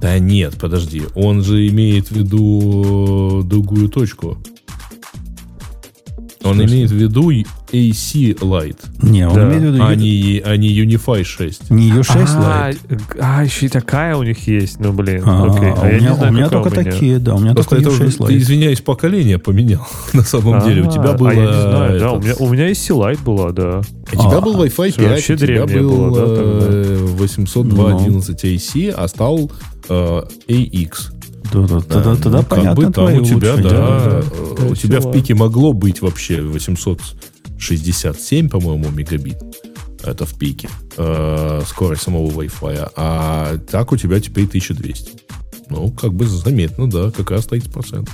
[0.00, 1.02] Да нет, подожди.
[1.14, 4.38] Он же имеет в виду другую точку.
[6.42, 7.30] Он имеет в виду
[7.72, 9.44] AC Lite, Не, он Да.
[9.44, 11.70] имеет в виду а не, а не Unify 6.
[11.70, 13.00] не U6 а, Lite.
[13.20, 14.80] а, еще и такая у них есть.
[14.80, 15.22] Ну, блин.
[15.24, 15.70] А, окей.
[15.70, 16.90] а А у меня, знаю, у меня только у меня.
[16.90, 18.36] такие, да, у меня Просто только это, U6 уже, ты, Lite.
[18.38, 20.82] извиняюсь, поколение поменял на самом деле.
[20.82, 21.30] У тебя А, было...
[21.30, 22.12] А я не знаю, да.
[22.12, 23.80] У этот- меня, у меня AC Lite была, да.
[24.12, 27.16] У тебя А, был Wi-Fi 5, вообще у тебя был да, э, Ну.
[27.16, 29.50] 802.11 AC, а стал
[29.88, 30.90] э, AX.
[31.52, 34.22] Да, да, тогда, Да, тогда ну, как понятно бы там у тебя, да, да.
[34.58, 36.42] э, у тебя в пике могло быть вообще
[37.60, 39.38] 867, по-моему, мегабит.
[40.02, 40.68] Это в пике.
[40.96, 42.92] э, скорость самого Wi-Fi.
[42.96, 45.12] А так у тебя теперь 1200.
[45.68, 48.08] Ну, как бы заметно, да, как раз 30%.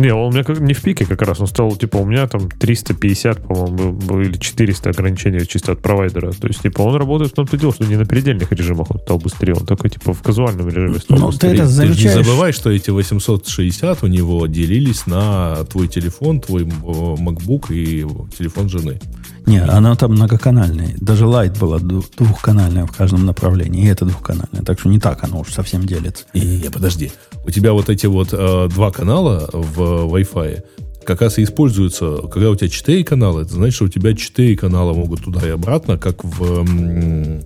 [0.00, 2.26] Не, он у меня как, не в пике как раз, он стал, типа, у меня
[2.26, 6.32] там 350, по-моему, был- или 400 ограничения чисто от провайдера.
[6.32, 9.18] То есть, типа, он работает в том-то дело, что не на предельных режимах он стал
[9.18, 11.52] быстрее, он такой, типа, в казуальном режиме стал Ну, ты быстрее.
[11.54, 12.26] это Ты же не замечаешь.
[12.26, 18.06] забывай, что эти 860 у него делились на твой телефон, твой э, MacBook и
[18.36, 18.98] телефон жены.
[19.46, 20.94] Не, она там многоканальная.
[21.00, 23.84] Даже Light была двухканальная в каждом направлении.
[23.84, 24.62] И это двухканальная.
[24.62, 26.24] Так что не так оно уж совсем делится.
[26.34, 27.10] Не, подожди.
[27.44, 29.80] У тебя вот эти вот э, два канала в
[30.12, 30.62] Wi-Fi
[31.04, 34.56] как раз и используются, когда у тебя 4 канала, это значит, что у тебя 4
[34.56, 37.42] канала могут туда и обратно, как в, м,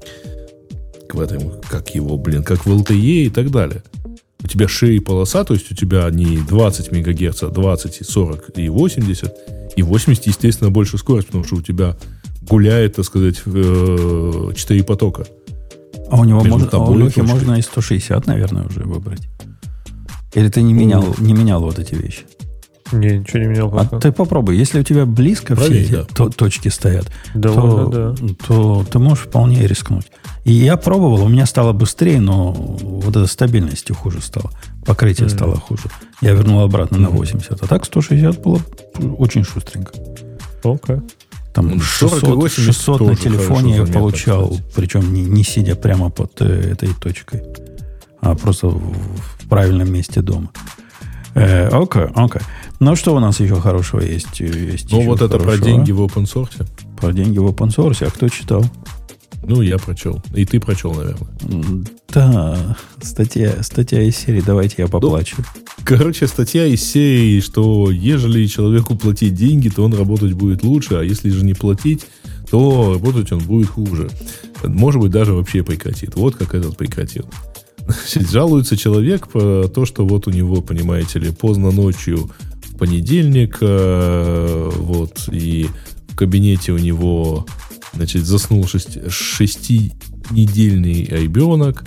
[1.12, 3.82] в этом, как его, блин, как в LTE и так далее.
[4.44, 8.50] У тебя шеи полоса, то есть у тебя не 20 мегагерц, а 20, и 40
[8.56, 9.34] и 80.
[9.76, 11.96] И 80, естественно, больше скорость, потому что у тебя
[12.42, 15.26] гуляет, так сказать, э, 4 потока.
[16.10, 19.22] А у него можно, а у Лехи можно и 160, наверное, уже выбрать.
[20.34, 22.24] Или ты не менял, не менял вот эти вещи?
[22.98, 23.68] Не, ничего не менял.
[23.78, 23.98] А пока.
[24.00, 26.04] ты попробуй, если у тебя близко все Проверь, эти да.
[26.04, 28.34] то- точки стоят, Довольно, то, да.
[28.46, 30.06] то ты можешь вполне рискнуть.
[30.44, 34.50] И я пробовал, у меня стало быстрее, но вот эта стабильностью хуже стало.
[34.84, 35.36] Покрытие Мгм.
[35.36, 35.84] стало хуже.
[36.20, 37.16] Я вернул обратно на Мгм.
[37.18, 37.62] 80.
[37.62, 38.60] А так 160 было
[39.18, 39.92] очень шустренько.
[40.62, 40.96] Окей.
[41.54, 44.64] Там Ну, 600, 40 и 80 600 на телефоне я получал, кстати.
[44.74, 47.42] причем не, не сидя прямо под э, этой точкой,
[48.20, 50.50] а просто в, в правильном месте дома.
[51.34, 52.42] Э, Окей, окей.
[52.80, 54.40] Ну, что у нас еще хорошего есть?
[54.40, 55.66] Э, есть Ну, вот это про хорошего.
[55.66, 56.66] деньги в open source.
[57.00, 58.06] Про деньги в open source.
[58.06, 58.64] А кто читал?
[59.46, 60.22] Ну, я прочел.
[60.34, 61.84] И ты прочел, наверное.
[62.08, 65.36] Да, статья, статья из серии «Давайте я поплачу».
[65.84, 71.02] Короче, статья из серии, что ежели человеку платить деньги, то он работать будет лучше, а
[71.02, 72.06] если же не платить,
[72.50, 74.08] то работать он будет хуже.
[74.62, 76.14] Может быть, даже вообще прекратит.
[76.14, 77.26] Вот как этот прекратил.
[78.30, 82.30] Жалуется человек по то, что вот у него, понимаете ли, поздно ночью
[82.64, 85.68] в понедельник, э, вот, и
[86.08, 87.46] в кабинете у него,
[87.92, 91.84] значит, заснул шести- шестинедельный ребенок,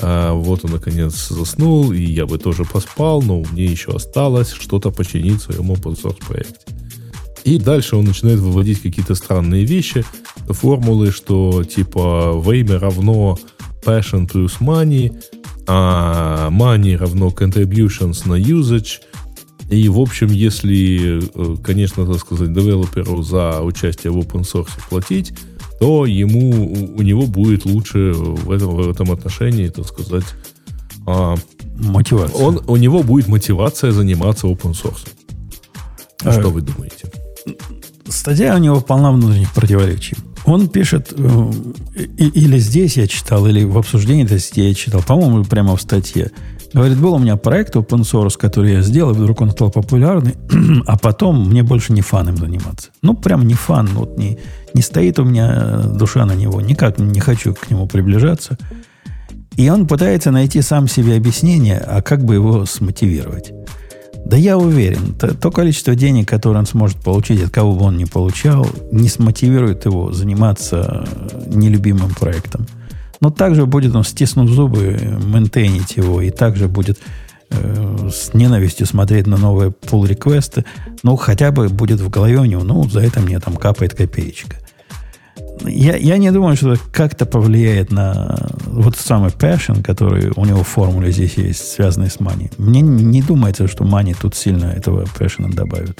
[0.00, 4.90] а вот он, наконец, заснул, и я бы тоже поспал, но мне еще осталось что-то
[4.90, 6.56] починить в своем open source проекте.
[7.44, 10.04] И дальше он начинает выводить какие-то странные вещи,
[10.48, 13.38] формулы, что типа время равно
[13.84, 15.12] passion плюс money,
[15.66, 19.00] а money равно contributions на usage.
[19.70, 25.32] И, в общем, если, э, конечно, так сказать, девелоперу за участие в open source платить,
[25.78, 26.50] то ему,
[26.96, 30.24] у- него будет лучше в этом, в этом отношении, так сказать,
[31.06, 31.36] а,
[31.78, 32.44] Мотивация.
[32.44, 35.06] он, у него будет мотивация заниматься open source.
[36.24, 37.10] Э, Что вы думаете?
[38.08, 40.16] Статья у него полна внутренних противоречий.
[40.44, 41.50] Он пишет, э,
[42.16, 46.30] или здесь я читал, или в обсуждении этой статьи я читал, по-моему, прямо в статье.
[46.72, 50.34] Говорит, был у меня проект open source, который я сделал, и вдруг он стал популярный,
[50.86, 52.90] а потом мне больше не фан им заниматься.
[53.02, 54.38] Ну, прям не фан, вот не,
[54.72, 58.56] не стоит у меня душа на него, никак не хочу к нему приближаться.
[59.56, 63.52] И он пытается найти сам себе объяснение, а как бы его смотивировать.
[64.24, 67.96] Да я уверен, то, то количество денег, которое он сможет получить, от кого бы он
[67.96, 72.66] ни получал, не смотивирует его заниматься э, нелюбимым проектом.
[73.20, 76.98] Но также будет он, стиснув зубы, э, мейнтейнить его, и также будет
[77.50, 80.64] э, с ненавистью смотреть на новые pull реквесты
[81.02, 84.56] ну, хотя бы будет в голове у него, ну, за это мне там капает копеечка.
[85.64, 90.62] Я, я не думаю, что это как-то повлияет на вот самый passion, который у него
[90.62, 92.52] в формуле здесь есть, связанный с money.
[92.58, 95.98] Мне не думается, что money тут сильно этого passion добавит.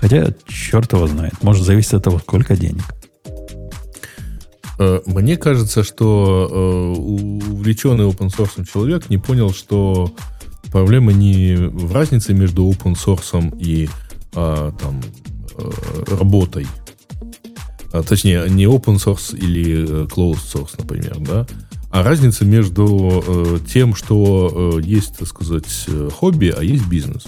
[0.00, 1.34] Хотя, черт его знает.
[1.42, 2.84] Может, зависит от того, сколько денег.
[4.78, 10.12] Э, Мне кажется, что э, увлеченный open source человек не понял, что
[10.72, 13.88] проблема не в разнице между open source и
[14.34, 15.02] а, там,
[15.58, 15.70] э,
[16.18, 16.66] работой.
[17.92, 21.46] А, точнее, не open source или э, closed source, например, да,
[21.90, 27.24] а разница между э, тем, что э, есть, так сказать, э, хобби, а есть бизнес.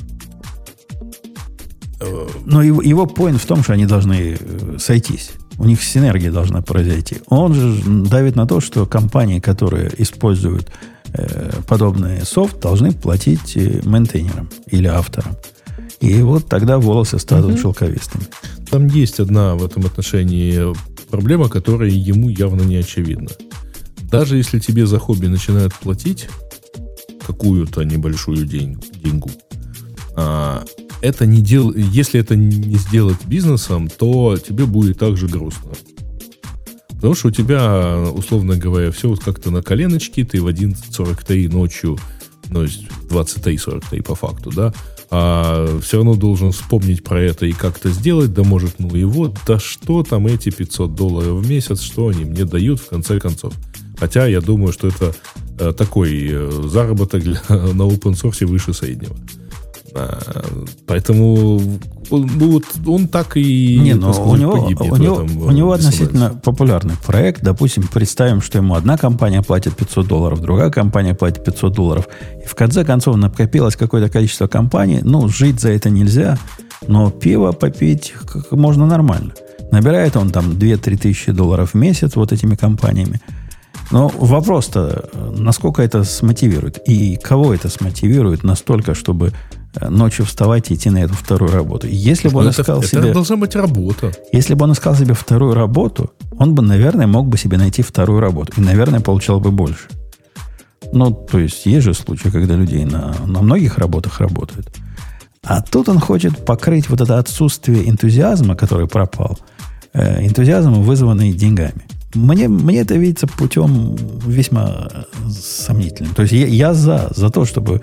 [2.01, 4.39] Э, Но его, его point в том, что они должны
[4.79, 5.33] сойтись.
[5.59, 7.19] У них синергия должна произойти.
[7.29, 10.73] Он же давит на то, что компании, которые используют
[11.13, 15.37] э, подобный софт, должны платить мейнтейнерам или авторам.
[16.01, 18.25] И вот тогда волосы станут шелковистыми.
[18.75, 20.75] Там есть одна в этом отношении
[21.09, 23.31] проблема, которая ему явно не очевидна.
[24.11, 26.27] Даже если тебе за хобби начинают платить
[27.25, 29.31] какую-то небольшую день, деньгу,
[30.17, 30.65] а,
[31.03, 31.73] это не дел...
[31.73, 35.71] если это не сделать бизнесом, то тебе будет также грустно.
[36.89, 41.97] Потому что у тебя, условно говоря, все вот как-то на коленочке, ты в 11.43 ночью,
[42.49, 44.75] ну, то есть 23.43 по факту, да,
[45.11, 49.37] а все равно должен вспомнить про это и как-то сделать, да может, ну и вот,
[49.47, 53.55] да что там эти 500 долларов в месяц, что они мне дают в конце концов.
[53.99, 55.15] Хотя я думаю, что это
[55.59, 59.17] э, такой э, заработок для, на open source выше среднего.
[59.97, 60.45] А,
[60.87, 61.61] поэтому
[62.11, 65.51] ну, вот он так и Не, но сказать, у него, погибнет у него, этом, у
[65.51, 66.43] него э, относительно Decentralized.
[66.43, 67.43] популярный проект.
[67.43, 72.09] Допустим, представим, что ему одна компания платит 500 долларов, другая компания платит 500 долларов.
[72.43, 75.01] И в конце концов накопилось какое-то количество компаний.
[75.03, 76.39] Ну, жить за это нельзя,
[76.89, 78.15] но пиво попить
[78.51, 79.35] можно нормально.
[79.71, 83.21] Набирает он там 2-3 тысячи долларов в месяц вот этими компаниями.
[83.91, 86.79] Но вопрос-то, насколько это смотивирует?
[86.89, 89.33] И кого это смотивирует настолько, чтобы э,
[89.81, 91.87] ночью вставать и идти на эту вторую работу?
[91.87, 93.13] Если бы он Ну, это, искал это себе...
[93.13, 94.13] должна быть работа.
[94.33, 98.21] Если бы он искал себе вторую работу, он бы, наверное, мог бы себе найти вторую
[98.21, 98.53] работу.
[98.57, 99.89] И, наверное, получал бы больше.
[100.93, 104.69] Ну, то есть, есть же случаи, когда людей на, на многих работах работают.
[105.43, 109.39] А тут он хочет покрыть вот это отсутствие энтузиазма, который пропал,
[109.93, 111.85] э, энтузиазмом, вызванный деньгами.
[112.15, 116.15] Мне, мне это видится путем весьма э, сомнительным.
[116.15, 117.81] То есть я, я за, за то, чтобы э,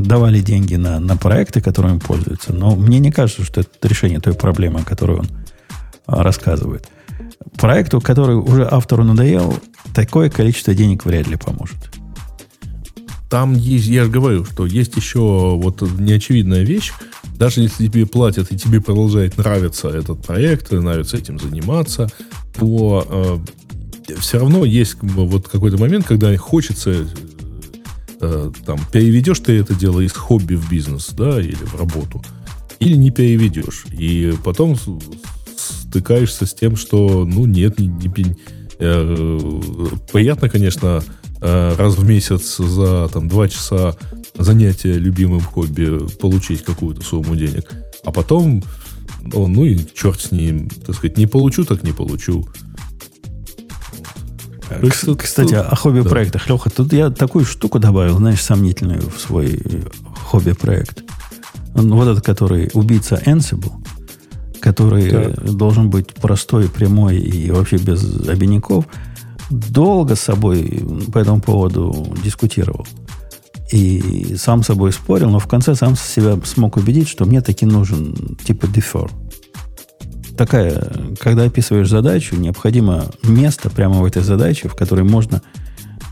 [0.00, 2.52] давали деньги на, на проекты, которыми пользуются.
[2.52, 5.28] Но мне не кажется, что это решение той проблемы, о которой он
[6.06, 6.88] а, рассказывает.
[7.56, 9.58] Проекту, который уже автору надоел,
[9.94, 11.76] такое количество денег вряд ли поможет.
[13.28, 16.92] Там есть, я же говорю, что есть еще вот неочевидная вещь.
[17.36, 22.08] Даже если тебе платят и тебе продолжает нравиться этот проект, нравится этим заниматься,
[22.58, 23.06] то
[24.08, 27.06] э, все равно есть вот какой-то момент, когда хочется
[28.20, 32.22] э, там переведешь ты это дело из хобби в бизнес, да, или в работу,
[32.80, 33.86] или не переведешь.
[33.92, 34.76] И потом
[35.56, 38.36] стыкаешься с тем, что, ну, нет, не, не-
[38.78, 39.60] э,
[40.12, 41.02] приятно, конечно,
[41.40, 43.96] э, раз в месяц за там два часа
[44.36, 47.72] занятия любимым хобби получить какую-то сумму денег,
[48.04, 48.62] а потом,
[49.22, 52.48] ну, ну и черт с ним, так сказать, не получу, так не получу.
[55.16, 56.48] Кстати, тут- о хобби-проектах.
[56.48, 59.82] Леха, тут я такую штуку добавил, знаешь, сомнительную в свой э,
[60.26, 61.04] хобби-проект.
[61.74, 63.72] Вот этот, который убийца Ansible,
[64.60, 65.38] который Так.
[65.38, 68.84] э, должен быть простой, прямой и вообще без обиняков,
[69.50, 72.86] долго с собой по этому поводу дискутировал.
[73.72, 77.66] И сам с собой спорил, но в конце сам себя смог убедить, что мне таки
[77.66, 79.10] нужен типа defer.
[80.38, 80.88] Такая,
[81.18, 85.42] когда описываешь задачу, необходимо место прямо в этой задаче, в которой можно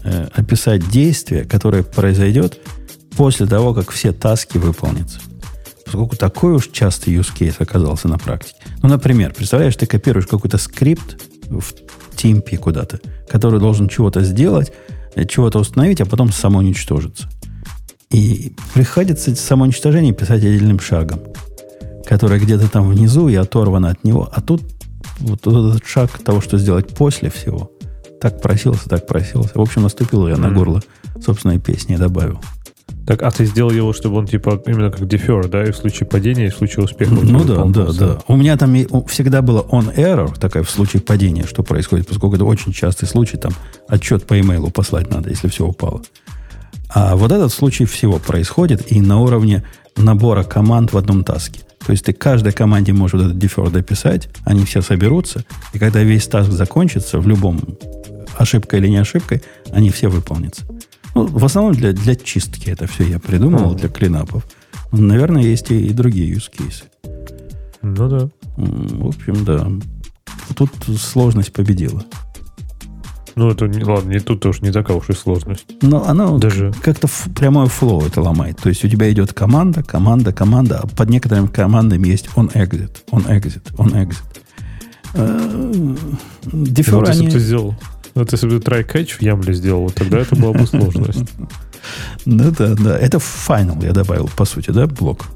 [0.02, 2.58] э, описать действие, которое произойдет
[3.16, 5.20] после того, как все таски выполнятся.
[5.84, 8.56] Поскольку такой уж частый use case оказался на практике.
[8.82, 11.72] Ну, например, представляешь, ты копируешь какой-то скрипт в
[12.16, 12.98] TMP куда-то,
[13.28, 14.72] который должен чего-то сделать,
[15.14, 17.28] э, чего-то установить, а потом самоуничтожиться.
[18.10, 21.20] И приходится самоуничтожение писать отдельным шагом,
[22.06, 24.28] которое где-то там внизу и оторвано от него.
[24.32, 24.62] А тут
[25.18, 27.70] вот этот шаг того, что сделать после всего,
[28.20, 29.52] так просился, так просился.
[29.54, 30.56] В общем, наступил я на Мгм.
[30.56, 30.82] горло
[31.24, 32.40] собственной песни и добавил.
[33.06, 36.08] Так, а ты сделал его, чтобы он типа именно как дефер, да, и в случае
[36.08, 37.14] падения, и в случае успеха.
[37.14, 38.18] Ну да, да, да.
[38.26, 38.74] У меня там
[39.06, 43.36] всегда было on error, такая в случае падения, что происходит, поскольку это очень частый случай,
[43.36, 43.52] там
[43.88, 46.02] отчет по имейлу послать надо, если все упало.
[46.88, 49.62] А вот этот случай всего происходит и на уровне
[49.96, 51.60] набора команд в одном таске.
[51.86, 56.02] То есть ты каждой команде можешь вот этот defer дописать, они все соберутся, и когда
[56.02, 57.60] весь таск закончится, в любом
[58.36, 59.40] ошибкой или не ошибкой,
[59.70, 60.64] они все выполнятся.
[61.14, 63.76] Ну, в основном для, для чистки это все я придумал, Мгм.
[63.76, 64.44] для клинапов.
[64.92, 66.82] Наверное, есть и, и другие use cases.
[67.82, 68.28] Ну да.
[68.56, 69.68] В общем, да.
[70.56, 72.04] Тут сложность победила.
[73.36, 75.66] Ну, это не, ладно, не тут тоже не такая уж и сложность.
[75.82, 78.56] Но она Даже- как-то ф- прямой флоу это ломает.
[78.56, 83.04] То есть у тебя идет команда, команда, команда, а под некоторыми командами есть on exit,
[83.12, 84.22] on exit, on exit.
[85.14, 85.94] Э,
[86.52, 87.74] Дефер вот если бы ты сделал,
[88.14, 91.24] вот если бы ты try-catch в Ямле сделал, тогда это была бы сложность.
[92.24, 92.98] Да, да, да.
[92.98, 95.26] Это final я добавил, по сути, да, блок?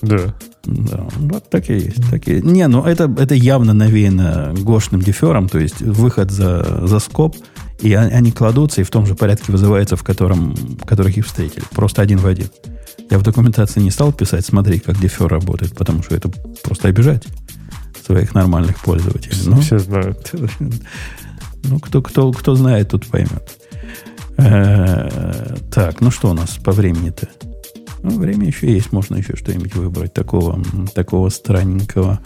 [0.00, 0.34] Да.
[0.64, 2.10] Да, вот так и есть.
[2.10, 2.40] Так и...
[2.40, 7.36] Не, ну это, это явно навеяно гошным дефером, то есть выход за, за скоб,
[7.80, 11.26] и о- они кладутся, и в том же порядке вызывается, в котором, в которых их
[11.26, 11.64] встретили.
[11.72, 12.46] Просто один в один.
[13.10, 16.30] Я в документации не стал писать, смотри, как дефер работает, потому что это
[16.62, 17.24] просто обижать
[18.06, 19.36] своих нормальных пользователей.
[19.46, 20.32] Ну, Все знают.
[21.64, 23.58] ну, кто, кто, кто знает, тот поймет.
[24.38, 27.28] Э, Так, ну что у нас по времени-то?
[28.02, 30.60] Ну, время еще есть, можно еще что-нибудь выбрать такого,
[30.94, 32.20] такого странненького.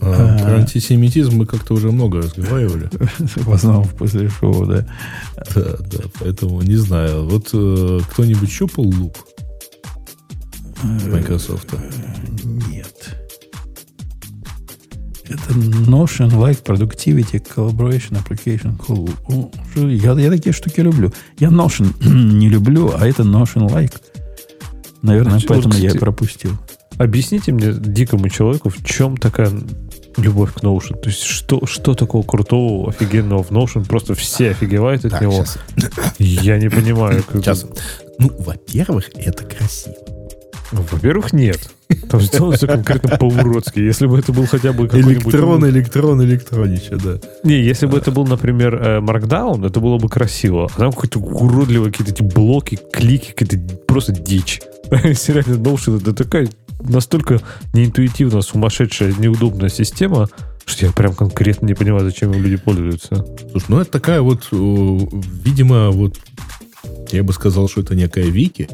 [0.00, 0.44] А, А.
[0.44, 2.90] Про антисемитизм мы как-то уже много разговаривали.
[3.18, 4.86] В основном после шоу, да.
[5.54, 7.28] Да, да, поэтому не знаю.
[7.28, 9.14] Вот э, кто-нибудь щупал лук?
[10.82, 11.72] Microsoft.
[12.68, 13.16] Нет.
[15.28, 18.74] Это Notion Like Productivity Collaboration Application.
[18.88, 21.12] О, что- Я, я такие штуки люблю.
[21.38, 21.92] Я Notion
[22.34, 23.94] не люблю, а это Notion Like.
[25.02, 26.52] Наверное, вот, поэтому я и кстати, пропустил.
[26.98, 29.50] Объясните мне, дикому человеку, в чем такая
[30.16, 30.98] любовь к Notion?
[31.00, 33.86] То есть, что, что такого крутого, офигенного в Notion?
[33.86, 35.32] Просто все офигевают от Так, него.
[35.32, 35.58] щас.
[36.18, 37.22] Я не понимаю.
[37.26, 37.66] как- Сейчас.
[38.18, 39.96] Ну, во-первых, это красиво.
[40.72, 41.70] Ну, Во-первых, нет.
[42.08, 43.78] Там сделано все конкретно по-уродски.
[43.78, 45.34] Если бы это был хотя бы какой-нибудь...
[45.34, 47.18] Электрон, электрон, электронича, да.
[47.44, 50.70] Не, если бы это был, например, э, Markdown, это было бы красиво.
[50.74, 54.62] А там какие-то уродливые какие-то эти блоки, клики, какая-то просто дичь.
[55.14, 56.48] Сериально Notion это такая
[56.80, 57.40] настолько
[57.74, 60.28] неинтуитивно сумасшедшая, неудобная система,
[60.64, 63.24] что я прям конкретно не понимаю, зачем им люди пользуются.
[63.50, 66.18] Слушай, ну это такая вот, видимо, вот,
[67.10, 68.68] я бы сказал, что это некая вики,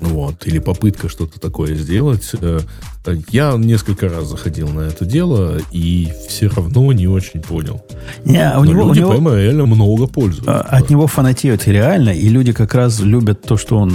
[0.00, 2.30] вот, или попытка что-то такое сделать.
[2.40, 2.60] Э,
[3.30, 7.82] Я несколько раз заходил на это дело и все равно не очень понял.
[8.24, 10.60] Не, а у Но него, у люди, него- прямо реально много пользуются.
[10.60, 13.94] А, От него фанатеют реально, и люди как раз любят то, что он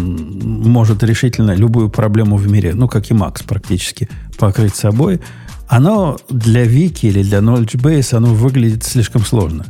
[0.63, 5.19] может решительно любую проблему в мире, ну, как и Макс практически, покрыть собой.
[5.67, 9.65] Оно для Вики или для Knowledge Base, оно выглядит слишком сложно.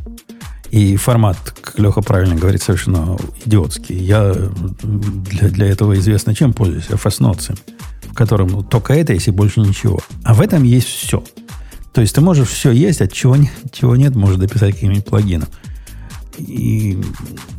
[0.70, 3.96] И формат, как Леха правильно говорит, совершенно идиотский.
[3.96, 4.34] Я
[4.82, 6.86] для, для этого известно чем пользуюсь?
[6.86, 7.58] Notes,
[8.10, 10.00] в котором ну, только это есть и больше ничего.
[10.24, 11.22] А в этом есть все.
[11.92, 13.36] То есть ты можешь все есть, от чего,
[13.72, 15.48] чего нет, можешь дописать каким-нибудь плагином.
[16.38, 17.00] И,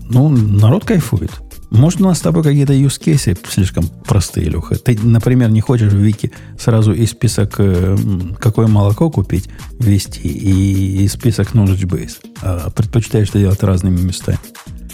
[0.03, 1.31] ну, народ кайфует.
[1.69, 4.75] Может, у нас с тобой какие-то use cases слишком простые, Леха.
[4.75, 7.97] Ты, например, не хочешь в Вики сразу и список, э,
[8.39, 9.49] какое молоко купить,
[9.79, 12.17] ввести, и, и список knowledge base.
[12.41, 14.39] А предпочитаешь это делать разными местами.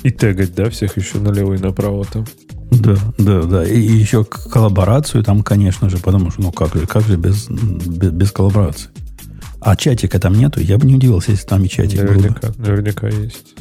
[0.01, 2.25] И тегать, да, всех еще налево и направо там.
[2.71, 3.65] Да, да, да.
[3.65, 8.09] И, еще коллаборацию там, конечно же, потому что, ну, как же, как же без, без,
[8.11, 8.89] без коллаборации?
[9.61, 12.13] А чатика там нету, я бы не удивился, если там и чатик был бы.
[12.15, 13.53] Наверняка, наверняка есть.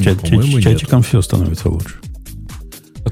[0.00, 1.94] Чат- по-моему, чат- чатиком все становится лучше.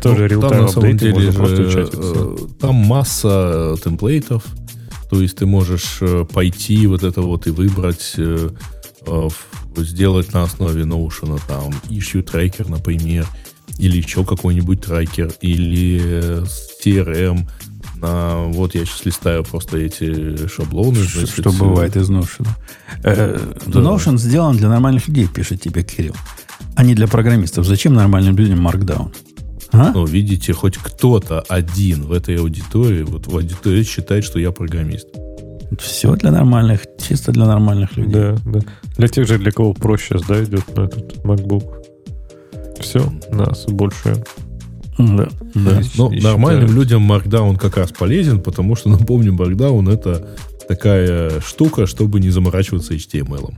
[0.02, 1.98] Тоже Ну, там на самом деле же, чатиться.
[2.00, 4.44] э, там масса э, темплейтов,
[5.10, 8.16] то есть ты можешь э, пойти вот это вот и выбрать,
[9.76, 13.26] сделать на основе Notion там issue tracker, например,
[13.78, 16.42] или еще какой-нибудь трекер, или
[16.84, 17.48] CRM.
[17.96, 21.02] На, вот я сейчас листаю просто эти шаблоны.
[21.04, 22.46] Ш- значит, что бывает из Notion.
[23.04, 23.80] Э, Да.
[23.80, 26.14] Notion сделан для нормальных людей, пишет тебе Кирилл,
[26.76, 27.66] а не для программистов.
[27.66, 29.12] Зачем нормальным людям Markdown?
[29.72, 29.92] А?
[29.92, 35.08] Ну, видите, хоть кто-то один в этой аудитории, вот в аудитории считает, что я программист.
[35.78, 38.12] Все для нормальных, чисто для нормальных людей.
[38.12, 38.60] Да, да.
[38.96, 41.64] Для тех же, для кого проще да, идет на этот MacBook.
[42.80, 44.24] Все, нас больше.
[44.98, 45.80] Да, да.
[45.96, 46.70] Но и нормальным считают.
[46.70, 50.28] людям Markdown как раз полезен, потому что, напомню, Markdown это
[50.68, 53.54] такая штука, чтобы не заморачиваться HTML.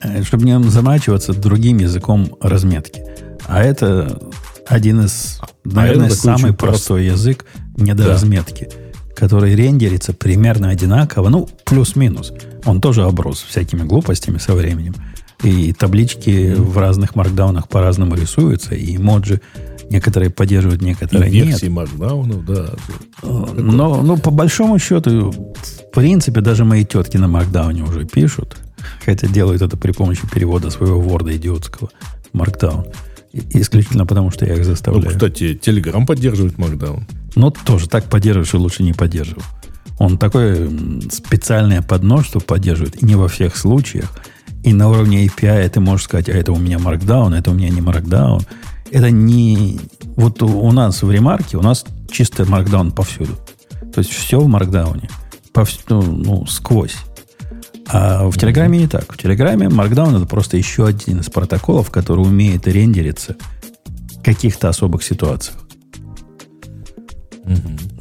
[0.00, 3.02] Э, Чтобы не замачиваться другим языком разметки.
[3.46, 4.18] А это
[4.66, 7.44] один из, наверное, это такой самый простой язык
[7.76, 8.68] недоразметки,
[9.14, 12.32] который рендерится примерно одинаково, ну, плюс-минус.
[12.64, 14.94] Он тоже оброс всякими глупостями со временем.
[15.42, 19.40] И таблички в разных маркдаунах по-разному рисуются, и моджи
[19.90, 21.46] некоторые поддерживают, И некоторые нет.
[21.46, 22.70] версии Markdown, да.
[23.22, 28.56] Но, ну, по большому счету, в принципе, даже мои тетки на Маркдауне уже пишут.
[29.04, 31.90] Хотя делают это при помощи перевода своего ворда идиотского
[32.32, 32.92] Markdown.
[33.50, 35.10] Исключительно потому, что я их Ну, заставляю.
[35.10, 37.02] кстати, Telegram поддерживает Markdown.
[37.34, 39.42] Но тоже так поддерживаешь и лучше не поддерживал.
[39.98, 40.68] Он такое
[41.10, 43.02] специальное подножство поддерживает.
[43.02, 44.10] И не во всех случаях.
[44.62, 47.70] И на уровне API ты можешь сказать, а это у меня Markdown, это у меня
[47.70, 48.46] не Markdown.
[48.90, 49.78] Это не...
[50.16, 53.36] Вот у, у нас в ремарке у нас чисто Markdown повсюду.
[53.92, 55.08] То есть все в Markdown.
[55.52, 56.96] Повсюду, ну, сквозь.
[57.86, 59.12] А в Телеграме не так.
[59.12, 63.36] В Телеграме Markdown это просто еще один из протоколов, который умеет рендериться
[64.18, 65.58] в каких-то особых ситуациях.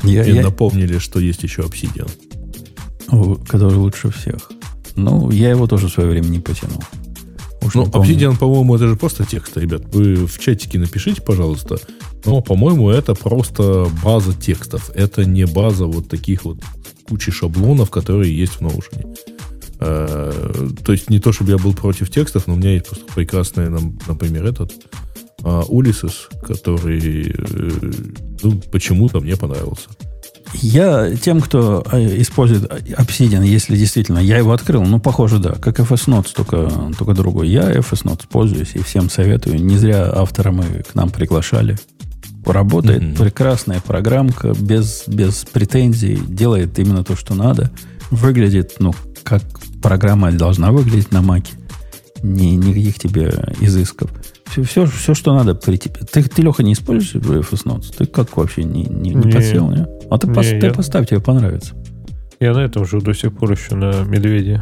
[0.03, 2.09] Я- И я- напомнили, что есть еще Obsidian.
[3.47, 4.51] Который лучше всех.
[4.95, 6.81] Ну, я его тоже в свое время не потянул.
[7.61, 7.83] Уж Ну.
[7.85, 9.83] Obsidian, по-моему, это же просто текст, ребят.
[9.93, 11.77] Вы в чатике напишите, пожалуйста.
[12.25, 14.89] Но, по-моему, это просто база текстов.
[14.95, 16.59] Это не база вот таких вот
[17.07, 19.15] кучи шаблонов, которые есть в Notion.
[19.85, 23.05] Э, То есть не то, чтобы я был против текстов, но у меня есть просто
[23.13, 24.71] прекрасный, например, этот
[25.43, 27.91] а, Ulysses, который э,
[28.43, 29.89] ну, почему-то мне понравился.
[30.53, 35.79] Я тем, кто э, использует Obsidian, если действительно я его открыл, ну, похоже, да, как
[35.79, 37.49] FS Notes, только, только другой.
[37.49, 39.61] Я FS Notes пользуюсь и всем советую.
[39.61, 41.77] Не зря автора мы к нам приглашали.
[42.45, 43.15] Работает Мгм.
[43.15, 47.71] прекрасная программка, без, без претензий, делает именно то, что надо.
[48.11, 48.93] Выглядит, ну,
[49.23, 49.43] как
[49.83, 51.53] программа должна выглядеть на Маке.
[52.23, 54.09] Ни, никаких тебе изысков.
[54.45, 55.95] Все, все, все, что надо при тебе.
[56.11, 57.93] Ты, ты, Леха, не используешь FS Notes?
[57.95, 59.31] Ты как вообще не, не, не Не.
[59.31, 59.85] подсел, не?
[60.09, 61.73] А ты, Не, пос- ты я- поставь, тебе понравится.
[62.39, 64.61] Я на этом же до сих пор еще на медведе.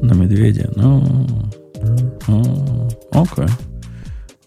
[0.00, 0.72] На медведя.
[0.74, 1.52] Ну,
[2.26, 3.46] ну, окей.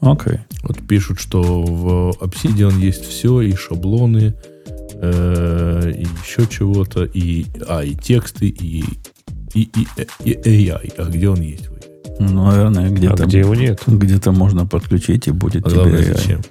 [0.01, 0.39] Окей.
[0.63, 4.35] Вот пишут, что в Obsidian есть все, и шаблоны,
[4.95, 8.83] э, и еще чего-то, и, а, и тексты, и,
[9.55, 9.69] и,
[10.23, 10.93] и, и AI.
[10.97, 11.69] А где он есть?
[12.19, 13.81] Ну, наверное, А где-то, где его нет?
[13.87, 15.79] где-то можно подключить, и будет А тебе...
[15.81, 16.41] главное, зачем?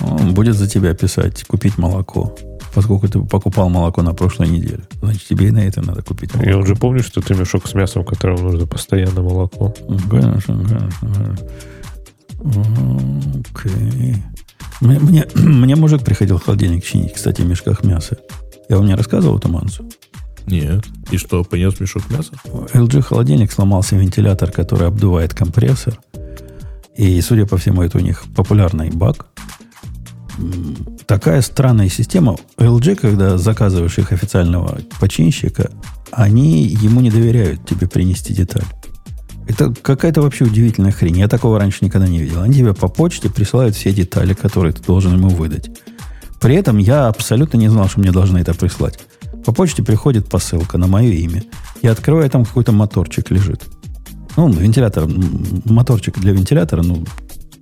[0.00, 2.36] Он будет за тебя писать, купить молоко.
[2.74, 4.82] Поскольку ты покупал молоко на прошлой неделе.
[5.00, 6.50] Значит, тебе и на это надо купить молоко.
[6.50, 9.74] Я уже помню, что ты мешок с мясом, которому нужно постоянно молоко.
[10.10, 10.90] Конечно, конечно.
[11.00, 11.36] конечно.
[13.54, 14.16] Окей.
[14.80, 18.18] Мне, мне, мне мужик приходил в холодильник чинить, кстати, в мешках мяса.
[18.68, 19.88] Я вам не рассказывал эту мансу?
[20.46, 20.84] Нет.
[21.10, 22.32] И что, принес мешок мяса?
[22.44, 25.98] LG холодильник сломался вентилятор, который обдувает компрессор.
[26.96, 29.26] И, судя по всему, это у них популярный баг.
[31.06, 32.36] Такая странная система.
[32.58, 35.70] LG, когда заказываешь их официального починщика,
[36.12, 38.64] они ему не доверяют тебе принести деталь.
[39.48, 41.18] Это какая-то вообще удивительная хрень.
[41.18, 42.42] Я такого раньше никогда не видел.
[42.42, 45.70] Они тебе по почте присылают все детали, которые ты должен ему выдать.
[46.40, 48.98] При этом я абсолютно не знал, что мне должны это прислать.
[49.46, 51.44] По почте приходит посылка на мое имя.
[51.80, 53.62] Я открываю, там какой-то моторчик лежит.
[54.36, 55.08] Ну, вентилятор,
[55.64, 57.04] моторчик для вентилятора, ну,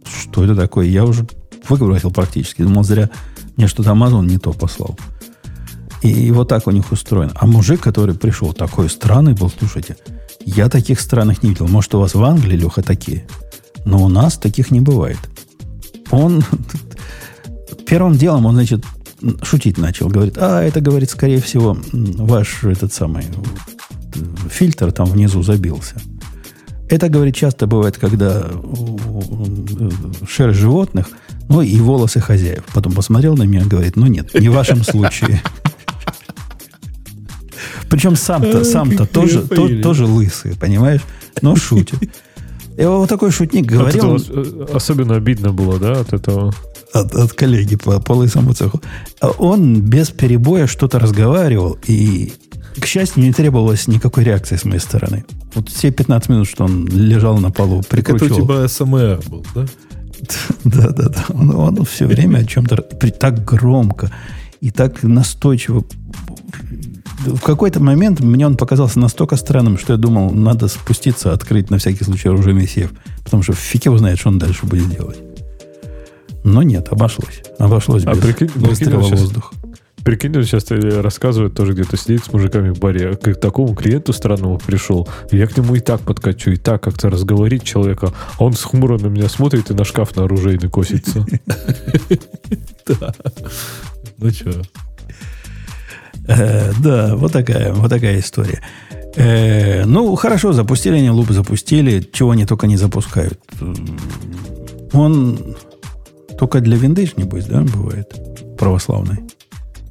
[0.05, 0.86] что это такое?
[0.86, 1.27] Я уже
[1.69, 2.62] выговорил практически.
[2.62, 3.11] Думал, зря
[3.59, 4.98] мне что-то Amazon не то послал.
[6.01, 7.32] И вот так у них устроено.
[7.35, 9.98] А мужик, который пришел, такой странный был, слушайте,
[10.40, 11.69] я таких странных не видел.
[11.69, 13.27] Может, у вас в Англии, Леха, такие?
[13.85, 15.19] Но у нас таких не бывает.
[16.11, 16.43] Он
[17.86, 18.85] первым делом, он, значит,
[19.42, 20.09] шутить начал.
[20.09, 24.18] Говорит, а, это, говорит, скорее всего, ваш этот самый э,
[24.48, 25.96] фильтр там внизу забился.
[26.88, 28.46] Это, говорит, часто бывает, когда
[30.28, 31.09] шерсть животных,
[31.48, 32.64] ну и волосы хозяев.
[32.72, 35.42] Потом посмотрел на меня и говорит, ну нет, не в вашем случае.
[37.88, 39.42] Причем сам-то, сам-то тоже,
[39.82, 41.02] тоже лысый, понимаешь?
[41.42, 41.98] Но шутит.
[42.76, 46.52] И вот такой шутник говорил э, особенно обидно было, да, от этого.
[46.94, 48.80] От, от коллеги по, по лысому цеху.
[49.20, 52.32] А Он без перебоя что-то разговаривал, и,
[52.80, 55.24] к счастью, не требовалось никакой реакции с моей стороны.
[55.54, 58.46] Вот все 15 минут, что он лежал на полу, Так это у прикручивал.
[58.46, 59.66] тебя СМР был, да?
[60.64, 61.24] Да, да, да.
[61.28, 64.10] Он, он все время о чем-то так громко
[64.60, 65.84] и так настойчиво.
[67.26, 71.78] В какой-то момент мне он показался настолько странным, что я думал, надо спуститься, открыть на
[71.78, 72.92] всякий случай оружейный сейф.
[73.24, 75.18] Потому что фиг его знает, что он дальше будет делать.
[76.44, 77.42] Но нет, обошлось.
[77.58, 79.52] Обошлось А без прикинь- прикинь, выстрела он в щас- воздух.
[80.04, 83.08] Прикинь, он сейчас рассказывает тоже где-то сидит с мужиками в баре.
[83.12, 85.08] а К такому клиенту странному пришел.
[85.32, 88.12] Я к нему и так подкачу, и так как-то разговорить человека.
[88.38, 91.24] А он с хмуро на меня смотрит и на шкаф на оружейный косится.
[94.18, 94.62] Ну что?
[96.28, 98.60] Э, да, вот такая, вот такая история.
[99.16, 103.40] Э, ну, хорошо, запустили они луп, запустили, чего они только не запускают.
[104.92, 105.56] Он
[106.39, 108.12] только для винды, небось, да, бывает?
[108.59, 109.19] Православный.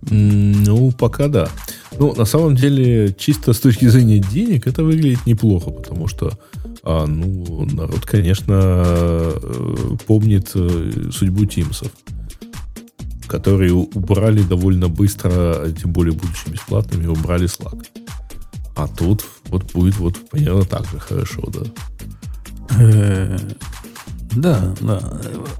[0.09, 1.49] Ну, пока да.
[1.97, 6.37] Ну, на самом деле, чисто с точки зрения денег, это выглядит неплохо, потому что,
[6.83, 11.91] а, ну, народ, конечно, э, помнит э, судьбу Тимсов,
[13.27, 17.85] которые убрали довольно быстро, а тем более будучи бесплатными, убрали Slack.
[18.75, 21.63] А тут вот будет вот примерно так же хорошо, да.
[24.35, 24.99] Да, да.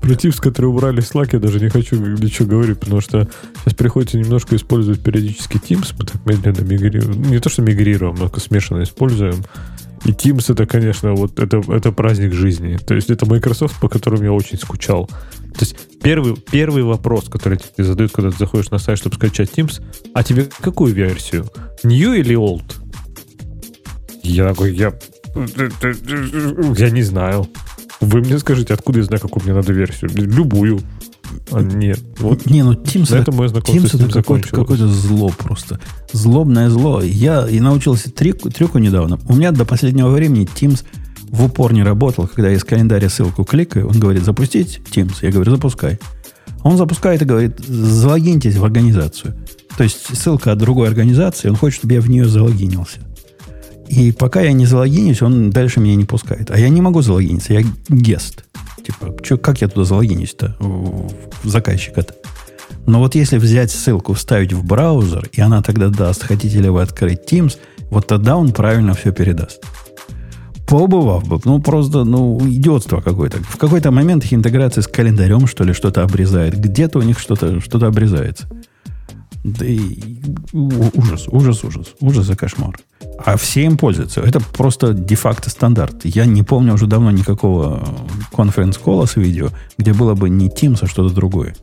[0.02, 3.28] Про Teams, убрали Slack, я даже не хочу ничего говорить, потому что
[3.60, 7.22] сейчас приходится немножко использовать периодически Teams, мы так медленно мигрируем.
[7.24, 9.44] Не то, что мигрируем, но смешанно используем.
[10.06, 12.78] И Teams это, конечно, вот это, это праздник жизни.
[12.78, 15.08] То есть это Microsoft, по которому я очень скучал.
[15.08, 19.52] То есть первый, первый вопрос, который тебе задают, когда ты заходишь на сайт, чтобы скачать
[19.56, 19.82] Teams,
[20.14, 21.46] а тебе какую версию?
[21.84, 22.64] New или old?
[24.24, 24.94] Я такой, я...
[26.76, 27.48] Я не знаю.
[28.04, 30.12] Вы мне скажите, откуда я знаю, какую мне надо версию?
[30.14, 30.82] Любую.
[31.52, 32.00] А, нет.
[32.20, 35.80] Вот Не, ну Teams, это, этом мое Teams это какое-то, какое-то зло просто.
[36.12, 37.02] Злобное зло.
[37.02, 39.20] Я и научился трюку, трюку недавно.
[39.28, 40.84] У меня до последнего времени Teams
[41.30, 42.28] в упор не работал.
[42.28, 45.16] Когда я из календаря ссылку кликаю, он говорит, запустить Teams.
[45.22, 46.00] Я говорю, запускай.
[46.64, 49.36] Он запускает и говорит, залогиньтесь в организацию.
[49.78, 53.00] То есть ссылка от другой организации, он хочет, чтобы я в нее залогинился.
[53.96, 56.50] И пока я не залогинюсь, он дальше меня не пускает.
[56.50, 58.44] А я не могу залогиниться, я гест.
[58.84, 60.58] Типа, чё, как я туда залогинюсь-то
[61.44, 62.16] заказчика-то?
[62.88, 66.82] Но вот если взять ссылку, вставить в браузер, и она тогда даст, хотите ли вы
[66.82, 67.58] открыть Teams,
[67.92, 69.64] вот тогда он правильно все передаст.
[70.68, 73.44] Поубывав бы, ну просто, ну, идиотство какое-то.
[73.44, 76.60] В какой-то момент их интеграция с календарем, что ли, что-то обрезает.
[76.60, 78.50] Где-то у них что-то что обрезается.
[79.44, 79.98] Да и
[80.54, 81.96] ужас, ужас, ужас.
[82.00, 82.80] Ужас и кошмар.
[83.24, 84.22] А все им пользуются.
[84.22, 86.06] Это просто де-факто стандарт.
[86.06, 87.86] Я не помню уже давно никакого
[88.36, 91.56] конференц-кола с видео, где было бы не Teams, а что-то другое.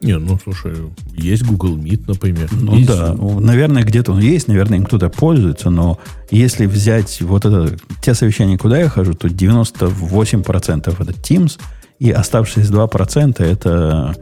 [0.00, 0.72] Не, ну слушай,
[1.16, 2.48] есть Google Meet, например.
[2.50, 2.88] Ну есть...
[2.88, 5.98] да, наверное, где-то он есть, наверное, им кто-то пользуется, но
[6.30, 11.60] если взять вот это, те совещания, куда я хожу, то 98% это Teams,
[12.00, 14.16] и оставшиеся 2% это...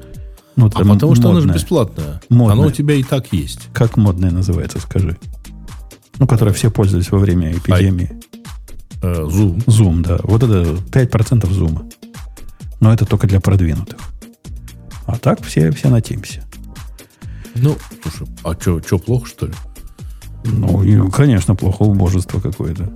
[0.56, 2.20] Ну, а потому что оно же бесплатное.
[2.28, 2.52] Модное.
[2.52, 3.68] Оно у тебя и так есть.
[3.72, 5.16] Как модное называется, скажи.
[6.18, 8.20] Ну, которое все пользовались во время эпидемии.
[9.02, 9.64] А, э, Zoom.
[9.64, 10.18] Zoom, да.
[10.22, 11.90] Вот это 5% Zoom.
[12.81, 13.98] Но это только для продвинутых.
[15.06, 16.43] А так все, все на Тимсе.
[17.55, 19.52] Ну, слушай, а что, плохо, что ли?
[20.44, 22.93] Ну, конечно, плохо, убожество какое-то.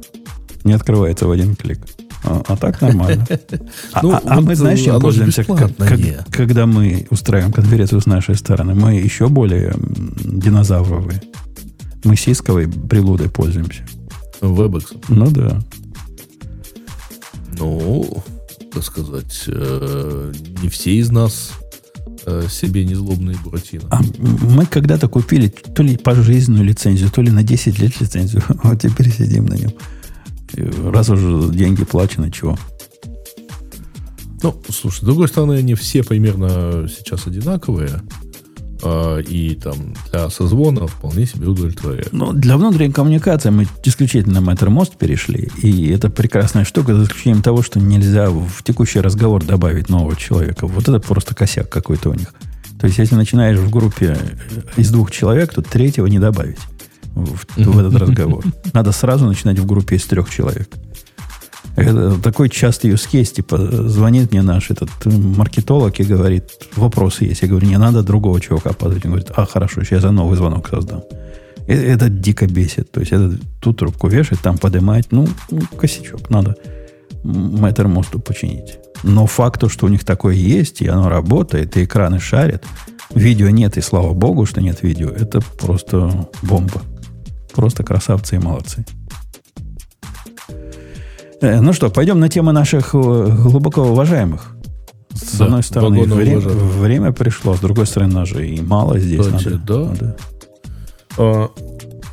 [0.64, 1.80] Не открывается в один клик.
[2.24, 3.26] А, а так нормально.
[3.92, 8.06] А, ну, а, а мы, знаешь, чем пользуемся, как, как, когда мы устраиваем конференцию с
[8.06, 8.74] нашей стороны?
[8.74, 9.74] Мы еще более
[10.24, 11.22] динозавровые.
[12.02, 13.82] Мы сисковой прилудой пользуемся.
[14.40, 15.04] WebEx.
[15.08, 15.60] Ну да.
[17.58, 18.24] Ну,
[18.72, 20.32] так сказать, э,
[20.62, 21.52] не все из нас
[22.26, 23.84] э, себе незлобные буратино.
[23.90, 28.42] А мы когда-то купили то ли пожизненную лицензию, то ли на 10 лет лицензию.
[28.64, 29.72] Вот теперь сидим на нем.
[30.56, 32.56] Раз уже деньги плачены, чего?
[34.42, 38.02] Ну, слушай, с другой стороны, они все примерно сейчас одинаковые.
[38.82, 42.12] А, и там для созвона вполне себе удовлетворяют.
[42.12, 47.42] Ну, для внутренней коммуникации мы исключительно на Mattermost перешли, и это прекрасная штука, за исключением
[47.42, 50.66] того, что нельзя в текущий разговор добавить нового человека.
[50.66, 52.34] Вот это просто косяк какой-то у них.
[52.78, 54.18] То есть, если начинаешь в группе
[54.76, 56.58] из двух человек, то третьего не добавить
[57.14, 58.44] в, в этот разговор.
[58.72, 60.68] Надо сразу начинать в группе из трех человек.
[61.76, 63.58] Это такой частый use case, типа,
[63.88, 66.44] звонит мне наш этот маркетолог и говорит,
[66.76, 67.42] вопросы есть.
[67.42, 69.04] Я говорю, не надо другого чувака позвать.
[69.04, 71.02] Он говорит, а, хорошо, сейчас я новый звонок создам.
[71.66, 72.92] Это, это дико бесит.
[72.92, 75.10] То есть, это тут трубку вешать, там поднимать.
[75.10, 76.54] Ну, ну косячок, надо
[77.24, 78.78] мэтр мосту починить.
[79.02, 82.64] Но факт, то, что у них такое есть, и оно работает, и экраны шарят,
[83.14, 86.82] видео нет, и слава богу, что нет видео, это просто бомба.
[87.54, 88.84] Просто красавцы и молодцы.
[91.40, 94.56] Э, ну что, пойдем на темы наших э, глубоко уважаемых.
[95.12, 99.20] С да, одной стороны, время, время пришло, с другой стороны, нас же и мало здесь.
[99.20, 99.78] Кстати, надо, да.
[99.84, 100.16] Надо.
[101.18, 101.50] А,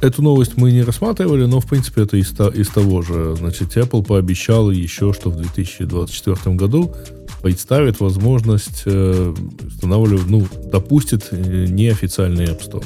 [0.01, 3.35] эту новость мы не рассматривали, но, в принципе, это из, из того же.
[3.37, 6.93] Значит, Apple пообещал еще, что в 2024 году
[7.41, 9.33] представит возможность э,
[9.65, 12.85] устанавливать, ну, допустит э, неофициальные App Store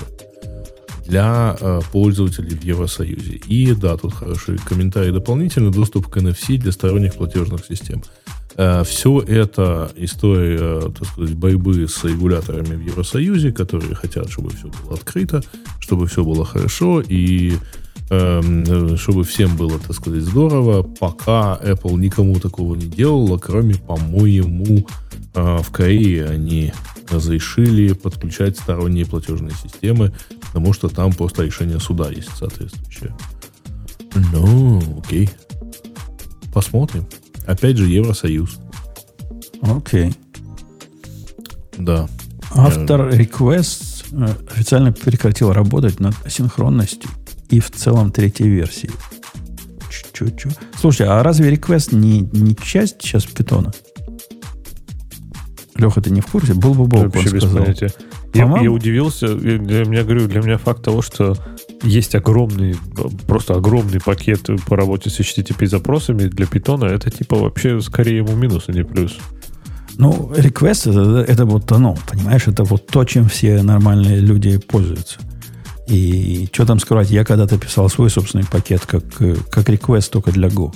[1.08, 3.40] для э, пользователей в Евросоюзе.
[3.48, 8.04] И да, тут хороший комментарий дополнительный, доступ к NFC для сторонних платежных систем.
[8.58, 14.50] Э, все это история, э, так сказать, борьбы с регуляторами в Евросоюзе, которые хотят, чтобы
[14.52, 15.44] все было открыто,
[15.80, 17.54] чтобы все было хорошо и
[18.10, 24.88] эм, чтобы всем было, так сказать, здорово, пока Apple никому такого не делала, кроме, по-моему,
[25.34, 26.72] в Корее они
[27.10, 33.16] разрешили подключать сторонние платежные системы, потому что там просто решение суда есть соответствующее.
[34.32, 35.30] Ну, окей.
[36.54, 37.06] Посмотрим.
[37.46, 38.58] Опять же, Евросоюз.
[39.62, 40.14] Окей.
[41.78, 42.08] Да.
[42.52, 47.10] Автор request э, официально прекратил работать над синхронностью
[47.50, 48.90] и в целом третьей версии.
[50.14, 50.50] Чё-чё?
[50.80, 53.74] Слушай, а разве request не, не часть сейчас питона?
[55.76, 56.54] Леха, ты не в курсе?
[56.54, 57.92] Был бы Бог, Вообще без понятия.
[58.34, 59.36] Я, я удивился.
[59.36, 61.36] Для меня, говорю, для меня факт того, что
[61.84, 62.76] есть огромный,
[63.28, 68.36] просто огромный пакет по работе с HTTP запросами для питона, это типа вообще скорее ему
[68.36, 69.18] минус, а не плюс.
[69.98, 75.20] Ну, request это, это вот оно, понимаешь, это вот то, чем все нормальные люди пользуются.
[75.88, 80.48] И что там скрывать, я когда-то писал свой собственный пакет как, как request только для
[80.48, 80.74] Go.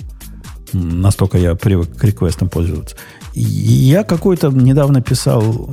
[0.72, 2.96] Настолько я привык к реквестам пользоваться.
[3.34, 5.70] Я какой-то недавно писал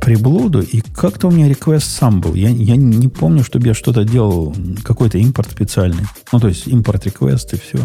[0.00, 2.34] приблуду, и как-то у меня реквест сам был.
[2.34, 6.04] Я, я не помню, чтобы я что-то делал, какой-то импорт специальный.
[6.32, 7.78] Ну, то есть импорт реквест и все.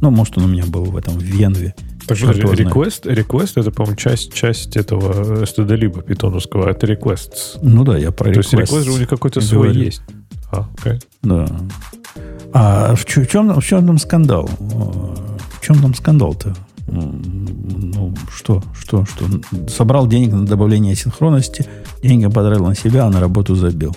[0.00, 1.74] Ну, может, он у меня был в этом, в Венве.
[2.06, 7.58] Так, request, request это, по-моему, часть, часть этого std питоновского, это requests.
[7.60, 8.50] Ну да, я про request.
[8.50, 10.00] То есть request же у них какой-то свой есть.
[10.50, 11.00] А, okay.
[11.22, 11.46] Да.
[12.52, 14.48] А в, чем, в чем там скандал?
[14.58, 16.56] В чем там скандал-то?
[16.90, 19.26] Ну, что, что, что?
[19.68, 21.66] Собрал денег на добавление синхронности,
[22.02, 23.96] деньги потратил на себя, а на работу забил.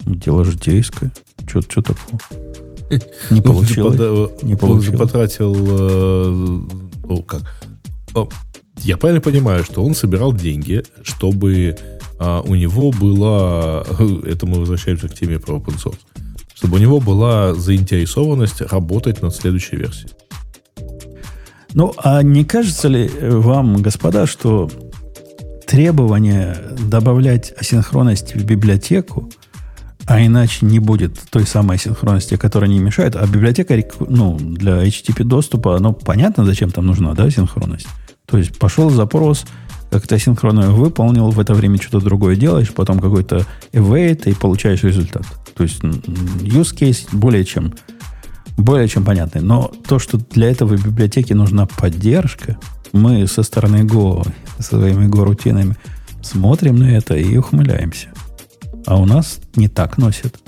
[0.00, 1.12] Дело житейское.
[1.46, 2.20] Что, что такого?
[3.30, 3.98] Не получилось.
[4.42, 5.54] Не же потратил...
[5.56, 6.60] Э,
[7.08, 7.42] ну, как?
[8.82, 11.76] Я правильно понимаю, что он собирал деньги, чтобы
[12.18, 13.84] а, у него была...
[14.24, 15.98] Это мы возвращаемся к теме про open source.
[16.54, 20.10] Чтобы у него была заинтересованность работать над следующей версией.
[21.76, 24.70] Ну, а не кажется ли вам, господа, что
[25.66, 26.56] требование
[26.88, 29.30] добавлять асинхронность в библиотеку,
[30.06, 33.78] а иначе не будет той самой асинхронности, которая не мешает, а библиотека
[34.08, 37.88] ну, для HTTP доступа, ну, понятно, зачем там нужна, да, синхронность.
[38.24, 39.44] То есть пошел запрос,
[39.90, 43.44] как-то асинхронно выполнил, в это время что-то другое делаешь, потом какой-то
[43.74, 45.26] await и получаешь результат.
[45.54, 47.74] То есть use case более чем
[48.56, 49.42] более чем понятный.
[49.42, 52.58] Но то, что для этого в библиотеке нужна поддержка,
[52.92, 54.26] мы со стороны Go,
[54.58, 55.76] своими Go-рутинами
[56.22, 58.08] смотрим на это и ухмыляемся.
[58.86, 60.38] А у нас не так носят.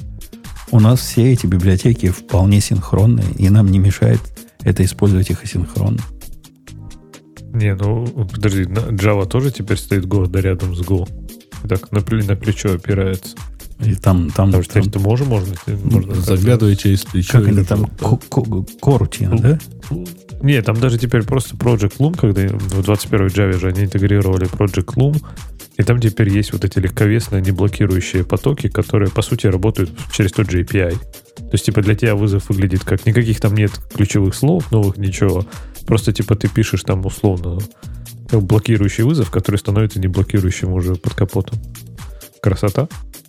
[0.70, 4.20] У нас все эти библиотеки вполне синхронные, и нам не мешает
[4.62, 6.02] это использовать их асинхронно.
[7.52, 11.08] Не, ну, подожди, Java тоже теперь стоит гордо рядом с Go.
[11.66, 13.36] Так на, на плечо опирается.
[13.84, 17.38] И там, там, Потому что там, ты можешь, можно, можно заглядывая через плечо.
[17.38, 17.86] Как это там,
[18.80, 19.58] корутина, да?
[20.42, 24.94] Нет, там даже теперь просто Project Loom, когда в 21 Java же они интегрировали Project
[24.96, 25.22] Loom,
[25.76, 30.50] и там теперь есть вот эти легковесные неблокирующие потоки, которые, по сути, работают через тот
[30.50, 30.98] же API.
[31.36, 33.06] То есть, типа, для тебя вызов выглядит как...
[33.06, 35.46] Никаких там нет ключевых слов новых, ничего.
[35.86, 37.60] Просто, типа, ты пишешь там условно
[38.28, 41.58] как блокирующий вызов, который становится не блокирующим уже под капотом.
[42.42, 42.88] Красота.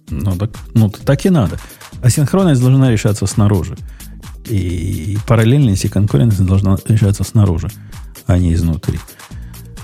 [0.10, 1.58] Ну так, ну, так и надо.
[2.02, 3.76] Асинхронность должна решаться снаружи.
[4.46, 7.70] И параллельность и конкурентность должна решаться снаружи,
[8.26, 9.00] а не изнутри.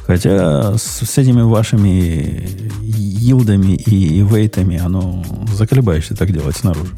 [0.08, 2.48] Хотя с, с этими вашими
[2.82, 5.24] йилдами и, и вейтами оно
[5.54, 6.94] заколебаешься так делать снаружи.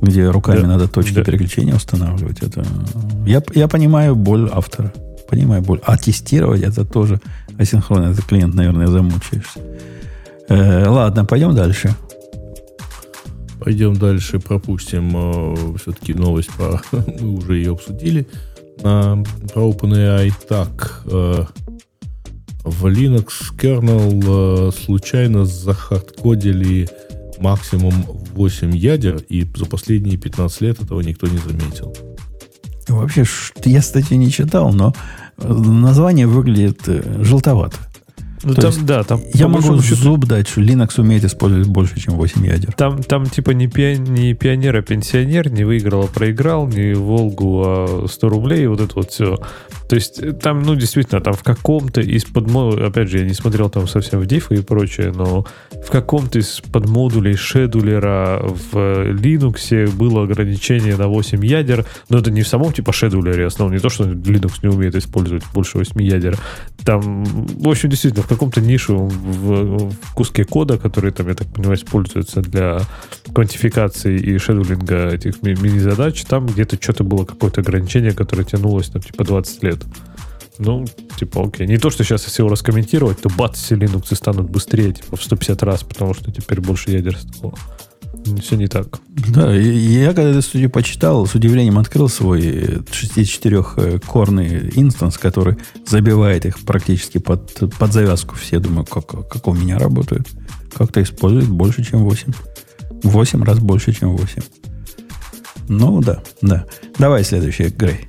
[0.00, 1.24] Где руками да, надо точки да.
[1.24, 2.42] переключения устанавливать.
[2.42, 2.64] Это...
[3.26, 4.92] Я, я понимаю боль автора.
[5.28, 5.80] Понимаю боль.
[5.84, 7.20] А тестировать это тоже
[7.58, 8.12] асинхронно.
[8.12, 9.60] Это клиент, наверное, замучаешься.
[10.48, 11.94] Э, ладно, пойдем дальше.
[13.60, 16.80] Пойдем дальше, пропустим э, все-таки новость про...
[16.92, 18.26] Мы уже ее обсудили.
[18.82, 19.16] Э,
[19.52, 20.32] про OpenAI.
[20.48, 21.44] Так, э,
[22.64, 23.26] в Linux
[23.56, 26.88] kernel э, случайно захардкодили
[27.40, 27.94] максимум
[28.34, 31.94] 8 ядер, и за последние 15 лет этого никто не заметил.
[32.88, 33.24] Вообще,
[33.64, 34.94] я статью не читал, но
[35.36, 37.76] э, название выглядит э, желтовато.
[38.48, 39.96] Ну, там, есть, да, там я могу счету...
[39.96, 42.72] зуб дать, что Linux умеет использовать больше, чем 8 ядер.
[42.72, 43.98] Там, там типа не, пи...
[43.98, 48.94] не пионер, а пенсионер, не выиграл, а проиграл, не Волгу, а 100 рублей, вот это
[48.94, 49.38] вот все.
[49.88, 53.34] То есть э, там, ну, действительно, там в каком-то из подмодулей, опять же, я не
[53.34, 59.90] смотрел там совсем в дифы и прочее, но в каком-то из подмодулей шедулера в Linux
[59.92, 63.88] было ограничение на 8 ядер, но это не в самом типа шедулере основном, не то,
[63.88, 66.38] что Linux не умеет использовать больше 8 ядер.
[66.84, 71.48] Там, в общем, действительно, в каком-то нише в, в куске кода, который там, я так
[71.48, 72.80] понимаю, используется для
[73.32, 79.24] квантификации и шедулинга этих мини-задач, там где-то что-то было какое-то ограничение, которое тянулось там типа
[79.24, 79.77] 20 лет.
[80.58, 80.84] Ну,
[81.16, 81.66] типа, окей.
[81.66, 85.22] Не то, что сейчас, если его раскомментировать, то бац, все Linux станут быстрее, типа, в
[85.22, 87.54] 150 раз, потому что теперь больше ядер стало.
[88.40, 89.00] Все не так.
[89.28, 95.56] Да, я когда эту студию почитал, с удивлением открыл свой 64-корный инстанс, который
[95.86, 98.34] забивает их практически под, под завязку.
[98.34, 100.26] Все думаю, как, как у меня работают.
[100.74, 102.32] Как-то использует больше, чем 8.
[103.04, 104.42] 8 раз больше, чем 8.
[105.68, 106.66] Ну да, да.
[106.98, 108.08] Давай следующий, Грей.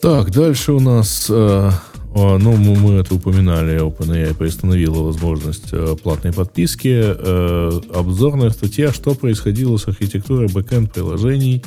[0.00, 1.70] Так, дальше у нас, э,
[2.14, 6.88] ну, мы это упоминали, OpenAI приостановила возможность э, платной подписки.
[6.88, 11.64] Э, обзорная статья, что происходило с архитектурой бэкэнд приложений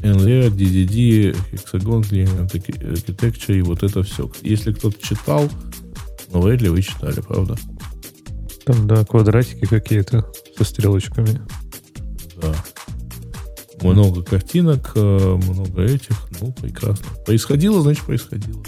[0.00, 4.28] NLR, DDD, Hexagon Architecture и вот это все.
[4.42, 5.48] Если кто-то читал,
[6.32, 7.56] ну, вряд ли вы читали, правда?
[8.64, 10.26] Там, да, квадратики какие-то
[10.58, 11.40] со стрелочками.
[12.42, 12.52] Да
[13.82, 16.16] много картинок, э, много этих.
[16.40, 17.04] Ну, прекрасно.
[17.24, 18.62] Происходило, значит, происходило.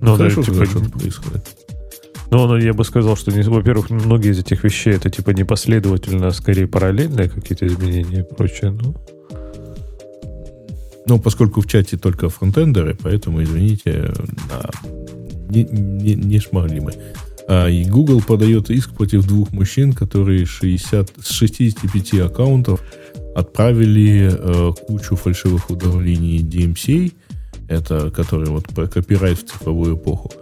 [0.00, 1.46] Ну, Хорошо, да, типа, что происходит.
[2.30, 6.32] Ну, ну, я бы сказал, что, во-первых, многие из этих вещей это типа непоследовательно, а
[6.32, 8.72] скорее параллельные какие-то изменения и прочее.
[8.72, 8.94] Ну.
[11.06, 14.12] ну, поскольку в чате только фронтендеры, поэтому, извините,
[14.48, 14.68] да,
[15.48, 16.92] не, не, не смогли мы.
[17.48, 22.82] А, и Google подает иск против двух мужчин, которые 60, с 65 аккаунтов
[23.36, 27.12] отправили э, кучу фальшивых уведомлений DMCA
[27.68, 30.32] это который вот про копирайт в цифровую эпоху,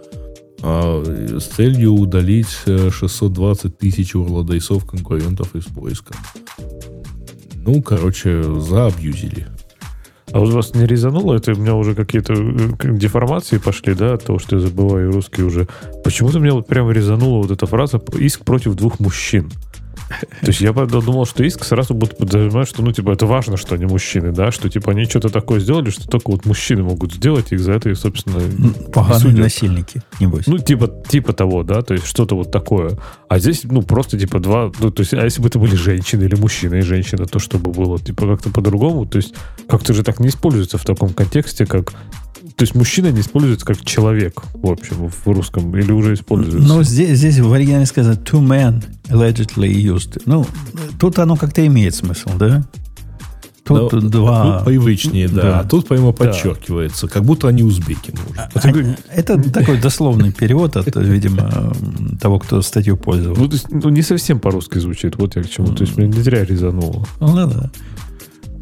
[0.61, 6.13] а с целью удалить 620 тысяч урладайсов конкурентов из поиска.
[7.55, 9.47] Ну, короче, заабьюзили.
[10.31, 11.35] А у вас не резануло?
[11.35, 15.43] Это у меня уже какие-то э, деформации пошли, да, от того, что я забываю русский
[15.43, 15.67] уже.
[16.03, 19.51] Почему-то меня вот прямо резанула вот эта фраза «иск против двух мужчин».
[20.41, 23.75] То есть я думал, что иск сразу будет подразумевать, что, ну, типа, это важно, что
[23.75, 27.51] они мужчины, да, что, типа, они что-то такое сделали, что только вот мужчины могут сделать,
[27.51, 28.39] и за это, и, собственно,
[28.91, 30.47] Поганые насильники, небось.
[30.47, 32.97] Ну, типа, типа того, да, то есть что-то вот такое.
[33.29, 36.23] А здесь, ну, просто, типа, два, ну, то есть, а если бы это были женщины
[36.23, 39.33] или мужчина и женщина, то чтобы было, типа, как-то по-другому, то есть,
[39.67, 41.93] как-то же так не используется в таком контексте, как
[42.55, 46.67] то есть мужчина не используется как человек, в общем, в русском, или уже используется?
[46.67, 50.21] Но здесь, здесь в оригинале сказано two men allegedly used.
[50.25, 50.45] Ну,
[50.99, 52.65] тут оно как-то имеет смысл, да?
[53.65, 54.57] Тут Но, два...
[54.59, 55.41] Тут привычнее, да.
[55.41, 55.59] да.
[55.59, 57.13] А тут прямо подчеркивается, да.
[57.13, 58.13] как будто они узбеки.
[58.37, 61.73] А, а, это такой дословный перевод от, видимо,
[62.21, 63.41] того, кто статью пользовался.
[63.41, 65.15] Ну, то есть, ну, не совсем по-русски звучит.
[65.17, 65.69] Вот я к чему.
[65.69, 67.07] То есть, меня не зря резануло.
[67.19, 67.71] Ну, да,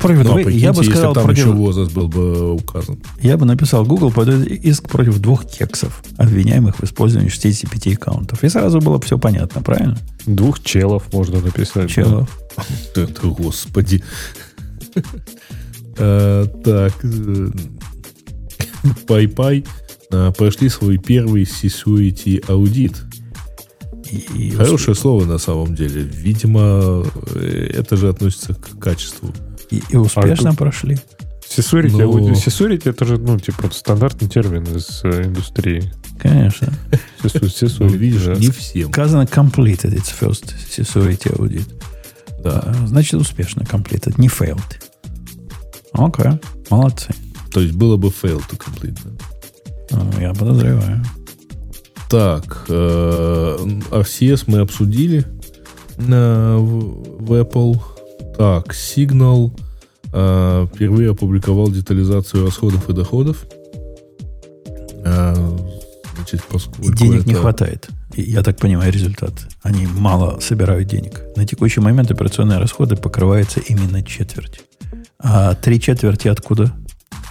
[0.04, 3.00] против ну, я бы сказал, там против, еще возраст был бы указан.
[3.22, 8.44] Я бы написал, Google подает иск против двух кексов, обвиняемых в использовании 65 аккаунтов.
[8.44, 9.98] И сразу было все понятно, правильно?
[10.26, 11.90] Двух челов можно написать.
[11.90, 12.30] Челов.
[12.96, 14.04] Это, господи.
[15.98, 16.94] Э, так.
[19.08, 19.66] PayPay
[20.12, 23.04] э, прошли свой первый security аудит.
[24.56, 26.02] Хорошее слово на самом деле.
[26.02, 27.06] Видимо,
[27.36, 29.34] э, это же относится к качеству
[29.78, 30.98] и, и успешно а прошли.
[31.56, 31.64] Но...
[31.64, 32.32] Ну.
[32.32, 35.92] security это же, ну, типа, стандартный термин из э, индустрии.
[36.18, 36.74] Конечно.
[37.22, 38.92] Security, ну, видишь, не всем.
[38.92, 41.70] Сказано completed its first security audit.
[42.44, 42.64] Да.
[42.66, 44.62] А, значит, успешно completed, не failed.
[45.94, 46.46] Окей, okay.
[46.70, 47.14] молодцы.
[47.52, 49.98] То есть было бы failed to complete, да?
[49.98, 51.04] Ну, я подозреваю.
[52.10, 53.58] Так, э,
[53.92, 55.26] RCS мы обсудили
[55.98, 57.80] на, в, в Apple.
[58.38, 59.52] Так, Signal
[60.14, 63.46] э, впервые опубликовал детализацию расходов и доходов.
[65.04, 65.36] Э,
[66.16, 66.42] значит,
[66.80, 67.30] и денег это...
[67.30, 67.90] не хватает.
[68.16, 69.34] Я так понимаю результат.
[69.64, 71.22] Они мало собирают денег.
[71.36, 74.62] На текущий момент операционные расходы покрываются именно четверть.
[75.20, 76.74] А три четверти откуда?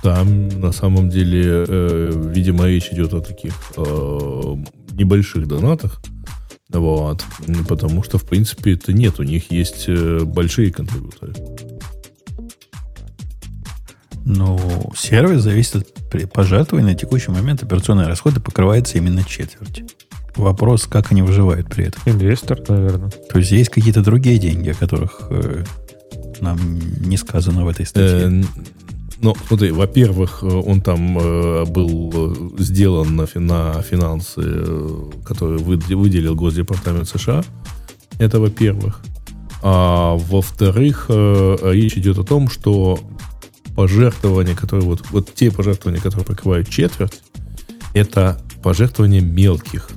[0.03, 4.57] Там на самом деле, э, видимо, речь идет о таких э,
[4.93, 6.01] небольших донатах.
[6.69, 7.25] Вот.
[7.69, 9.21] Потому что, в принципе, это нет.
[9.21, 11.35] У них есть э, большие контрибуторы.
[14.25, 16.93] Ну, сервис зависит от пожертвований.
[16.93, 19.83] На текущий момент операционные расходы покрываются именно четверть.
[20.37, 22.01] Вопрос, как они выживают при этом.
[22.07, 23.11] Инвестор, наверное.
[23.11, 25.65] То есть есть какие-то другие деньги, о которых э,
[26.41, 26.59] нам
[27.01, 28.29] не сказано в этой статье.
[28.29, 28.43] Э,
[29.21, 32.11] ну, смотри, во-первых, э, он там э, был
[32.59, 37.45] э, сделан на, на финансы, э, которые выделил Госдепартамент США.
[38.19, 39.03] Это во-первых.
[39.63, 42.99] А во-вторых, э, речь идет о том, что
[43.75, 47.23] пожертвования, которые вот, вот те пожертвования, которые покрывают четверть,
[47.95, 49.89] это пожертвования мелких,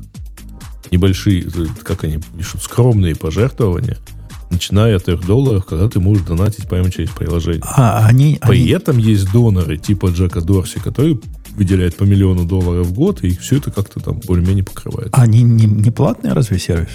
[0.91, 1.45] небольшие,
[1.83, 3.97] как они пишут, скромные пожертвования–
[4.49, 7.61] начиная от 3 долларов, когда ты можешь донатить прямо через приложение.
[7.63, 8.69] А, они, При они...
[8.69, 11.19] этом есть доноры типа Джека Дорси, которые
[11.55, 15.09] выделяют по миллиону долларов в год, и все это как-то там более-менее покрывает.
[15.13, 16.89] Они не, не платные разве сервис?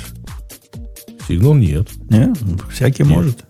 [1.27, 1.89] Сигнал нет.
[2.11, 2.36] Нет?
[2.73, 3.12] Всякий нет.
[3.12, 3.44] может.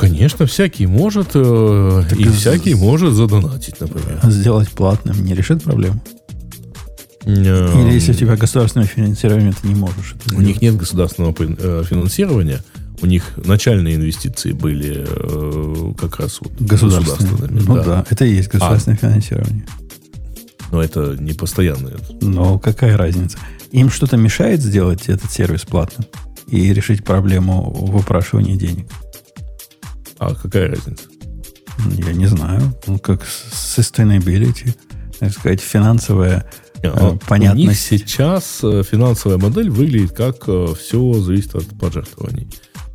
[0.00, 4.18] Конечно, всякий может, э, и всякий может задонатить, например.
[4.22, 6.00] Сделать платным не решит проблему?
[7.26, 10.14] Или если у тебя государственное финансирование, ты не можешь.
[10.14, 10.46] у сделать.
[10.46, 12.62] них нет государственного э, финансирования,
[13.02, 17.30] у них начальные инвестиции были э, как раз вот государственными.
[17.32, 17.60] государственными.
[17.66, 17.84] Ну да.
[17.84, 19.66] да, это и есть государственное а, финансирование.
[20.72, 21.98] Но это не постоянное.
[22.22, 23.36] Но какая разница?
[23.70, 26.06] Им что-то мешает сделать этот сервис платным
[26.46, 28.86] и решить проблему выпрашивания денег?
[30.20, 31.04] А какая разница?
[31.96, 32.60] Я не знаю.
[32.86, 34.76] Ну, как sustainability,
[35.18, 36.46] так сказать, финансовая
[36.82, 37.66] а, понятность.
[37.66, 42.48] У них сейчас э, финансовая модель выглядит как э, все зависит от пожертвований.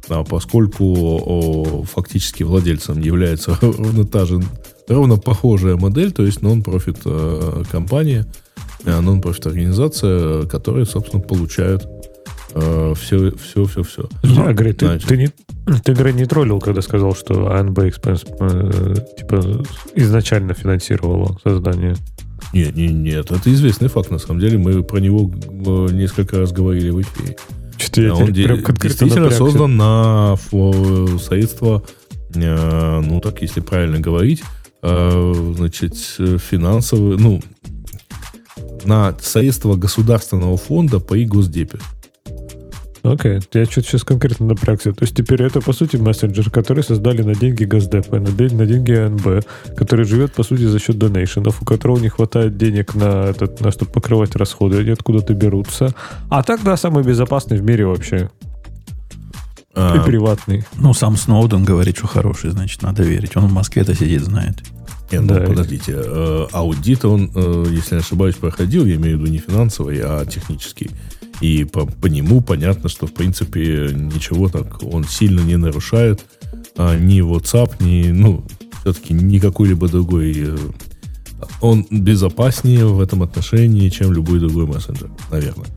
[0.08, 4.40] А поскольку о, фактически владельцем является ровно та же,
[4.88, 8.28] ровно похожая модель, то есть нон-профит э, компания,
[8.84, 11.88] нон-профит организация, которая, собственно, получают
[12.96, 14.10] все, все, все, все.
[14.24, 15.30] Да, Грей, ты, ты, не,
[15.84, 19.64] ты, Грей, не троллил, когда сказал, что ANB Expense э, типа,
[19.96, 21.96] изначально финансировала создание
[22.54, 24.58] нет, нет, нет, это известный факт, на самом деле.
[24.58, 27.36] Мы про него э, несколько раз говорили в эфире.
[27.78, 29.38] Что я он де- действительно напрягся.
[29.38, 30.38] создан на
[31.20, 31.84] средства,
[32.34, 34.44] э, ну так, если правильно говорить,
[34.84, 37.42] э, значит, финансовые, ну,
[38.86, 41.80] на средства государственного фонда по госдепе.
[43.06, 43.48] Окей, okay.
[43.54, 44.92] я что-то сейчас конкретно напрягся.
[44.92, 48.92] То есть теперь это, по сути, мессенджер, который создали на деньги Госдепа, на, на деньги
[48.92, 49.46] АНБ,
[49.78, 53.72] который живет, по сути, за счет донейшенов, у которого не хватает денег на, этот, на
[53.72, 55.94] чтобы покрывать расходы, они откуда-то берутся.
[56.30, 58.30] А так, да, самый безопасный в мире вообще.
[59.76, 60.64] А, и приватный.
[60.78, 63.36] Ну, сам Сноуден говорит, что хороший, значит, надо верить.
[63.36, 64.64] Он в Москве-то сидит, знает.
[65.12, 65.94] Не, ну, да, подождите.
[65.96, 70.26] Э, аудит он, э, если не ошибаюсь, проходил, я имею в виду не финансовый, а
[70.26, 70.90] технический.
[71.42, 76.26] И по, по нему понятно, что в принципе ничего так он сильно не нарушает.
[76.78, 78.46] А, ни WhatsApp, ни, ну,
[78.82, 80.34] все-таки ни какой-либо другой.
[80.38, 80.58] Э,
[81.62, 85.68] он безопаснее в этом отношении, чем любой другой мессенджер, наверное.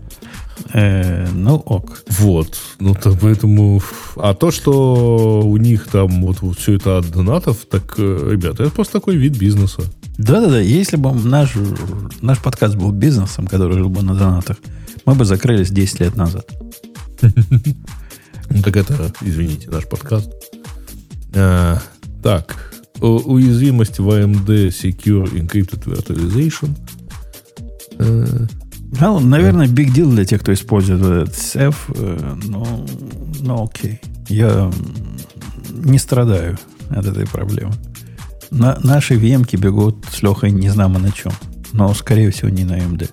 [0.72, 2.02] Э, ну, ок.
[2.08, 2.58] Вот.
[2.80, 3.80] Ну, то, поэтому...
[4.16, 8.64] А то, что у них там вот, вот все это от донатов, так, э, ребята,
[8.64, 9.82] это просто такой вид бизнеса.
[10.18, 10.60] Да-да-да.
[10.60, 11.54] Если бы наш,
[12.20, 14.56] наш подкаст был бизнесом, который жил бы на донатах,
[15.08, 16.46] мы бы закрылись 10 лет назад.
[18.50, 20.30] Ну, так это, извините, наш подкаст.
[21.34, 21.80] А,
[22.22, 26.76] так, уязвимость в AMD Secure Encrypted Virtualization.
[27.98, 32.86] Ну, наверное, big deal для тех, кто использует этот SEF, э, но,
[33.40, 34.00] но окей.
[34.28, 34.70] Я
[35.70, 36.58] не страдаю
[36.90, 37.72] от этой проблемы.
[38.50, 41.32] На, наши VM бегут с Лехой не знамо на чем.
[41.72, 43.10] Но, скорее всего, не на AMD.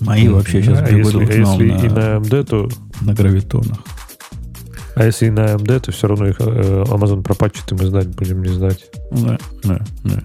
[0.00, 0.32] Мои mm-hmm.
[0.32, 2.68] вообще сейчас а бегут если, если на, и на AMD, то...
[3.02, 3.78] На гравитонах.
[4.94, 8.08] А если и на AMD, то все равно их э, Amazon пропатчит, и мы знать
[8.08, 8.86] будем не знать.
[9.12, 10.22] Да, да, да.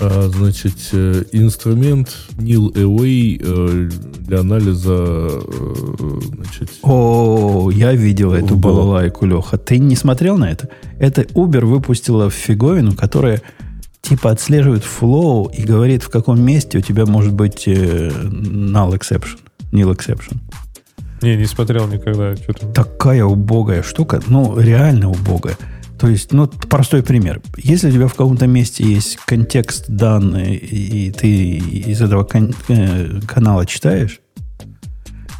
[0.00, 3.90] А, значит, э, инструмент Nil Away э,
[4.26, 9.56] для анализа э, значит, О, я видел эту балалайку, Леха.
[9.56, 10.68] Ты не смотрел на это?
[10.98, 13.40] Это Uber выпустила фиговину, которая
[14.04, 19.38] типа отслеживает флоу и говорит, в каком месте у тебя может быть null exception,
[19.72, 20.38] nil exception.
[21.22, 22.36] Не, не смотрел никогда.
[22.36, 22.66] Что-то...
[22.68, 25.56] Такая убогая штука, ну, реально убогая.
[25.98, 27.40] То есть, ну, простой пример.
[27.56, 33.20] Если у тебя в каком-то месте есть контекст данные, и ты из этого кан- э,
[33.26, 34.20] канала читаешь,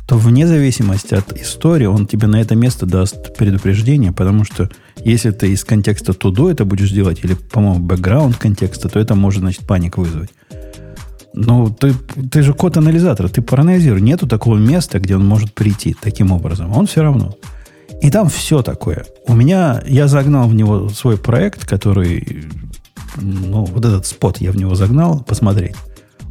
[0.06, 4.68] то вне зависимости от истории он тебе на это место даст предупреждение, потому что
[5.02, 9.40] если ты из контекста тудо это будешь делать, или, по-моему, бэкграунд контекста, то это может,
[9.40, 10.30] значит, паник вызвать.
[11.36, 11.94] Ну, ты,
[12.30, 14.00] ты же код-анализатор, ты проанализируй.
[14.00, 16.76] Нету такого места, где он может прийти таким образом.
[16.76, 17.36] Он все равно.
[18.00, 19.04] И там все такое.
[19.26, 22.44] У меня, я загнал в него свой проект, который,
[23.16, 25.74] ну, вот этот спот я в него загнал посмотреть.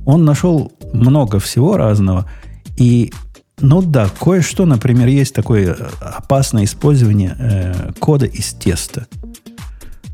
[0.05, 2.29] Он нашел много всего разного.
[2.77, 3.11] И,
[3.59, 9.07] ну да, кое-что, например, есть такое опасное использование э, кода из теста.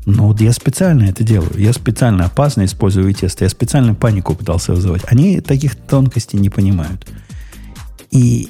[0.06, 1.52] Ну, вот я специально это делаю.
[1.56, 3.44] Я специально опасно использую тесты.
[3.44, 5.02] Я специально панику пытался вызывать.
[5.06, 7.06] Они таких тонкостей не понимают.
[8.10, 8.48] И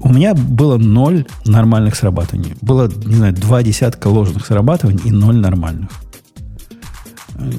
[0.00, 2.54] у меня было ноль нормальных срабатываний.
[2.60, 5.90] Было, не знаю, два десятка ложных срабатываний и ноль нормальных.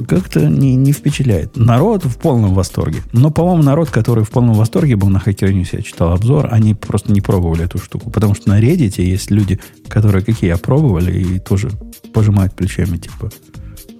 [0.07, 1.55] Как-то не, не впечатляет.
[1.55, 3.01] Народ в полном восторге.
[3.11, 6.73] Но, по-моему, народ, который в полном восторге был на Hacker News, я читал обзор, они
[6.73, 8.09] просто не пробовали эту штуку.
[8.09, 11.69] Потому что на Reddit есть люди, которые, какие я, пробовали и тоже
[12.13, 13.29] пожимают плечами, типа,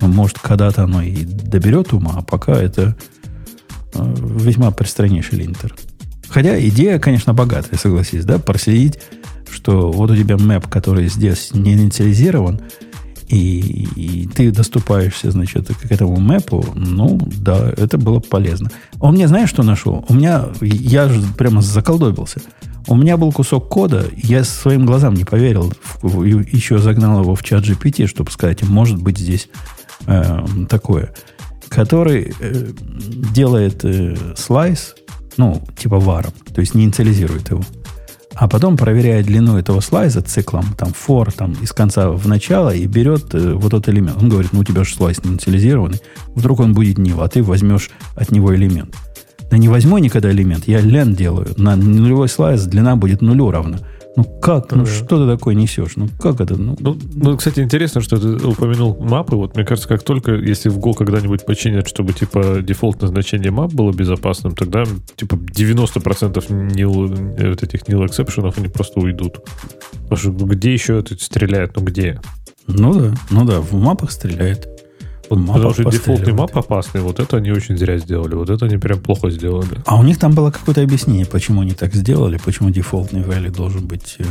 [0.01, 2.95] ну, может, когда-то оно и доберет ума, а пока это
[3.93, 5.75] э, весьма пристраннейший линтер.
[6.29, 8.99] Хотя идея, конечно, богатая, согласись, да, проследить,
[9.49, 12.61] что вот у тебя мэп, который здесь не инициализирован,
[13.27, 18.71] и, и ты доступаешься, значит, к этому мэпу, ну, да, это было полезно.
[18.99, 20.05] Он мне, знаешь, что нашел?
[20.07, 22.41] У меня, я же прямо заколдобился.
[22.87, 25.73] У меня был кусок кода, я своим глазам не поверил,
[26.03, 29.49] еще загнал его в чат GPT, чтобы сказать, может быть здесь
[30.05, 31.13] э, такое,
[31.67, 32.71] который э,
[33.33, 34.95] делает э, слайс,
[35.35, 37.61] ну, типа варом, то есть не инициализирует его.
[38.39, 42.85] А потом проверяет длину этого слайза циклом, там, for, там, из конца в начало, и
[42.85, 44.21] берет э, вот этот элемент.
[44.21, 45.99] Он говорит, ну, у тебя же слайз не инициализированный.
[46.35, 48.95] Вдруг он будет нил, а ты возьмешь от него элемент.
[49.49, 51.47] Да не возьму никогда элемент, я лен делаю.
[51.57, 53.79] На нулевой слайз длина будет нулю равна.
[54.17, 54.71] Ну как?
[54.71, 55.95] Ну что ты такое несешь?
[55.95, 56.59] Ну как это?
[56.59, 59.35] Ну, ну, ну, кстати, интересно, что ты упомянул мапы.
[59.35, 63.71] Вот мне кажется, как только, если в Go когда-нибудь починят, чтобы типа дефолтное значение мап
[63.73, 64.85] было безопасным, тогда
[65.15, 69.37] типа 90% nil, вот этих nil эксепшенов они просто уйдут.
[70.09, 71.75] Потому что где еще это стреляет?
[71.75, 72.19] Ну где?
[72.65, 74.67] Ну да, ну да, в мапах стреляет.
[75.29, 78.77] Вот Потому что дефолтный мап опасный, вот это они очень зря сделали, вот это они
[78.77, 79.81] прям плохо сделали.
[79.85, 83.85] А у них там было какое-то объяснение, почему они так сделали, почему дефолтный value должен
[83.87, 84.23] быть э,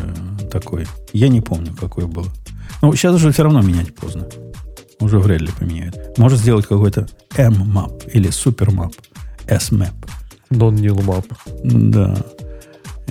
[0.51, 0.87] такой.
[1.13, 2.29] Я не помню, какой было.
[2.81, 4.27] Ну, сейчас уже все равно менять поздно.
[5.01, 6.17] Уже вряд ли поменяют.
[6.17, 7.07] Может сделать какой-то
[7.37, 8.95] M-map или Super-map,
[9.47, 9.93] S-map.
[10.51, 11.27] Non-nil map.
[11.63, 12.17] Да.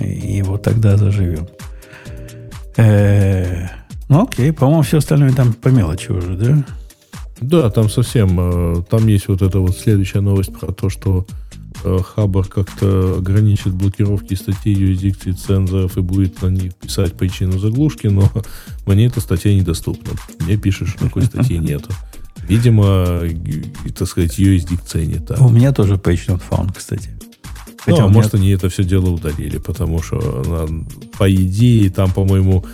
[0.02, 1.46] И вот тогда заживем.
[2.76, 3.68] Э,
[4.08, 6.64] Ну, окей, по-моему, все остальное там по мелочи уже, да?
[7.40, 8.38] Да, там совсем.
[8.40, 11.26] э, Там есть вот эта вот следующая новость про то, что
[11.84, 18.06] э, Хабар как-то ограничит блокировки статей юрисдикции цензоров и будет на них писать причину заглушки,
[18.06, 18.30] но
[18.86, 20.12] мне эта статья недоступна.
[20.40, 21.90] Мне пишешь, что такой статьи нету.
[22.48, 23.20] Видимо,
[23.98, 25.34] так сказать, юрисдикция не та.
[25.44, 27.10] У меня тоже page not found, кстати.
[27.88, 30.68] Ну, Хотя а у меня- может, они это все дело удалили, потому что,
[31.18, 32.64] по идее, там, по-моему,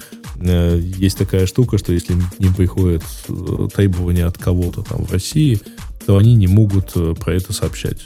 [0.44, 5.60] есть такая штука, что если к ним приходят э, требования от кого-то там в России,
[6.06, 8.00] то они не могут э, про это сообщать.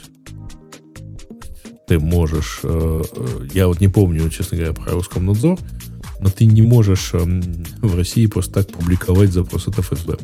[1.87, 5.57] Ты можешь, э, э, я вот не помню, честно говоря, про Роскомнадзор,
[6.19, 7.41] но ты не можешь эм,
[7.81, 10.17] в России просто так публиковать запрос от ФСБ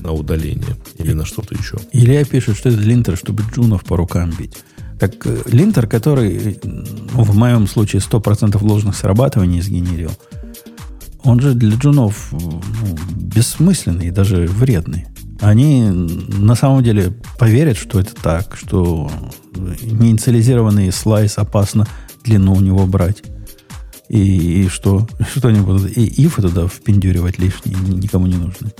[0.00, 1.78] на удаление или на что-то еще.
[1.92, 4.58] Илья пишет, что это линтер, чтобы джунов по рукам бить.
[4.98, 10.12] Так э, линтер, который, ну, в моем случае, 100% ложных срабатываний сгенерил,
[11.24, 12.60] он же для джунов ну,
[13.16, 15.06] бессмысленный и даже вредный.
[15.40, 19.10] Они на самом деле поверят, что это так, что
[19.54, 21.86] неинициализированный слайс опасно
[22.24, 23.22] длину у него брать.
[24.08, 25.08] И, и что?
[25.34, 25.96] Что они будут?
[25.96, 28.70] И ифы туда впендюривать лишние, ни- никому не нужны.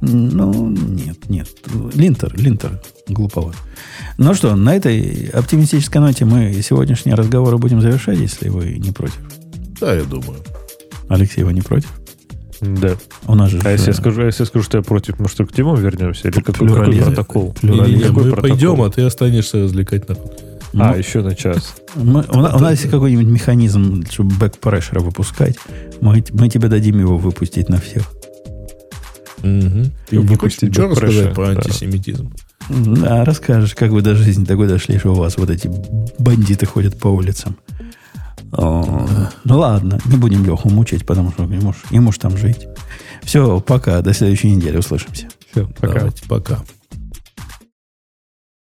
[0.00, 1.48] Ну, нет, нет.
[1.94, 3.54] Линтер, линтер глуповат.
[4.18, 9.20] Ну что, на этой оптимистической ноте мы сегодняшние разговоры будем завершать, если вы не против.
[9.80, 10.38] Да, я думаю.
[11.12, 11.90] Алексей, вы не против?
[12.60, 12.96] Да.
[13.26, 13.60] У нас же...
[13.64, 15.76] А если я скажу, а если я скажу, что я против, мы что, к темам
[15.76, 16.28] вернемся?
[16.28, 17.04] Или какой, какой Плюрализм.
[17.06, 17.56] протокол?
[17.62, 18.50] Не-не-не, Какой мы протокол?
[18.50, 20.42] пойдем, а ты останешься развлекать народ.
[20.74, 21.74] А, ну, еще на час.
[21.96, 24.54] мы- у, на- у нас есть какой-нибудь механизм, чтобы бэк
[25.00, 25.56] выпускать.
[26.00, 28.10] Мы, мы тебе дадим его выпустить на всех.
[29.42, 31.60] Ты не хочешь ничего рассказать про да.
[31.60, 32.32] антисемитизм?
[32.70, 35.68] Да, расскажешь, как вы до жизни такой дошли, что у вас вот эти
[36.18, 37.56] бандиты ходят по улицам.
[38.52, 39.06] О,
[39.44, 42.68] ну ладно, не будем Леху мучить, потому что ему ж, ему ж там жить.
[43.22, 45.28] Все, пока, до следующей недели услышимся.
[45.50, 45.94] Все, пока.
[45.94, 46.62] Давайте, пока.